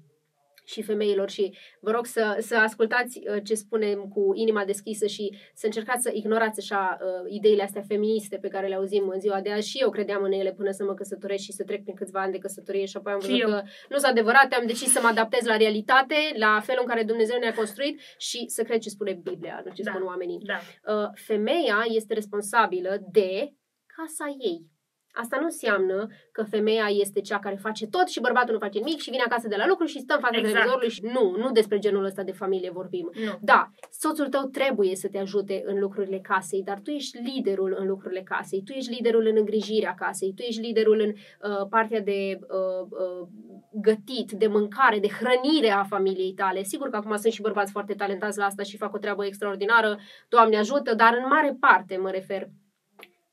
[0.72, 5.38] și femeilor și vă rog să, să ascultați uh, ce spunem cu inima deschisă și
[5.54, 9.42] să încercați să ignorați așa uh, ideile astea feministe pe care le auzim în ziua
[9.42, 11.96] de azi și eu credeam în ele până să mă căsătoresc și să trec prin
[11.96, 15.00] câțiva ani de căsătorie și apoi am văzut că nu sunt adevărate, am decis să
[15.02, 18.90] mă adaptez la realitate, la felul în care Dumnezeu ne-a construit și să cred ce
[18.90, 19.92] spune Biblia, nu ce da.
[19.92, 20.40] spun oamenii.
[20.42, 20.60] Da.
[20.94, 23.54] Uh, femeia este responsabilă de
[23.96, 24.79] casa ei.
[25.22, 29.00] Asta nu înseamnă că femeia este cea care face tot și bărbatul nu face nimic
[29.00, 30.54] și vine acasă de la lucru și stă în fața exact.
[30.54, 33.12] televizorului și nu, nu despre genul ăsta de familie vorbim.
[33.26, 33.38] Nu.
[33.42, 37.88] Da, soțul tău trebuie să te ajute în lucrurile casei, dar tu ești liderul în
[37.88, 42.40] lucrurile casei, tu ești liderul în îngrijirea casei, tu ești liderul în uh, partea de
[42.42, 43.28] uh, uh,
[43.72, 46.64] gătit, de mâncare, de hrănire a familiei tale.
[46.64, 50.00] Sigur că acum sunt și bărbați foarte talentați la asta și fac o treabă extraordinară,
[50.30, 52.50] Doamne ajută, dar în mare parte mă refer.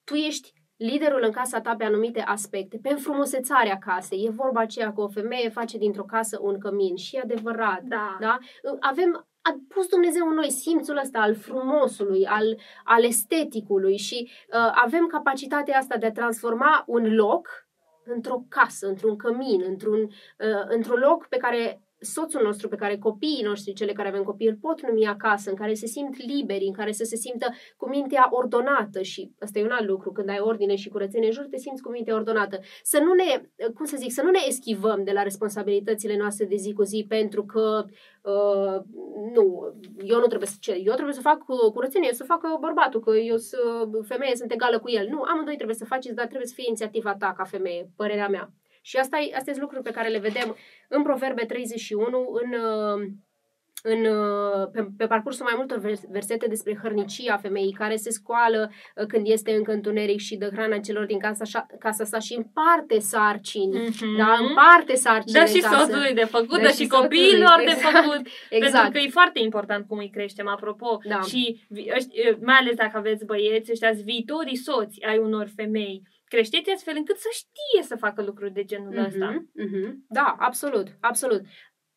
[0.04, 4.24] Tu ești liderul în casa ta pe anumite aspecte, pe înfrumusețarea casei.
[4.26, 7.82] E vorba aceea că o femeie face dintr-o casă un cămin și e adevărat.
[7.82, 8.16] Da.
[8.20, 8.38] da?
[8.80, 14.70] Avem a pus Dumnezeu în noi simțul ăsta al frumosului, al, al esteticului și uh,
[14.84, 17.48] avem capacitatea asta de a transforma un loc
[18.04, 23.42] într-o casă, într-un cămin, într-un, uh, într-un loc pe care soțul nostru, pe care copiii
[23.42, 26.72] noștri, cele care avem copii, îl pot numi acasă, în care se simt liberi, în
[26.72, 27.46] care să se simtă
[27.76, 31.32] cu mintea ordonată și ăsta e un alt lucru, când ai ordine și curățenie în
[31.32, 32.58] jur, te simți cu mintea ordonată.
[32.82, 33.42] Să nu ne,
[33.74, 37.06] cum să zic, să nu ne eschivăm de la responsabilitățile noastre de zi cu zi
[37.08, 37.84] pentru că
[38.22, 38.80] uh,
[39.34, 39.74] nu,
[40.04, 43.36] eu nu trebuie să ce, eu trebuie să fac curățenie, să facă bărbatul, că eu
[43.36, 45.08] sunt femeie, sunt egală cu el.
[45.10, 48.50] Nu, amândoi trebuie să faceți, dar trebuie să fie inițiativa ta ca femeie, părerea mea.
[48.88, 50.56] Și asta e, astea sunt lucruri pe care le vedem
[50.88, 53.08] în Proverbe 31, în, uh,
[53.82, 55.78] în, uh, pe, pe parcursul mai multor
[56.10, 60.78] versete despre hărnicia femeii care se scoală uh, când este încă întuneric și dă hrana
[60.78, 63.78] celor din casa, casa sa și împarte sarcini.
[63.78, 64.16] Mm-hmm.
[64.18, 67.92] Da, împarte sarcini Dă și soțului de făcut, dă, dă și copiilor exact.
[67.92, 68.26] de făcut.
[68.50, 68.82] exact.
[68.82, 70.98] Pentru că e foarte important cum îi creștem, apropo.
[71.04, 71.20] Da.
[71.20, 71.66] Și
[72.40, 77.28] mai ales dacă aveți băieți, ăștia viitorii soți ai unor femei creșteți astfel încât să
[77.32, 79.44] știe să facă lucruri de genul mm-hmm, ăsta.
[79.44, 79.92] Mm-hmm.
[80.08, 81.42] Da, absolut, absolut.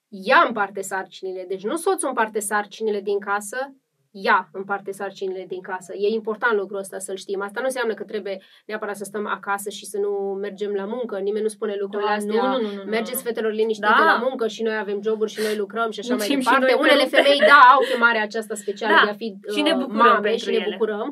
[0.07, 3.75] Ea împarte sarcinile, deci nu soțul împarte sarcinile din casă,
[4.11, 5.93] ea împarte sarcinile din casă.
[5.95, 7.41] E important lucrul ăsta să-l știm.
[7.41, 11.17] Asta nu înseamnă că trebuie neapărat să stăm acasă și să nu mergem la muncă.
[11.17, 12.41] Nimeni nu spune lucrurile da, astea.
[12.41, 14.03] Nu, nu, nu, nu, Mergeți fetelor liniștite da.
[14.03, 16.73] la muncă și noi avem joburi și noi lucrăm și așa Mucim mai departe.
[16.79, 19.03] Unele femei, da, au chemarea aceasta specială da.
[19.03, 21.07] de a fi uh, și ne bucurăm mame și ne bucurăm.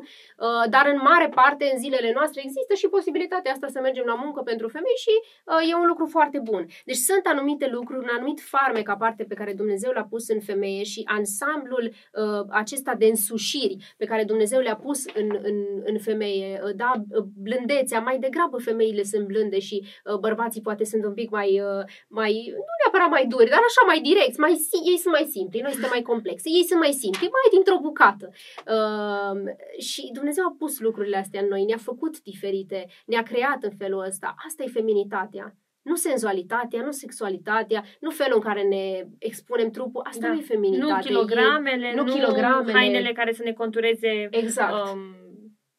[0.46, 4.14] Uh, dar în mare parte, în zilele noastre, există și posibilitatea asta să mergem la
[4.24, 6.62] muncă pentru femei și uh, e un lucru foarte bun.
[6.84, 10.82] Deci sunt anumite lucruri, un anumit farmec aparte pe care Dumnezeu l-a pus în femeie
[10.82, 16.60] și ansamblul uh, acesta de însușiri pe care Dumnezeu le-a pus în, în, în femeie,
[16.64, 21.14] uh, da, uh, blândețea, mai degrabă femeile sunt blânde și uh, bărbații poate sunt un
[21.14, 24.52] pic mai, uh, mai, nu neapărat mai duri, dar așa mai direct, mai,
[24.90, 28.26] ei sunt mai simpli, noi suntem mai complexe, ei sunt mai simpli, mai dintr-o bucată.
[28.74, 29.36] Uh,
[29.78, 33.76] și Dumnezeu Dumnezeu a pus lucrurile astea în noi, ne-a făcut diferite, ne-a creat în
[33.78, 34.34] felul ăsta.
[34.46, 35.56] Asta e feminitatea.
[35.88, 40.02] Nu senzualitatea, nu sexualitatea, nu felul în care ne expunem trupul.
[40.04, 40.32] Asta da.
[40.32, 40.92] nu e feminitate.
[40.92, 42.72] Nu kilogramele, e, nu, nu kilogramele.
[42.72, 44.72] hainele care să ne contureze exact.
[44.72, 45.00] um,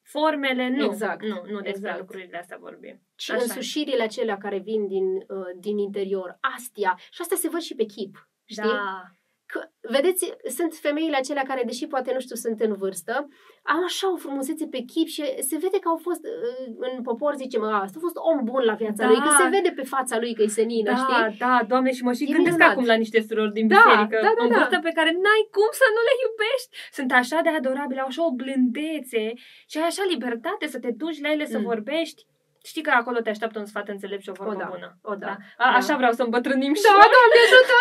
[0.01, 0.69] formele.
[0.69, 1.21] Nu, exact.
[1.21, 1.99] nu, nu despre exact.
[1.99, 3.01] lucrurile astea vorbim.
[3.15, 6.99] Și Așa însușirile acelea care vin din, uh, din interior, astia.
[7.11, 8.29] Și asta se văd și pe chip.
[8.45, 8.63] Știi?
[8.63, 9.18] Da.
[9.51, 9.59] Că,
[9.95, 10.23] vedeți,
[10.57, 13.13] sunt femeile acelea care, deși poate, nu știu, sunt în vârstă,
[13.73, 17.33] au așa o frumusețe pe chip și se vede că au fost, uh, în popor
[17.43, 19.09] zicem, a, asta a fost om bun la viața da.
[19.09, 21.37] lui, că se vede pe fața lui că e senină, da, știi?
[21.45, 22.71] Da, doamne, și mă și e gândesc minunat.
[22.71, 24.57] acum la niște surori din da, biserică, da, da, în da.
[24.57, 26.71] vârstă pe care n-ai cum să nu le iubești.
[26.97, 29.23] Sunt așa de adorabile, au așa o blândețe
[29.69, 31.67] și ai așa libertate să te duci la ele, să mm.
[31.71, 32.21] vorbești.
[32.69, 34.69] Știi că acolo te așteaptă un sfat înțelept și o vorbă o, da.
[34.71, 34.97] bună.
[35.01, 35.25] O, da.
[35.25, 35.37] da.
[35.57, 37.79] A, așa vreau să îmbătrânim și Da, Doamne ajută!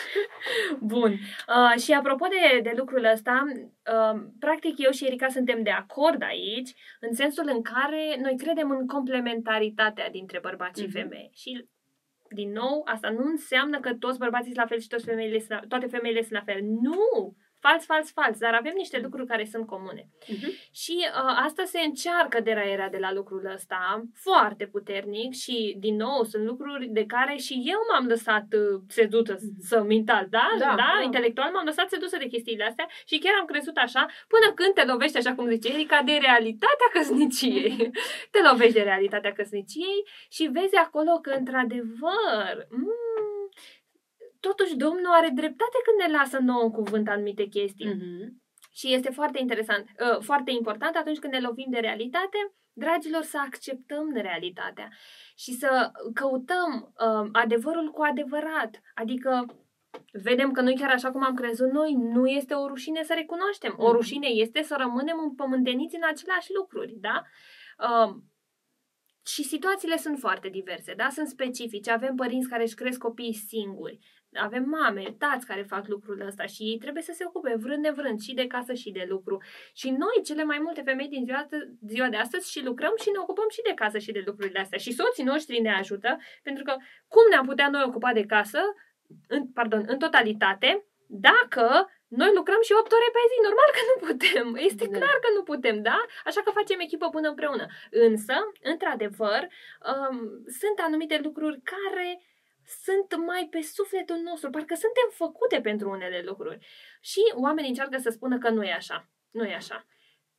[0.94, 1.12] Bun.
[1.56, 6.22] Uh, și apropo de, de lucrul ăsta, uh, practic eu și Erika suntem de acord
[6.22, 10.84] aici, în sensul în care noi credem în complementaritatea dintre bărbați mm-hmm.
[10.84, 10.98] și mhm.
[10.98, 11.30] femei.
[11.34, 11.68] Și
[12.28, 15.50] din nou, asta nu înseamnă că toți bărbații sunt la fel și toți femeile sunt
[15.50, 16.60] la, toate femeile sunt la fel.
[16.62, 17.36] Nu!
[17.66, 20.02] Fals, fals, fals, dar avem niște lucruri care sunt comune.
[20.06, 20.50] Uh-huh.
[20.72, 26.24] Și uh, asta se încearcă deraierea de la lucrul ăsta foarte puternic și, din nou,
[26.24, 29.58] sunt lucruri de care și eu m-am lăsat uh, sedută uh-huh.
[29.60, 30.48] să mental, da?
[30.58, 30.74] Da, da?
[30.76, 31.02] da?
[31.04, 34.84] Intelectual m-am lăsat sedusă de chestiile astea și chiar am crezut așa până când te
[34.84, 37.90] lovești, așa cum zice Erica, de realitatea căsniciei.
[38.32, 43.05] te lovești de realitatea căsniciei și vezi acolo că, într-adevăr, mm,
[44.48, 47.90] totuși Domnul are dreptate când ne lasă nouă în cuvânt anumite chestii.
[47.92, 48.26] Mm-hmm.
[48.78, 52.38] Și este foarte interesant, uh, foarte important atunci când ne lovim de realitate,
[52.72, 54.88] dragilor, să acceptăm realitatea
[55.36, 56.70] și să căutăm
[57.06, 58.80] uh, adevărul cu adevărat.
[58.94, 59.30] Adică
[60.12, 63.74] vedem că noi chiar așa cum am crezut noi, nu este o rușine să recunoaștem.
[63.76, 63.92] O mhm.
[63.92, 67.22] rușine este să rămânem împământeniți în aceleași lucruri, da?
[67.78, 68.14] Uh,
[69.26, 71.08] și situațiile sunt foarte diverse, da?
[71.08, 71.90] Sunt specifice.
[71.90, 73.98] Avem părinți care își cresc copiii singuri
[74.38, 78.20] avem mame, tați care fac lucrul ăsta și ei trebuie să se ocupe vrând nevrând
[78.20, 79.42] și de casă și de lucru.
[79.74, 81.46] Și noi, cele mai multe femei din ziua,
[81.86, 84.78] ziua de astăzi, și lucrăm și ne ocupăm și de casă și de lucrurile astea.
[84.78, 86.76] Și soții noștri ne ajută, pentru că
[87.08, 88.60] cum ne-am putea noi ocupa de casă,
[89.28, 93.96] în, pardon, în totalitate, dacă noi lucrăm și 8 ore pe zi, normal că nu
[94.06, 94.46] putem.
[94.68, 94.98] Este da.
[94.98, 95.98] clar că nu putem, da?
[96.24, 97.66] Așa că facem echipă până împreună.
[97.90, 99.40] Însă, într-adevăr,
[99.90, 100.18] um,
[100.60, 102.08] sunt anumite lucruri care
[102.66, 106.66] sunt mai pe sufletul nostru, parcă suntem făcute pentru unele lucruri.
[107.00, 109.10] Și oamenii încearcă să spună că nu e așa.
[109.30, 109.86] Nu e așa.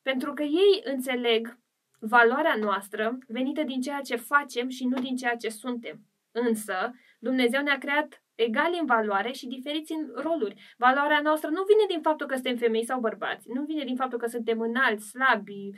[0.01, 1.59] Pentru că ei înțeleg
[1.99, 5.99] valoarea noastră venită din ceea ce facem și nu din ceea ce suntem.
[6.31, 10.76] Însă, Dumnezeu ne-a creat egali în valoare și diferiți în roluri.
[10.77, 14.19] Valoarea noastră nu vine din faptul că suntem femei sau bărbați, nu vine din faptul
[14.19, 15.69] că suntem înalți, slabi,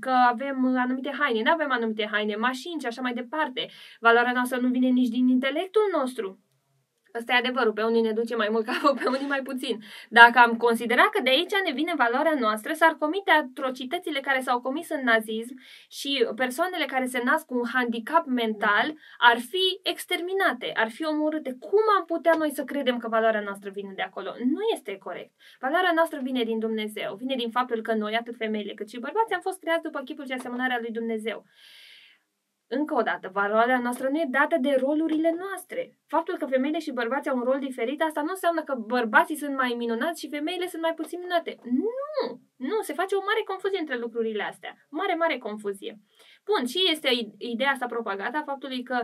[0.00, 3.68] că avem anumite haine, nu avem anumite haine, mașini și așa mai departe.
[4.00, 6.43] Valoarea noastră nu vine nici din intelectul nostru,
[7.18, 9.82] Ăsta e adevărul, pe unii ne duce mai mult capul, pe unii mai puțin.
[10.08, 14.60] Dacă am considerat că de aici ne vine valoarea noastră, s-ar comite atrocitățile care s-au
[14.60, 15.54] comis în nazism
[15.88, 21.56] și persoanele care se nasc cu un handicap mental ar fi exterminate, ar fi omorâte.
[21.60, 24.30] Cum am putea noi să credem că valoarea noastră vine de acolo?
[24.38, 25.32] Nu este corect.
[25.60, 29.34] Valoarea noastră vine din Dumnezeu, vine din faptul că noi, atât femeile cât și bărbații,
[29.34, 31.44] am fost creați după chipul și asemănarea lui Dumnezeu.
[32.78, 35.98] Încă o dată, valoarea noastră nu e dată de rolurile noastre.
[36.06, 39.56] Faptul că femeile și bărbații au un rol diferit, asta nu înseamnă că bărbații sunt
[39.56, 41.58] mai minunați și femeile sunt mai puțin minunate.
[41.62, 42.40] Nu!
[42.56, 44.72] Nu, se face o mare confuzie între lucrurile astea.
[44.88, 45.98] Mare, mare confuzie.
[46.44, 49.02] Bun, și este ideea asta propagată a faptului că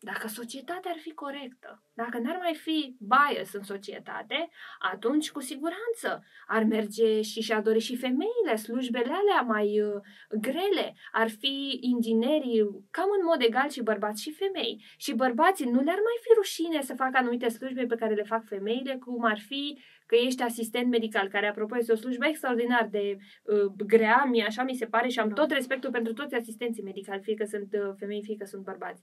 [0.00, 4.48] dacă societatea ar fi corectă, dacă n-ar mai fi bias în societate,
[4.78, 10.00] atunci cu siguranță ar merge și și-ar dori și femeile, slujbele alea mai uh,
[10.40, 12.60] grele, ar fi inginerii
[12.90, 14.84] cam în mod egal și bărbați și femei.
[14.96, 18.44] Și bărbații nu le-ar mai fi rușine să facă anumite slujbe pe care le fac
[18.46, 23.16] femeile, cum ar fi că ești asistent medical, care apropo este o slujbă extraordinar de
[23.42, 25.34] uh, grea, mie așa mi se pare și am da.
[25.34, 29.02] tot respectul pentru toți asistenții medicali, fie că sunt uh, femei, fie că sunt bărbați.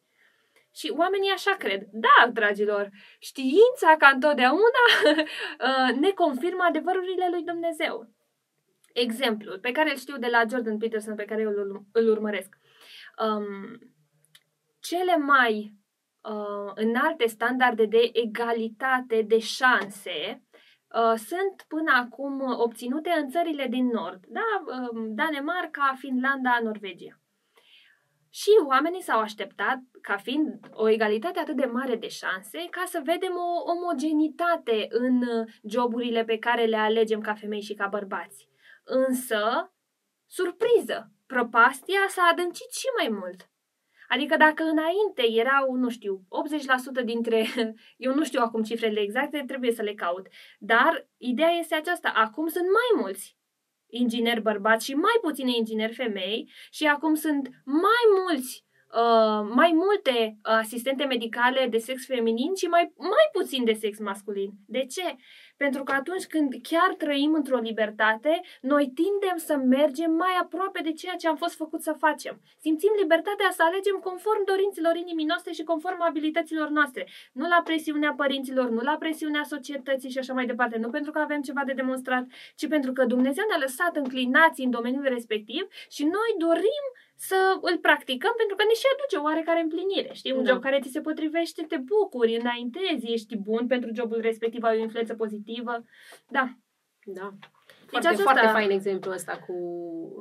[0.75, 1.81] Și oamenii așa cred.
[1.91, 2.89] Da, dragilor,
[3.19, 4.83] știința ca întotdeauna
[5.67, 8.13] uh, ne confirmă adevărurile lui Dumnezeu.
[8.93, 12.57] Exemplul pe care îl știu de la Jordan Peterson, pe care eu îl, îl urmăresc.
[13.25, 13.79] Um,
[14.79, 15.73] cele mai
[16.21, 20.43] uh, înalte standarde de egalitate de șanse
[20.87, 24.25] uh, sunt până acum obținute în țările din nord.
[24.27, 24.63] Da?
[24.65, 27.19] Uh, Danemarca, Finlanda, Norvegia.
[28.39, 33.01] Și oamenii s-au așteptat, ca fiind o egalitate atât de mare de șanse, ca să
[33.03, 35.23] vedem o omogenitate în
[35.63, 38.49] joburile pe care le alegem ca femei și ca bărbați.
[38.83, 39.73] Însă,
[40.25, 43.49] surpriză, prăpastia s-a adâncit și mai mult.
[44.07, 46.25] Adică dacă înainte erau, nu știu,
[47.01, 47.47] 80% dintre,
[48.07, 50.27] eu nu știu acum cifrele exacte, trebuie să le caut,
[50.59, 53.37] dar ideea este aceasta, acum sunt mai mulți
[53.95, 60.37] ingineri bărbați și mai puține ingineri femei și acum sunt mai mulți Uh, mai multe
[60.41, 64.51] asistente medicale de sex feminin și mai, mai puțin de sex masculin.
[64.67, 65.15] De ce?
[65.57, 70.91] Pentru că atunci când chiar trăim într-o libertate, noi tindem să mergem mai aproape de
[70.91, 72.41] ceea ce am fost făcut să facem.
[72.59, 77.07] Simțim libertatea să alegem conform dorinților inimii noastre și conform abilităților noastre.
[77.33, 80.77] Nu la presiunea părinților, nu la presiunea societății și așa mai departe.
[80.77, 82.25] Nu pentru că avem ceva de demonstrat,
[82.55, 86.85] ci pentru că Dumnezeu ne-a lăsat înclinați în domeniul respectiv și noi dorim
[87.15, 90.13] să îl practicăm pentru că ne și aduce oarecare împlinire.
[90.13, 90.49] Știi, un da.
[90.51, 94.81] job care ți se potrivește, te bucuri, înaintezi, ești bun pentru jobul respectiv, ai o
[94.81, 95.83] influență pozitivă.
[96.29, 96.45] Da.
[97.05, 97.33] Da.
[97.91, 98.31] Deci foarte, aceasta...
[98.31, 99.53] foarte fain exemplu ăsta cu,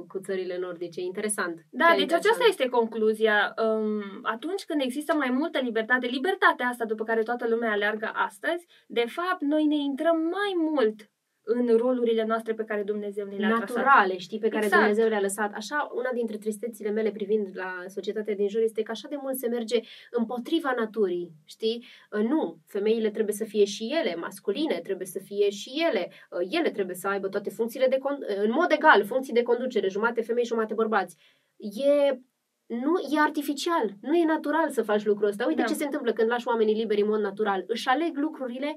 [0.09, 1.67] cu țările nordice, interesant.
[1.71, 2.25] Da, deci interesant.
[2.25, 3.55] aceasta este concluzia.
[3.65, 8.67] Um, atunci când există mai multă libertate, libertatea asta după care toată lumea aleargă astăzi,
[8.87, 11.11] de fapt, noi ne intrăm mai mult
[11.45, 14.19] în rolurile noastre pe care Dumnezeu ne le-a Naturale, trasat.
[14.19, 14.83] știi, pe care exact.
[14.83, 15.53] Dumnezeu le-a lăsat.
[15.55, 19.37] Așa, una dintre tristețile mele privind la societatea din jur este că așa de mult
[19.37, 19.81] se merge
[20.11, 21.85] împotriva naturii, știi?
[22.11, 26.11] Uh, nu, femeile trebuie să fie și ele masculine, trebuie să fie și ele.
[26.31, 29.43] Uh, ele trebuie să aibă toate funcțiile de con- uh, în mod egal, funcții de
[29.43, 31.17] conducere, jumate femei, jumate bărbați.
[31.57, 32.19] E
[32.67, 35.45] nu e artificial, nu e natural să faci lucrul ăsta.
[35.47, 35.67] Uite da.
[35.67, 37.65] ce se întâmplă când lași oamenii liberi în mod natural.
[37.67, 38.77] Își aleg lucrurile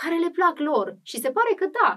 [0.00, 0.86] care le plac lor.
[1.10, 1.90] Și se pare că da,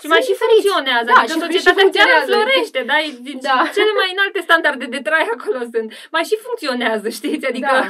[0.00, 2.96] și mai și funcționează, da, adică și societatea chiar înflorește, da?
[3.28, 3.56] Din da.
[3.76, 5.88] Cele mai înalte standarde de trai acolo sunt.
[6.14, 7.46] Mai și funcționează, știți?
[7.50, 7.74] Adică...
[7.80, 7.88] Da.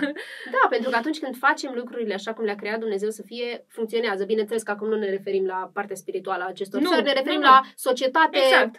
[0.56, 4.24] da, pentru că atunci când facem lucrurile așa cum le-a creat Dumnezeu să fie, funcționează.
[4.24, 7.50] Bineînțeles că acum nu ne referim la partea spirituală a acestor nu, ne referim nu,
[7.50, 8.74] la societate exact.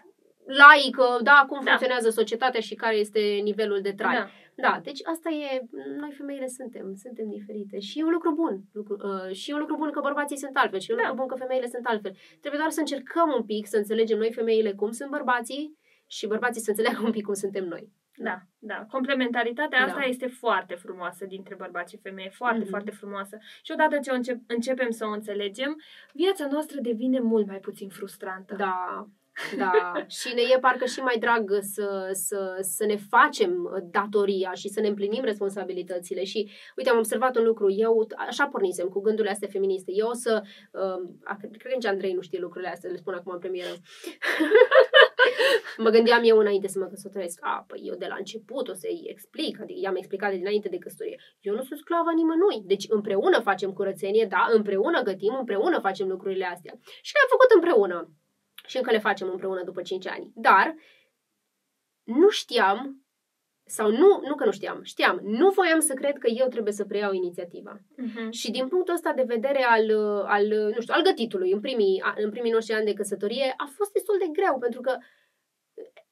[0.45, 1.69] Laică, da, cum da.
[1.69, 4.15] funcționează societatea și care este nivelul de trai.
[4.15, 4.29] Da.
[4.57, 5.61] Da, deci asta e,
[5.99, 8.61] noi femeile suntem, suntem diferite și e un lucru bun.
[8.71, 11.07] Lucru, uh, și e un lucru bun că bărbații sunt altfel și e un da.
[11.07, 12.15] lucru bun că femeile sunt altfel.
[12.39, 15.77] Trebuie doar să încercăm un pic să înțelegem noi femeile cum sunt bărbații
[16.07, 17.91] și bărbații să înțeleagă un pic cum suntem noi.
[18.17, 18.85] Da, da.
[18.91, 19.85] Complementaritatea da.
[19.85, 22.69] asta este foarte frumoasă dintre bărbați și femei, foarte, mm-hmm.
[22.69, 23.37] foarte frumoasă.
[23.61, 25.81] Și odată ce o încep, începem să o înțelegem,
[26.13, 28.55] viața noastră devine mult mai puțin frustrantă.
[28.55, 29.07] Da,
[29.57, 34.69] da, și ne e parcă și mai drag să, să, să ne facem datoria și
[34.69, 36.23] să ne împlinim responsabilitățile.
[36.23, 37.71] Și, uite, am observat un lucru.
[37.71, 39.91] Eu, așa pornisem cu gândurile astea feministe.
[39.95, 40.41] Eu o să...
[40.71, 43.69] Uh, cred că nici Andrei nu știe lucrurile astea, le spun acum în premieră.
[45.83, 47.39] mă gândeam eu înainte să mă căsătoresc.
[47.41, 50.77] A, păi eu de la început o să-i explic, adică i-am explicat de dinainte de
[50.77, 51.19] căsătorie.
[51.41, 52.61] Eu nu sunt sclava nimănui.
[52.65, 56.73] Deci împreună facem curățenie, da, împreună gătim, împreună facem lucrurile astea.
[57.01, 58.09] Și le-am făcut împreună
[58.67, 60.31] și încă le facem împreună după 5 ani.
[60.35, 60.75] Dar
[62.03, 63.05] nu știam,
[63.67, 66.85] sau nu, nu că nu știam, știam, nu voiam să cred că eu trebuie să
[66.85, 67.77] preiau inițiativa.
[67.77, 68.29] Uh-huh.
[68.29, 69.91] Și din punctul ăsta de vedere al,
[70.25, 73.91] al, nu știu, al gătitului în primii, în primii noștri ani de căsătorie a fost
[73.91, 74.97] destul de greu, pentru că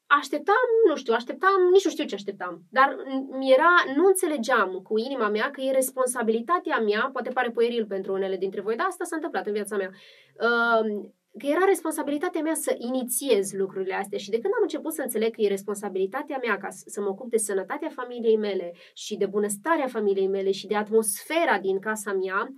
[0.06, 2.96] așteptam, nu știu, așteptam, nici nu știu ce așteptam, dar
[3.38, 8.12] mi era, nu înțelegeam cu inima mea că e responsabilitatea mea, poate pare pueril pentru
[8.12, 9.90] unele dintre voi, dar asta s-a întâmplat în viața mea.
[10.40, 11.08] Uh,
[11.38, 15.34] că era responsabilitatea mea să inițiez lucrurile astea și de când am început să înțeleg
[15.34, 19.86] că e responsabilitatea mea ca să mă ocup de sănătatea familiei mele și de bunăstarea
[19.86, 22.54] familiei mele și de atmosfera din casa mea,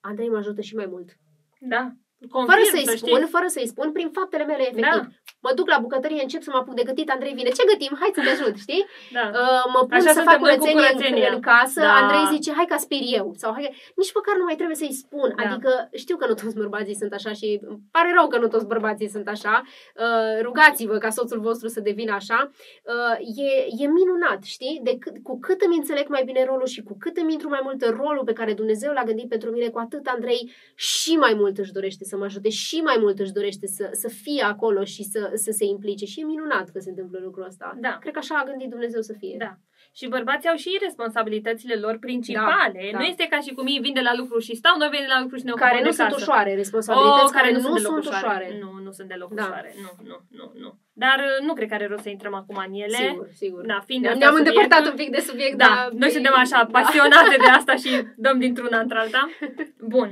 [0.00, 1.16] Andrei mă ajută și mai mult.
[1.60, 1.92] Da.
[2.30, 3.34] Confirm, fără să-i spun, știi.
[3.36, 5.02] fără să-i spun, prin faptele mele efectiv.
[5.02, 5.08] Da.
[5.46, 7.92] Mă duc la bucătărie, încep să mă apuc de gătit, Andrei vine, ce gătim?
[8.00, 8.84] Hai să te ajut, știi?
[9.12, 9.24] Da.
[9.40, 11.94] Uh, mă pun Așa să fac curățenie în, în casă, da.
[12.00, 13.32] Andrei zice, hai că aspir eu.
[13.36, 13.64] Sau hai
[14.00, 15.28] Nici măcar nu mai trebuie să-i spun.
[15.36, 15.42] Da.
[15.42, 18.66] Adică știu că nu toți bărbații sunt așa și îmi pare rău că nu toți
[18.66, 19.62] bărbații sunt așa.
[20.04, 22.50] Uh, rugați-vă ca soțul vostru să devină așa.
[22.92, 23.16] Uh,
[23.46, 23.50] e,
[23.82, 24.80] e minunat, știi?
[24.82, 27.60] De cât, cu cât îmi înțeleg mai bine rolul și cu cât îmi intru mai
[27.62, 31.34] mult în rolul pe care Dumnezeu l-a gândit pentru mine, cu atât Andrei și mai
[31.34, 34.84] mult își dorește să mă ajute și mai mult își dorește să, să fie acolo
[34.84, 36.04] și să, să se implice.
[36.04, 37.76] Și e minunat că se întâmplă lucrul ăsta.
[37.80, 37.96] Da.
[38.00, 39.36] Cred că așa a gândit Dumnezeu să fie.
[39.38, 39.52] Da.
[39.98, 42.80] Și bărbații au și responsabilitățile lor principale.
[42.84, 42.98] Da, da.
[42.98, 45.14] Nu este ca și cum ei vin de la lucru și stau, noi venim de
[45.16, 46.20] la lucru și ne ocupăm Care nu de sunt casă.
[46.20, 48.24] ușoare, responsabilități oh, care, care nu, nu sunt ușoare.
[48.24, 48.46] ușoare.
[48.62, 49.42] Nu, nu sunt deloc da.
[49.42, 49.70] ușoare.
[49.84, 50.70] Nu, nu, nu, nu.
[51.04, 53.00] Dar uh, nu cred că are rost să intrăm acum în ele.
[53.06, 53.60] Sigur, sigur.
[53.66, 55.64] Da, fiind ne-am, ne-am îndepărtat un pic de subiect, da.
[55.64, 56.78] Dar noi suntem așa da.
[56.78, 59.22] pasionate de asta și dăm dintr-una într-alta.
[59.94, 60.08] Bun.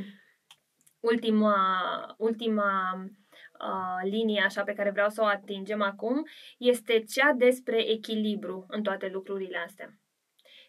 [1.04, 1.56] Ultima,
[2.18, 3.04] ultima
[3.60, 6.22] uh, linie așa pe care vreau să o atingem acum
[6.58, 9.98] este cea despre echilibru în toate lucrurile astea.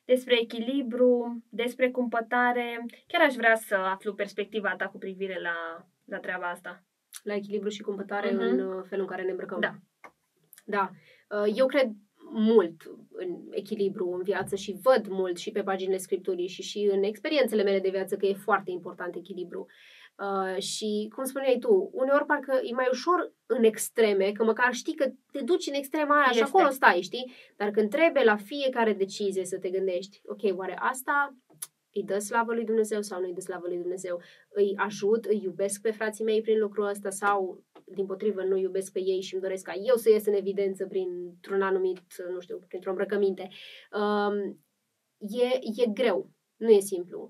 [0.05, 2.85] Despre echilibru, despre cumpătare.
[3.07, 6.83] Chiar aș vrea să aflu perspectiva ta cu privire la, la treaba asta.
[7.23, 8.49] La echilibru și cumpătare uh-huh.
[8.49, 9.59] în uh, felul în care ne îmbrăcăm.
[9.59, 9.75] Da.
[10.65, 10.89] Da.
[11.29, 11.91] Uh, eu cred
[12.31, 12.81] mult
[13.11, 17.63] în echilibru în viață și văd mult și pe paginile scripturii și și în experiențele
[17.63, 19.59] mele de viață că e foarte important echilibru.
[19.59, 24.73] Uh, Uh, și, cum spuneai tu, uneori parcă e mai ușor în extreme, că măcar
[24.73, 26.37] știi că te duci în extrema aia este.
[26.37, 27.31] și acolo stai, știi?
[27.55, 31.35] Dar când trebuie la fiecare decizie să te gândești, ok, oare asta
[31.93, 34.21] îi dă slavă lui Dumnezeu sau nu îi dă slavă lui Dumnezeu?
[34.49, 38.91] Îi ajut, îi iubesc pe frații mei prin lucrul ăsta sau, din potrivă, nu iubesc
[38.91, 41.99] pe ei și îmi doresc ca eu să ies în evidență printr-un anumit,
[42.33, 43.49] nu știu, printr-o îmbrăcăminte.
[43.91, 44.59] Um,
[45.19, 45.45] e,
[45.83, 47.29] e greu, nu e simplu.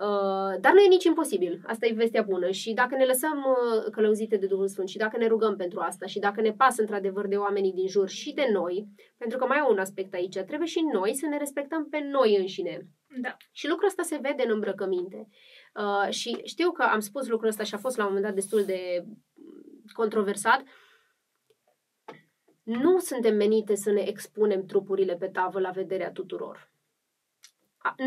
[0.00, 1.62] Uh, Uh, dar nu e nici imposibil.
[1.66, 2.50] Asta e vestea bună.
[2.50, 6.06] Și dacă ne lăsăm uh, călăuzite de Duhul Sfânt și dacă ne rugăm pentru asta
[6.06, 8.86] și dacă ne pasă într-adevăr de oamenii din jur și de noi,
[9.16, 12.36] pentru că mai e un aspect aici, trebuie și noi să ne respectăm pe noi
[12.36, 12.86] înșine.
[13.20, 13.36] Da.
[13.52, 15.28] Și lucrul ăsta se vede în îmbrăcăminte.
[15.74, 18.34] Uh, și știu că am spus lucrul ăsta și a fost la un moment dat
[18.34, 19.04] destul de
[19.92, 20.62] controversat.
[22.62, 26.74] Nu suntem menite să ne expunem trupurile pe tavă la vederea tuturor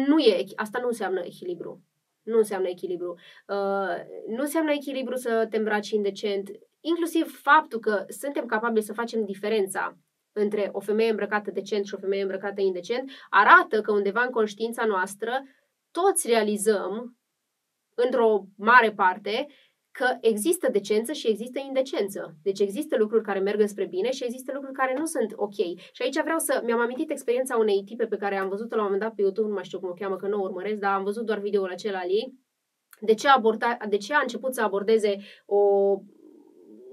[0.08, 1.84] nu e, asta nu înseamnă echilibru.
[2.24, 3.18] Nu înseamnă echilibru.
[3.48, 3.96] Uh,
[4.28, 6.50] nu înseamnă echilibru să te îmbraci indecent.
[6.80, 9.98] Inclusiv faptul că suntem capabili să facem diferența
[10.32, 14.86] între o femeie îmbrăcată decent și o femeie îmbrăcată indecent, arată că undeva în conștiința
[14.86, 15.44] noastră
[15.92, 17.18] toți realizăm,
[17.96, 19.48] într-o mare parte,
[20.00, 22.36] că există decență și există indecență.
[22.44, 25.56] Deci există lucruri care merg spre bine și există lucruri care nu sunt ok.
[25.96, 26.62] Și aici vreau să...
[26.66, 29.48] Mi-am amintit experiența unei tipe pe care am văzut-o la un moment dat pe YouTube,
[29.48, 31.70] nu mai știu cum o cheamă, că nu o urmăresc, dar am văzut doar videoul
[31.70, 32.34] acela al ei.
[33.00, 35.62] De ce, aborda, de ce a început să abordeze o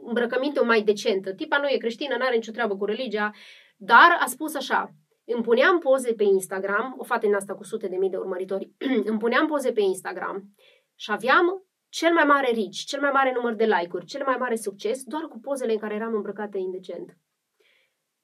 [0.07, 1.33] îmbrăcăminte mai decentă?
[1.33, 3.31] Tipa nu e creștină, nu are nicio treabă cu religia,
[3.77, 7.89] dar a spus așa, îmi puneam poze pe Instagram, o fată în asta cu sute
[7.89, 8.71] de mii de urmăritori,
[9.11, 10.55] îmi puneam poze pe Instagram
[10.95, 11.67] și aveam
[11.99, 15.23] cel mai mare reach, cel mai mare număr de like-uri, cel mai mare succes, doar
[15.23, 17.17] cu pozele în care eram îmbrăcată indecent.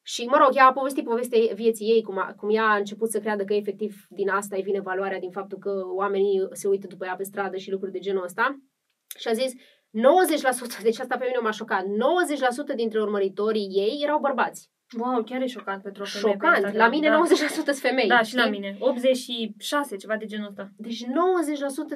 [0.03, 3.11] Și, mă rog, ea a povestit povestea vieții ei, cum, a, cum ea a început
[3.11, 6.86] să creadă că efectiv din asta îi vine valoarea, din faptul că oamenii se uită
[6.86, 8.59] după ea pe stradă și lucruri de genul ăsta.
[9.19, 14.19] Și a zis, 90%, deci asta pe mine m-a șocat, 90% dintre urmăritorii ei erau
[14.19, 14.70] bărbați.
[14.98, 16.32] Wow, chiar e șocant pentru o femeie.
[16.32, 16.74] Șocant.
[16.74, 17.23] La mine da.
[17.24, 18.06] 90% sunt femei.
[18.06, 18.77] Da, și la mine.
[18.78, 20.69] 86, ceva de genul ăsta.
[20.77, 21.06] Deci 90%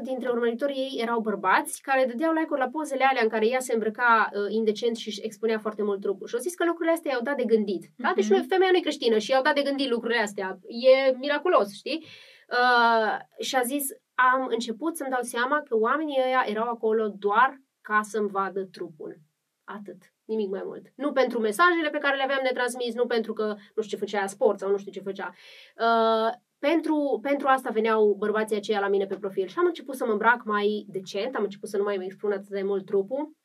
[0.02, 3.72] dintre urmăritorii ei erau bărbați care dădeau like-uri la pozele alea în care ea se
[3.72, 6.26] îmbrăca uh, indecent și expunea foarte mult trupul.
[6.26, 7.86] Și au zis că lucrurile astea i-au dat de gândit.
[7.86, 7.96] Mm-hmm.
[7.96, 8.12] Da?
[8.14, 8.34] Deci mhm.
[8.34, 10.58] nu, femeia nu e creștină și i-au dat de gândit lucrurile astea.
[10.66, 12.06] E miraculos, știi?
[12.50, 17.60] Uh, și a zis, am început să-mi dau seama că oamenii ăia erau acolo doar
[17.80, 19.20] ca să-mi vadă trupul.
[19.64, 20.15] Atât.
[20.26, 20.86] Nimic mai mult.
[20.94, 23.44] Nu pentru mesajele pe care le aveam de transmis, nu pentru că
[23.74, 25.34] nu știu ce făcea sport sau nu știu ce făcea.
[25.76, 30.04] Uh, pentru, pentru asta veneau bărbații aceia la mine pe profil și am început să
[30.04, 33.36] mă îmbrac mai decent, am început să nu mai mă expun atât de mult trupul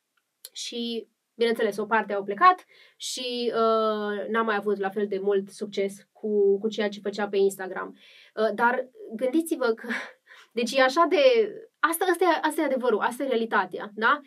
[0.52, 2.64] și, bineînțeles, o parte au plecat
[2.96, 7.28] și uh, n-am mai avut la fel de mult succes cu, cu ceea ce făcea
[7.28, 7.96] pe Instagram.
[8.36, 9.88] Uh, dar gândiți-vă că,
[10.58, 11.16] deci e așa de...
[11.78, 14.20] Asta, asta, e, asta e adevărul, asta e realitatea, da?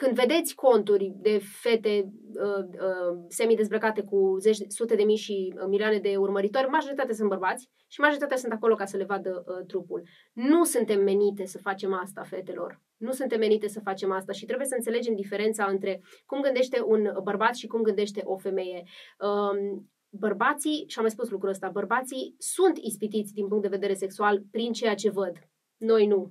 [0.00, 2.12] Când vedeți conturi de fete
[2.46, 7.28] uh, uh, semi-dezbrăcate cu zeci, sute de mii și uh, milioane de urmăritori, majoritatea sunt
[7.28, 10.02] bărbați și majoritatea sunt acolo ca să le vadă uh, trupul.
[10.32, 12.80] Nu suntem menite să facem asta, fetelor.
[12.96, 17.10] Nu suntem menite să facem asta și trebuie să înțelegem diferența între cum gândește un
[17.22, 18.82] bărbat și cum gândește o femeie.
[19.18, 23.94] Uh, bărbații, și am mai spus lucrul ăsta, bărbații sunt ispitiți din punct de vedere
[23.94, 25.32] sexual prin ceea ce văd.
[25.76, 26.30] Noi nu.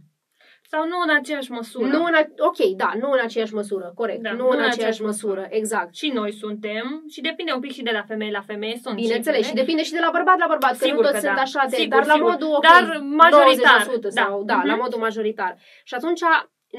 [0.72, 1.88] Sau nu în aceeași măsură.
[1.88, 2.14] Nu în,
[2.50, 4.22] ok, da, nu în aceeași măsură, corect.
[4.22, 5.96] Da, nu, nu în aceeași, aceeași măsură, măsură, exact.
[5.96, 9.48] Și noi suntem, și depinde un pic și de la femeie la femeie, sunt Bineînțeles,
[9.48, 11.42] și depinde și de la bărbat la bărbat, sigur că nu toți că sunt da.
[11.42, 12.20] așa de, sigur, dar sigur.
[12.20, 14.10] la modul, ok, dar majoritar, 90% da.
[14.10, 14.66] sau, da, uh-huh.
[14.66, 15.58] la modul majoritar.
[15.84, 16.22] Și atunci,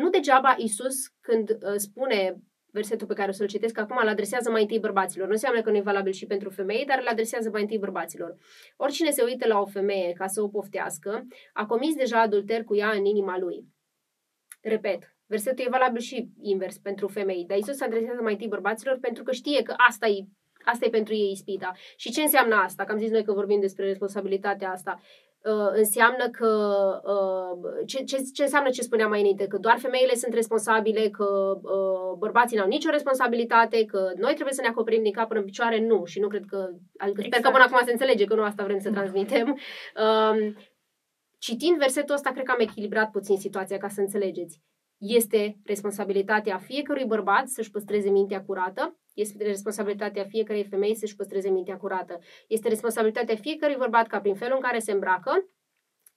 [0.03, 2.37] nu degeaba Isus, când uh, spune
[2.73, 5.27] versetul pe care o să-l citesc acum, îl adresează mai întâi bărbaților.
[5.27, 8.37] Nu înseamnă că nu e valabil și pentru femei, dar îl adresează mai întâi bărbaților.
[8.77, 12.77] Oricine se uită la o femeie ca să o poftească, a comis deja adulter cu
[12.77, 13.65] ea în inima lui.
[14.61, 18.99] Repet, versetul e valabil și invers pentru femei, dar Isus se adresează mai întâi bărbaților
[19.01, 20.25] pentru că știe că asta e
[20.65, 21.73] Asta e pentru ei ispita.
[21.97, 22.85] Și ce înseamnă asta?
[22.85, 25.01] Că am zis noi că vorbim despre responsabilitatea asta.
[25.45, 26.53] Uh, înseamnă că
[27.05, 31.59] uh, ce, ce, ce înseamnă ce spuneam mai înainte, că doar femeile sunt responsabile, că
[31.63, 35.47] uh, bărbații n-au nicio responsabilitate, că noi trebuie să ne acoperim din cap până în
[35.47, 36.57] picioare, nu, și nu cred că,
[36.97, 37.27] adică exact.
[37.27, 37.55] sper că exact.
[37.55, 39.59] până acum se înțelege că nu asta vrem să transmitem.
[40.05, 40.53] Uh,
[41.41, 44.61] citind versetul ăsta, cred că am echilibrat puțin situația ca să înțelegeți.
[44.99, 51.77] Este responsabilitatea fiecărui bărbat să-și păstreze mintea curată, este responsabilitatea fiecărei femei să-și păstreze mintea
[51.77, 52.19] curată.
[52.49, 55.51] Este responsabilitatea fiecărui bărbat ca prin felul în care se îmbracă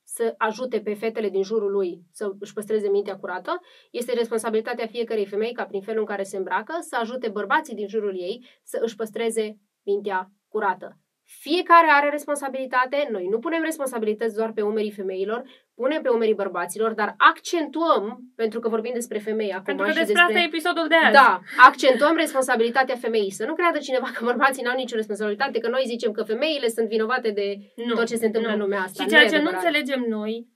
[0.04, 3.60] să ajute pe fetele din jurul lui să își păstreze mintea curată.
[3.92, 7.88] Este responsabilitatea fiecărei femei ca prin felul în care se îmbracă să ajute bărbații din
[7.88, 10.98] jurul ei să își păstreze mintea curată.
[11.26, 15.44] Fiecare are responsabilitate, noi nu punem responsabilități doar pe umerii femeilor,
[15.76, 19.98] punem pe umerii bărbaților, dar accentuăm, pentru că vorbim despre femei acum Pentru că și
[19.98, 21.12] despre, despre asta e episodul de azi.
[21.12, 23.32] Da, accentuăm responsabilitatea femeii.
[23.32, 26.88] Să nu creadă cineva că bărbații n-au nicio responsabilitate, că noi zicem că femeile sunt
[26.88, 28.56] vinovate de nu, tot ce se întâmplă nu.
[28.56, 29.04] în lumea asta.
[29.04, 30.48] Și ceea ce nu înțelegem noi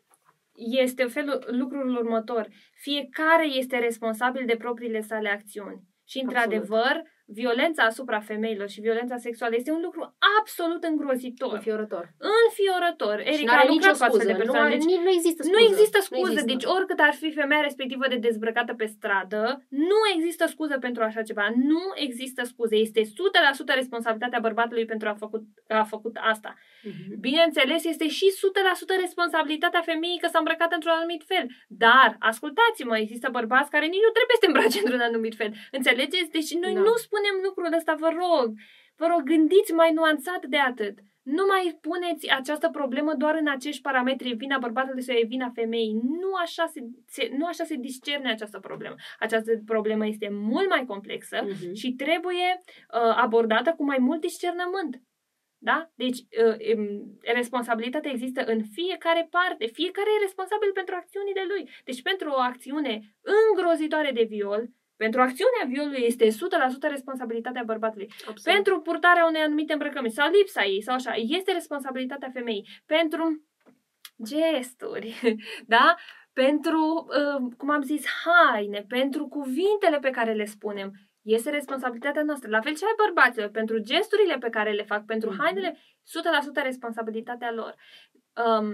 [0.56, 2.48] este felul, lucrul următor.
[2.74, 5.82] Fiecare este responsabil de propriile sale acțiuni.
[6.06, 11.54] Și, într-adevăr, Absolut violența asupra femeilor și violența sexuală este un lucru absolut îngrozitor.
[11.54, 12.14] Înfiorător.
[12.44, 13.18] Înfiorător.
[13.34, 14.76] Erica a lucrat cu astfel de persoane.
[14.76, 15.58] Nu, deci, nu există scuză.
[15.58, 16.22] Nu există scuză.
[16.22, 16.52] Nu există.
[16.54, 21.22] Deci oricât ar fi femeia respectivă de dezbrăcată pe stradă, nu există scuză pentru așa
[21.22, 21.46] ceva.
[21.72, 22.76] Nu există scuze.
[22.76, 23.08] Este 100%
[23.76, 26.52] responsabilitatea bărbatului pentru a făcut, a făcut asta.
[26.58, 27.16] Mm-hmm.
[27.20, 28.26] Bineînțeles, este și
[28.98, 31.46] 100% responsabilitatea femeii că s-a îmbrăcat într-un anumit fel.
[31.68, 35.52] Dar, ascultați-mă, există bărbați care nici nu trebuie să te îmbrace într-un anumit fel.
[35.72, 36.32] Înțelegeți?
[36.38, 36.80] Deci noi da.
[36.80, 38.54] nu spunem spunem lucrul ăsta, vă rog.
[38.96, 41.00] Vă rog, gândiți mai nuanțat de atât.
[41.24, 45.50] Nu mai puneți această problemă doar în acești parametri, e vina bărbatului sau e vina
[45.54, 45.94] femeii.
[45.94, 48.96] Nu așa se, se, nu așa se discerne această problemă.
[49.20, 51.72] Această problemă este mult mai complexă uh-huh.
[51.74, 55.02] și trebuie uh, abordată cu mai mult discernământ.
[55.58, 55.92] Da?
[55.96, 59.66] Deci, uh, um, responsabilitatea există în fiecare parte.
[59.66, 61.70] Fiecare e responsabil pentru acțiunile lui.
[61.84, 62.94] Deci, pentru o acțiune
[63.50, 66.32] îngrozitoare de viol, pentru acțiunea violului este 100%
[66.90, 68.10] responsabilitatea bărbatului.
[68.12, 68.56] Absolut.
[68.56, 72.68] Pentru purtarea unei anumite îmbrăcăminte sau lipsa ei sau așa, este responsabilitatea femeii.
[72.86, 73.44] Pentru
[74.24, 75.38] gesturi,
[75.76, 75.96] da?
[76.34, 80.92] Pentru, uh, cum am zis, haine, pentru cuvintele pe care le spunem,
[81.22, 82.50] este responsabilitatea noastră.
[82.50, 85.38] La fel și ai bărbaților, pentru gesturile pe care le fac, pentru mm-hmm.
[85.38, 85.78] hainele,
[86.60, 87.76] 100% responsabilitatea lor.
[88.46, 88.74] Um,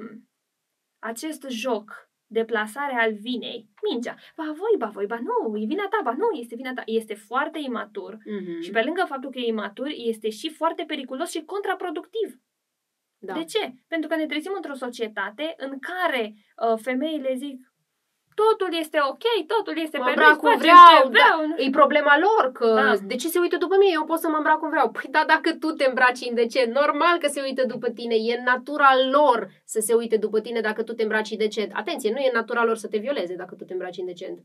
[0.99, 3.69] acest joc deplasare al vinei.
[3.89, 4.15] Mingea.
[4.35, 6.81] Ba voi, ba voi, ba nu, e vina ta, ba nu, este vina ta.
[6.85, 8.61] Este foarte imatur mm-hmm.
[8.61, 12.29] și pe lângă faptul că e imatur, este și foarte periculos și contraproductiv.
[13.17, 13.33] Da.
[13.33, 13.73] De ce?
[13.87, 17.72] Pentru că ne trezim într-o societate în care uh, femeile zic
[18.41, 21.37] totul este ok, totul este mă permis, cum vreau, ce vreau.
[21.49, 22.93] Da, e problema lor, că da.
[23.11, 23.91] de ce se uită după mine?
[23.93, 24.89] Eu pot să mă îmbrac cum vreau.
[24.89, 28.91] Păi da, dacă tu te îmbraci indecent, normal că se uită după tine, e natura
[29.11, 31.71] lor să se uite după tine dacă tu te îmbraci indecent.
[31.73, 34.39] Atenție, nu e natura lor să te violeze dacă tu te îmbraci indecent.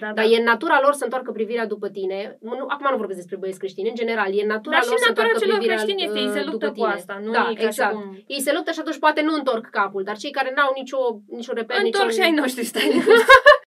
[0.00, 0.30] Da, Dar da.
[0.30, 2.38] e natura lor să întoarcă privirea după tine.
[2.40, 4.38] Nu, acum nu vorbesc despre băieți creștini, în general.
[4.38, 6.84] E natura Dar lor și natura să întoarcă privirea creștini este, ei se luptă cu
[6.84, 7.20] asta.
[7.24, 7.92] Nu da, exact.
[7.92, 8.24] Cum...
[8.26, 10.98] Ei se luptă și atunci poate nu întorc capul, dar cei care n-au nicio,
[11.28, 12.16] nicio reper, Întorc nicio...
[12.16, 12.88] și ai noștri, stai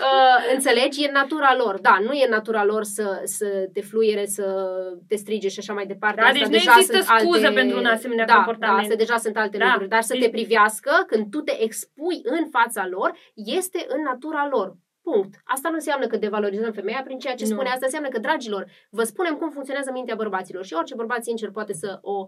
[0.00, 1.04] Uh, înțelegi?
[1.04, 1.80] E natura lor.
[1.80, 4.44] Da, nu e natura lor să, să te fluiere, să
[5.08, 6.20] te strige și așa mai departe.
[6.20, 7.58] Da, deci nu deja există sunt scuză alte...
[7.58, 8.76] pentru un asemenea da, comportament.
[8.76, 9.64] Da, astea deja sunt alte da.
[9.64, 9.88] lucruri.
[9.88, 10.22] Dar să deci...
[10.22, 14.76] te privească când tu te expui în fața lor, este în natura lor.
[15.02, 15.34] Punct.
[15.44, 17.50] Asta nu înseamnă că devalorizăm femeia prin ceea ce nu.
[17.50, 17.68] spune.
[17.68, 21.72] Asta înseamnă că, dragilor, vă spunem cum funcționează mintea bărbaților și orice bărbat sincer poate
[21.72, 22.26] să o uh,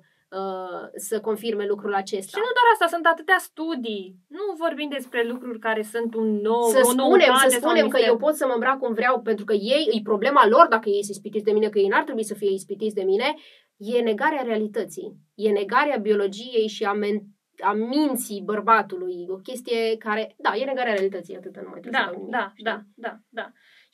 [0.95, 2.37] să confirme lucrul acesta.
[2.37, 4.17] Și nu doar asta, sunt atâtea studii.
[4.29, 7.85] Nu vorbim despre lucruri care sunt un nou, să o spunem, noutate să sau spunem
[7.85, 8.13] un că mister.
[8.13, 11.03] eu pot să mă îmbrac cum vreau pentru că ei, e problema lor dacă ei
[11.05, 13.35] sunt ispitiți de mine, că ei n-ar trebui să fie ispitiți de mine,
[13.77, 15.17] e negarea realității.
[15.35, 17.27] E negarea biologiei și a, men-
[17.63, 19.27] a minții bărbatului.
[19.29, 22.33] O chestie care, da, e negarea realității, atât nu mai trebuie Da, să dau nimic,
[22.37, 22.65] da, știi?
[22.65, 23.51] da, da, da.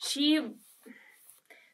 [0.09, 0.41] Și,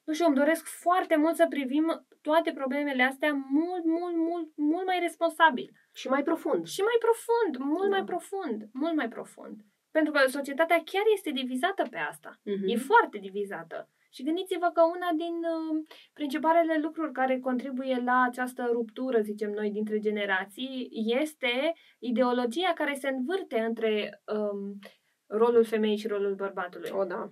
[0.05, 4.85] nu știu, îmi doresc foarte mult să privim toate problemele astea mult, mult, mult, mult
[4.85, 5.71] mai responsabil.
[5.93, 6.65] Și mai profund.
[6.65, 7.95] Și mai profund, mult Da.
[7.95, 9.61] mai profund, mult mai profund.
[9.91, 12.39] Pentru că societatea chiar este divizată pe asta.
[12.43, 12.67] Mhm.
[12.67, 13.89] E foarte divizată.
[14.13, 19.71] Și gândiți-vă că una din uh, principalele lucruri care contribuie la această ruptură, zicem noi,
[19.71, 20.89] dintre generații,
[21.21, 24.79] este ideologia care se învârte între um,
[25.27, 26.89] rolul femeii și rolul bărbatului.
[26.93, 27.31] O, da.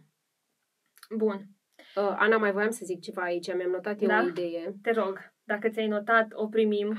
[1.18, 1.46] Bun,
[1.96, 4.22] Uh, Ana, mai voiam să zic ceva aici, mi-am notat eu Da?
[4.26, 4.74] o idee.
[4.84, 6.98] te rog, dacă ți-ai notat, o primim.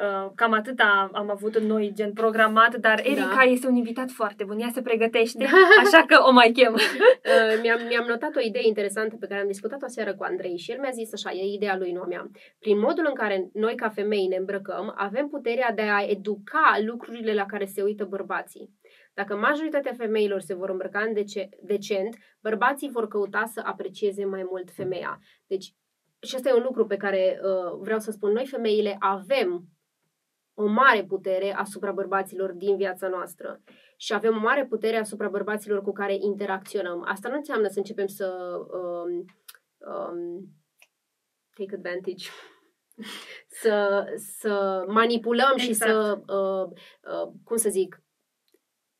[0.00, 3.42] Uh, cam atâta am avut noi, gen programat, dar Erica Da.
[3.42, 5.44] este un invitat foarte bun, ea se pregătește,
[5.84, 6.76] așa că o mai chem.
[7.24, 10.70] Uh, mi-am, mi-am notat o idee interesantă pe care am discutat-o seară cu Andrei și
[10.70, 12.30] el mi-a zis așa, e ideea lui, nu a mea.
[12.58, 17.34] Prin modul în care noi ca femei ne îmbrăcăm, avem puterea de a educa lucrurile
[17.34, 18.70] la care se uită bărbații.
[19.20, 24.46] Dacă majoritatea femeilor se vor îmbrăca în dece- decent, bărbații vor căuta să aprecieze mai
[24.50, 25.20] mult femeia.
[25.46, 25.74] Deci,
[26.20, 29.68] și asta e un lucru pe care uh, vreau să spun, noi femeile avem
[30.54, 33.60] o mare putere asupra bărbaților din viața noastră
[33.96, 37.04] și avem o mare putere asupra bărbaților cu care interacționăm.
[37.06, 39.24] Asta nu înseamnă să începem să um,
[39.78, 40.48] um,
[41.54, 42.26] take advantage,
[43.62, 44.04] să,
[44.40, 45.90] să manipulăm și Exact.
[45.90, 46.70] să, uh,
[47.12, 48.02] uh, cum să zic,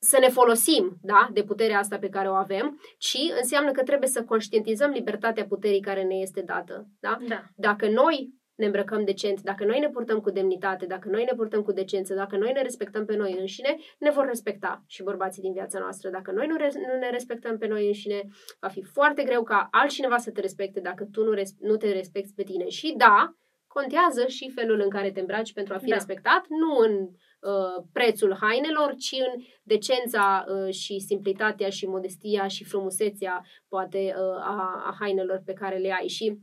[0.02, 4.08] să ne folosim da, de puterea asta pe care o avem, ci înseamnă că trebuie
[4.08, 6.86] să conștientizăm libertatea puterii care ne este dată.
[7.00, 7.18] Da?
[7.28, 11.32] Da, Dacă noi ne îmbrăcăm decent, dacă noi ne purtăm cu demnitate, dacă noi ne
[11.36, 15.42] purtăm cu decență, dacă noi ne respectăm pe noi înșine, ne vor respecta și bărbații
[15.42, 16.10] din viața noastră.
[16.10, 18.20] Dacă noi nu, res- nu ne respectăm pe noi înșine,
[18.60, 21.92] va fi foarte greu ca altcineva să te respecte dacă tu nu, res- nu te
[21.92, 22.68] respecti pe tine.
[22.68, 23.34] Și da,
[23.66, 25.94] contează și felul în care te îmbraci pentru a fi Da.
[25.94, 27.08] respectat, nu în uh,
[27.92, 34.82] prețul hainelor, ci în decența uh, și simplitatea și modestia și frumusețea, poate, uh, a,
[34.86, 36.08] a hainelor pe care le ai.
[36.08, 36.38] Și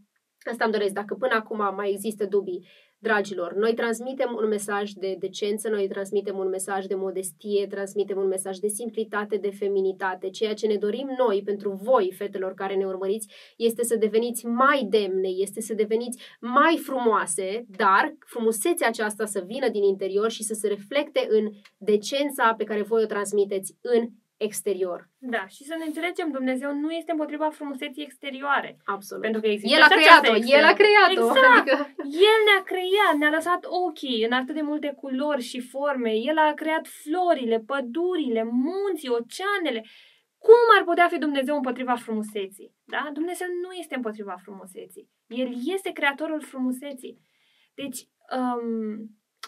[0.51, 0.93] Asta îmi doresc.
[0.93, 2.67] Dacă până acum mai există dubii,
[2.99, 8.27] dragilor, noi transmitem un mesaj de decență, noi transmitem un mesaj de modestie, transmitem un
[8.27, 10.29] mesaj de simplitate, de feminitate.
[10.29, 14.87] Ceea ce ne dorim noi pentru voi, fetelor care ne urmăriți, este să deveniți mai
[14.89, 20.53] demne, este să deveniți mai frumoase, dar frumusețea aceasta să vină din interior și să
[20.53, 25.09] se reflecte în decența pe care voi o transmiteți în exterior.
[25.17, 25.47] da.
[25.47, 28.77] Și să ne înțelegem, Dumnezeu nu este împotriva frumuseții exterioare.
[28.85, 29.23] Absolut.
[29.23, 30.73] Pentru că există El a și această creat-o, el exterioară.
[30.73, 31.25] a creat-o.
[31.27, 31.57] Exact.
[31.57, 31.75] Adică,
[32.29, 36.11] El ne-a creat, ne-a lăsat ochii în atât de multe culori și forme.
[36.29, 39.81] El a creat florile, pădurile, munții, oceanele.
[40.37, 42.73] Cum ar putea fi Dumnezeu împotriva frumuseții?
[42.83, 43.09] Da?
[43.13, 45.09] Dumnezeu nu este împotriva frumuseții.
[45.27, 47.21] El este creatorul frumuseții.
[47.75, 47.99] Deci,
[48.37, 48.97] um,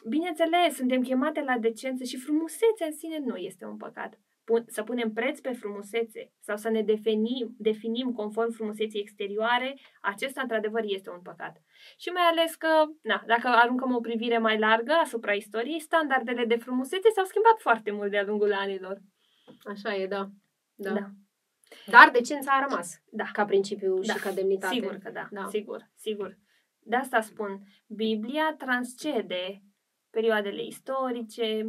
[0.09, 4.19] bineînțeles, suntem chemate la decență și frumusețea în sine nu este un păcat.
[4.49, 10.41] Pun- să punem preț pe frumusețe sau să ne definim, definim conform frumuseții exterioare, acesta
[10.41, 11.61] într-adevăr este un păcat.
[11.97, 12.67] Și mai ales că,
[13.01, 17.91] na, dacă aruncăm o privire mai largă asupra istoriei, standardele de frumusețe s-au schimbat foarte
[17.91, 19.01] mult de-a lungul anilor.
[19.63, 20.29] Așa e, da.
[20.75, 20.91] Da.
[20.93, 21.09] Da.
[21.85, 23.23] Dar decența a rămas Da.
[23.33, 24.73] ca principiu Da, și ca demnitate.
[24.73, 25.45] Sigur că da, Da.
[25.49, 26.37] sigur, sigur.
[26.79, 29.63] De asta spun, Biblia transcede
[30.09, 31.65] perioadele istorice,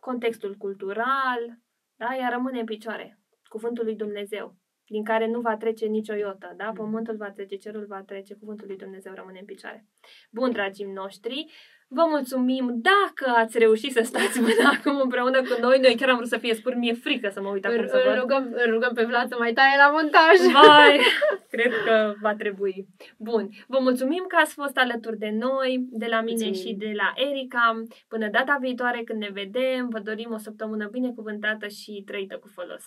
[0.00, 1.58] contextul cultural,
[1.98, 2.16] da?
[2.16, 3.18] ea rămâne în picioare.
[3.48, 4.56] Cuvântul lui Dumnezeu,
[4.86, 6.72] din care nu va trece nicio iotă, da?
[6.74, 9.86] Pământul va trece, cerul va trece, cuvântul lui Dumnezeu rămâne în picioare.
[10.30, 11.52] Bun, dragii noștri,
[11.88, 15.78] vă mulțumim dacă ați reușit să stați până acum împreună cu noi.
[15.78, 17.96] Noi chiar am vrut să fie scurt, mi-e frică să mă uit acum Îl, să
[17.96, 18.18] îl, văd.
[18.20, 20.36] rugăm, îl rugăm pe Vlad să mai taie la montaj.
[20.52, 21.00] Vai,
[21.54, 22.86] cred că va trebui.
[23.18, 26.54] Bun, vă mulțumim că ați fost alături de noi, de la mine Mulțumim.
[26.68, 27.82] și de la Erica.
[28.08, 32.84] Până data viitoare când ne vedem, vă dorim o săptămână binecuvântată și trăită cu folos.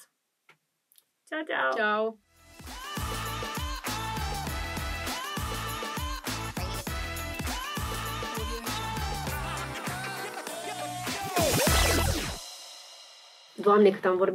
[1.30, 1.72] Ciao, ciao!
[1.76, 2.18] Ciao.
[13.62, 14.34] Doamne, cât am vorbit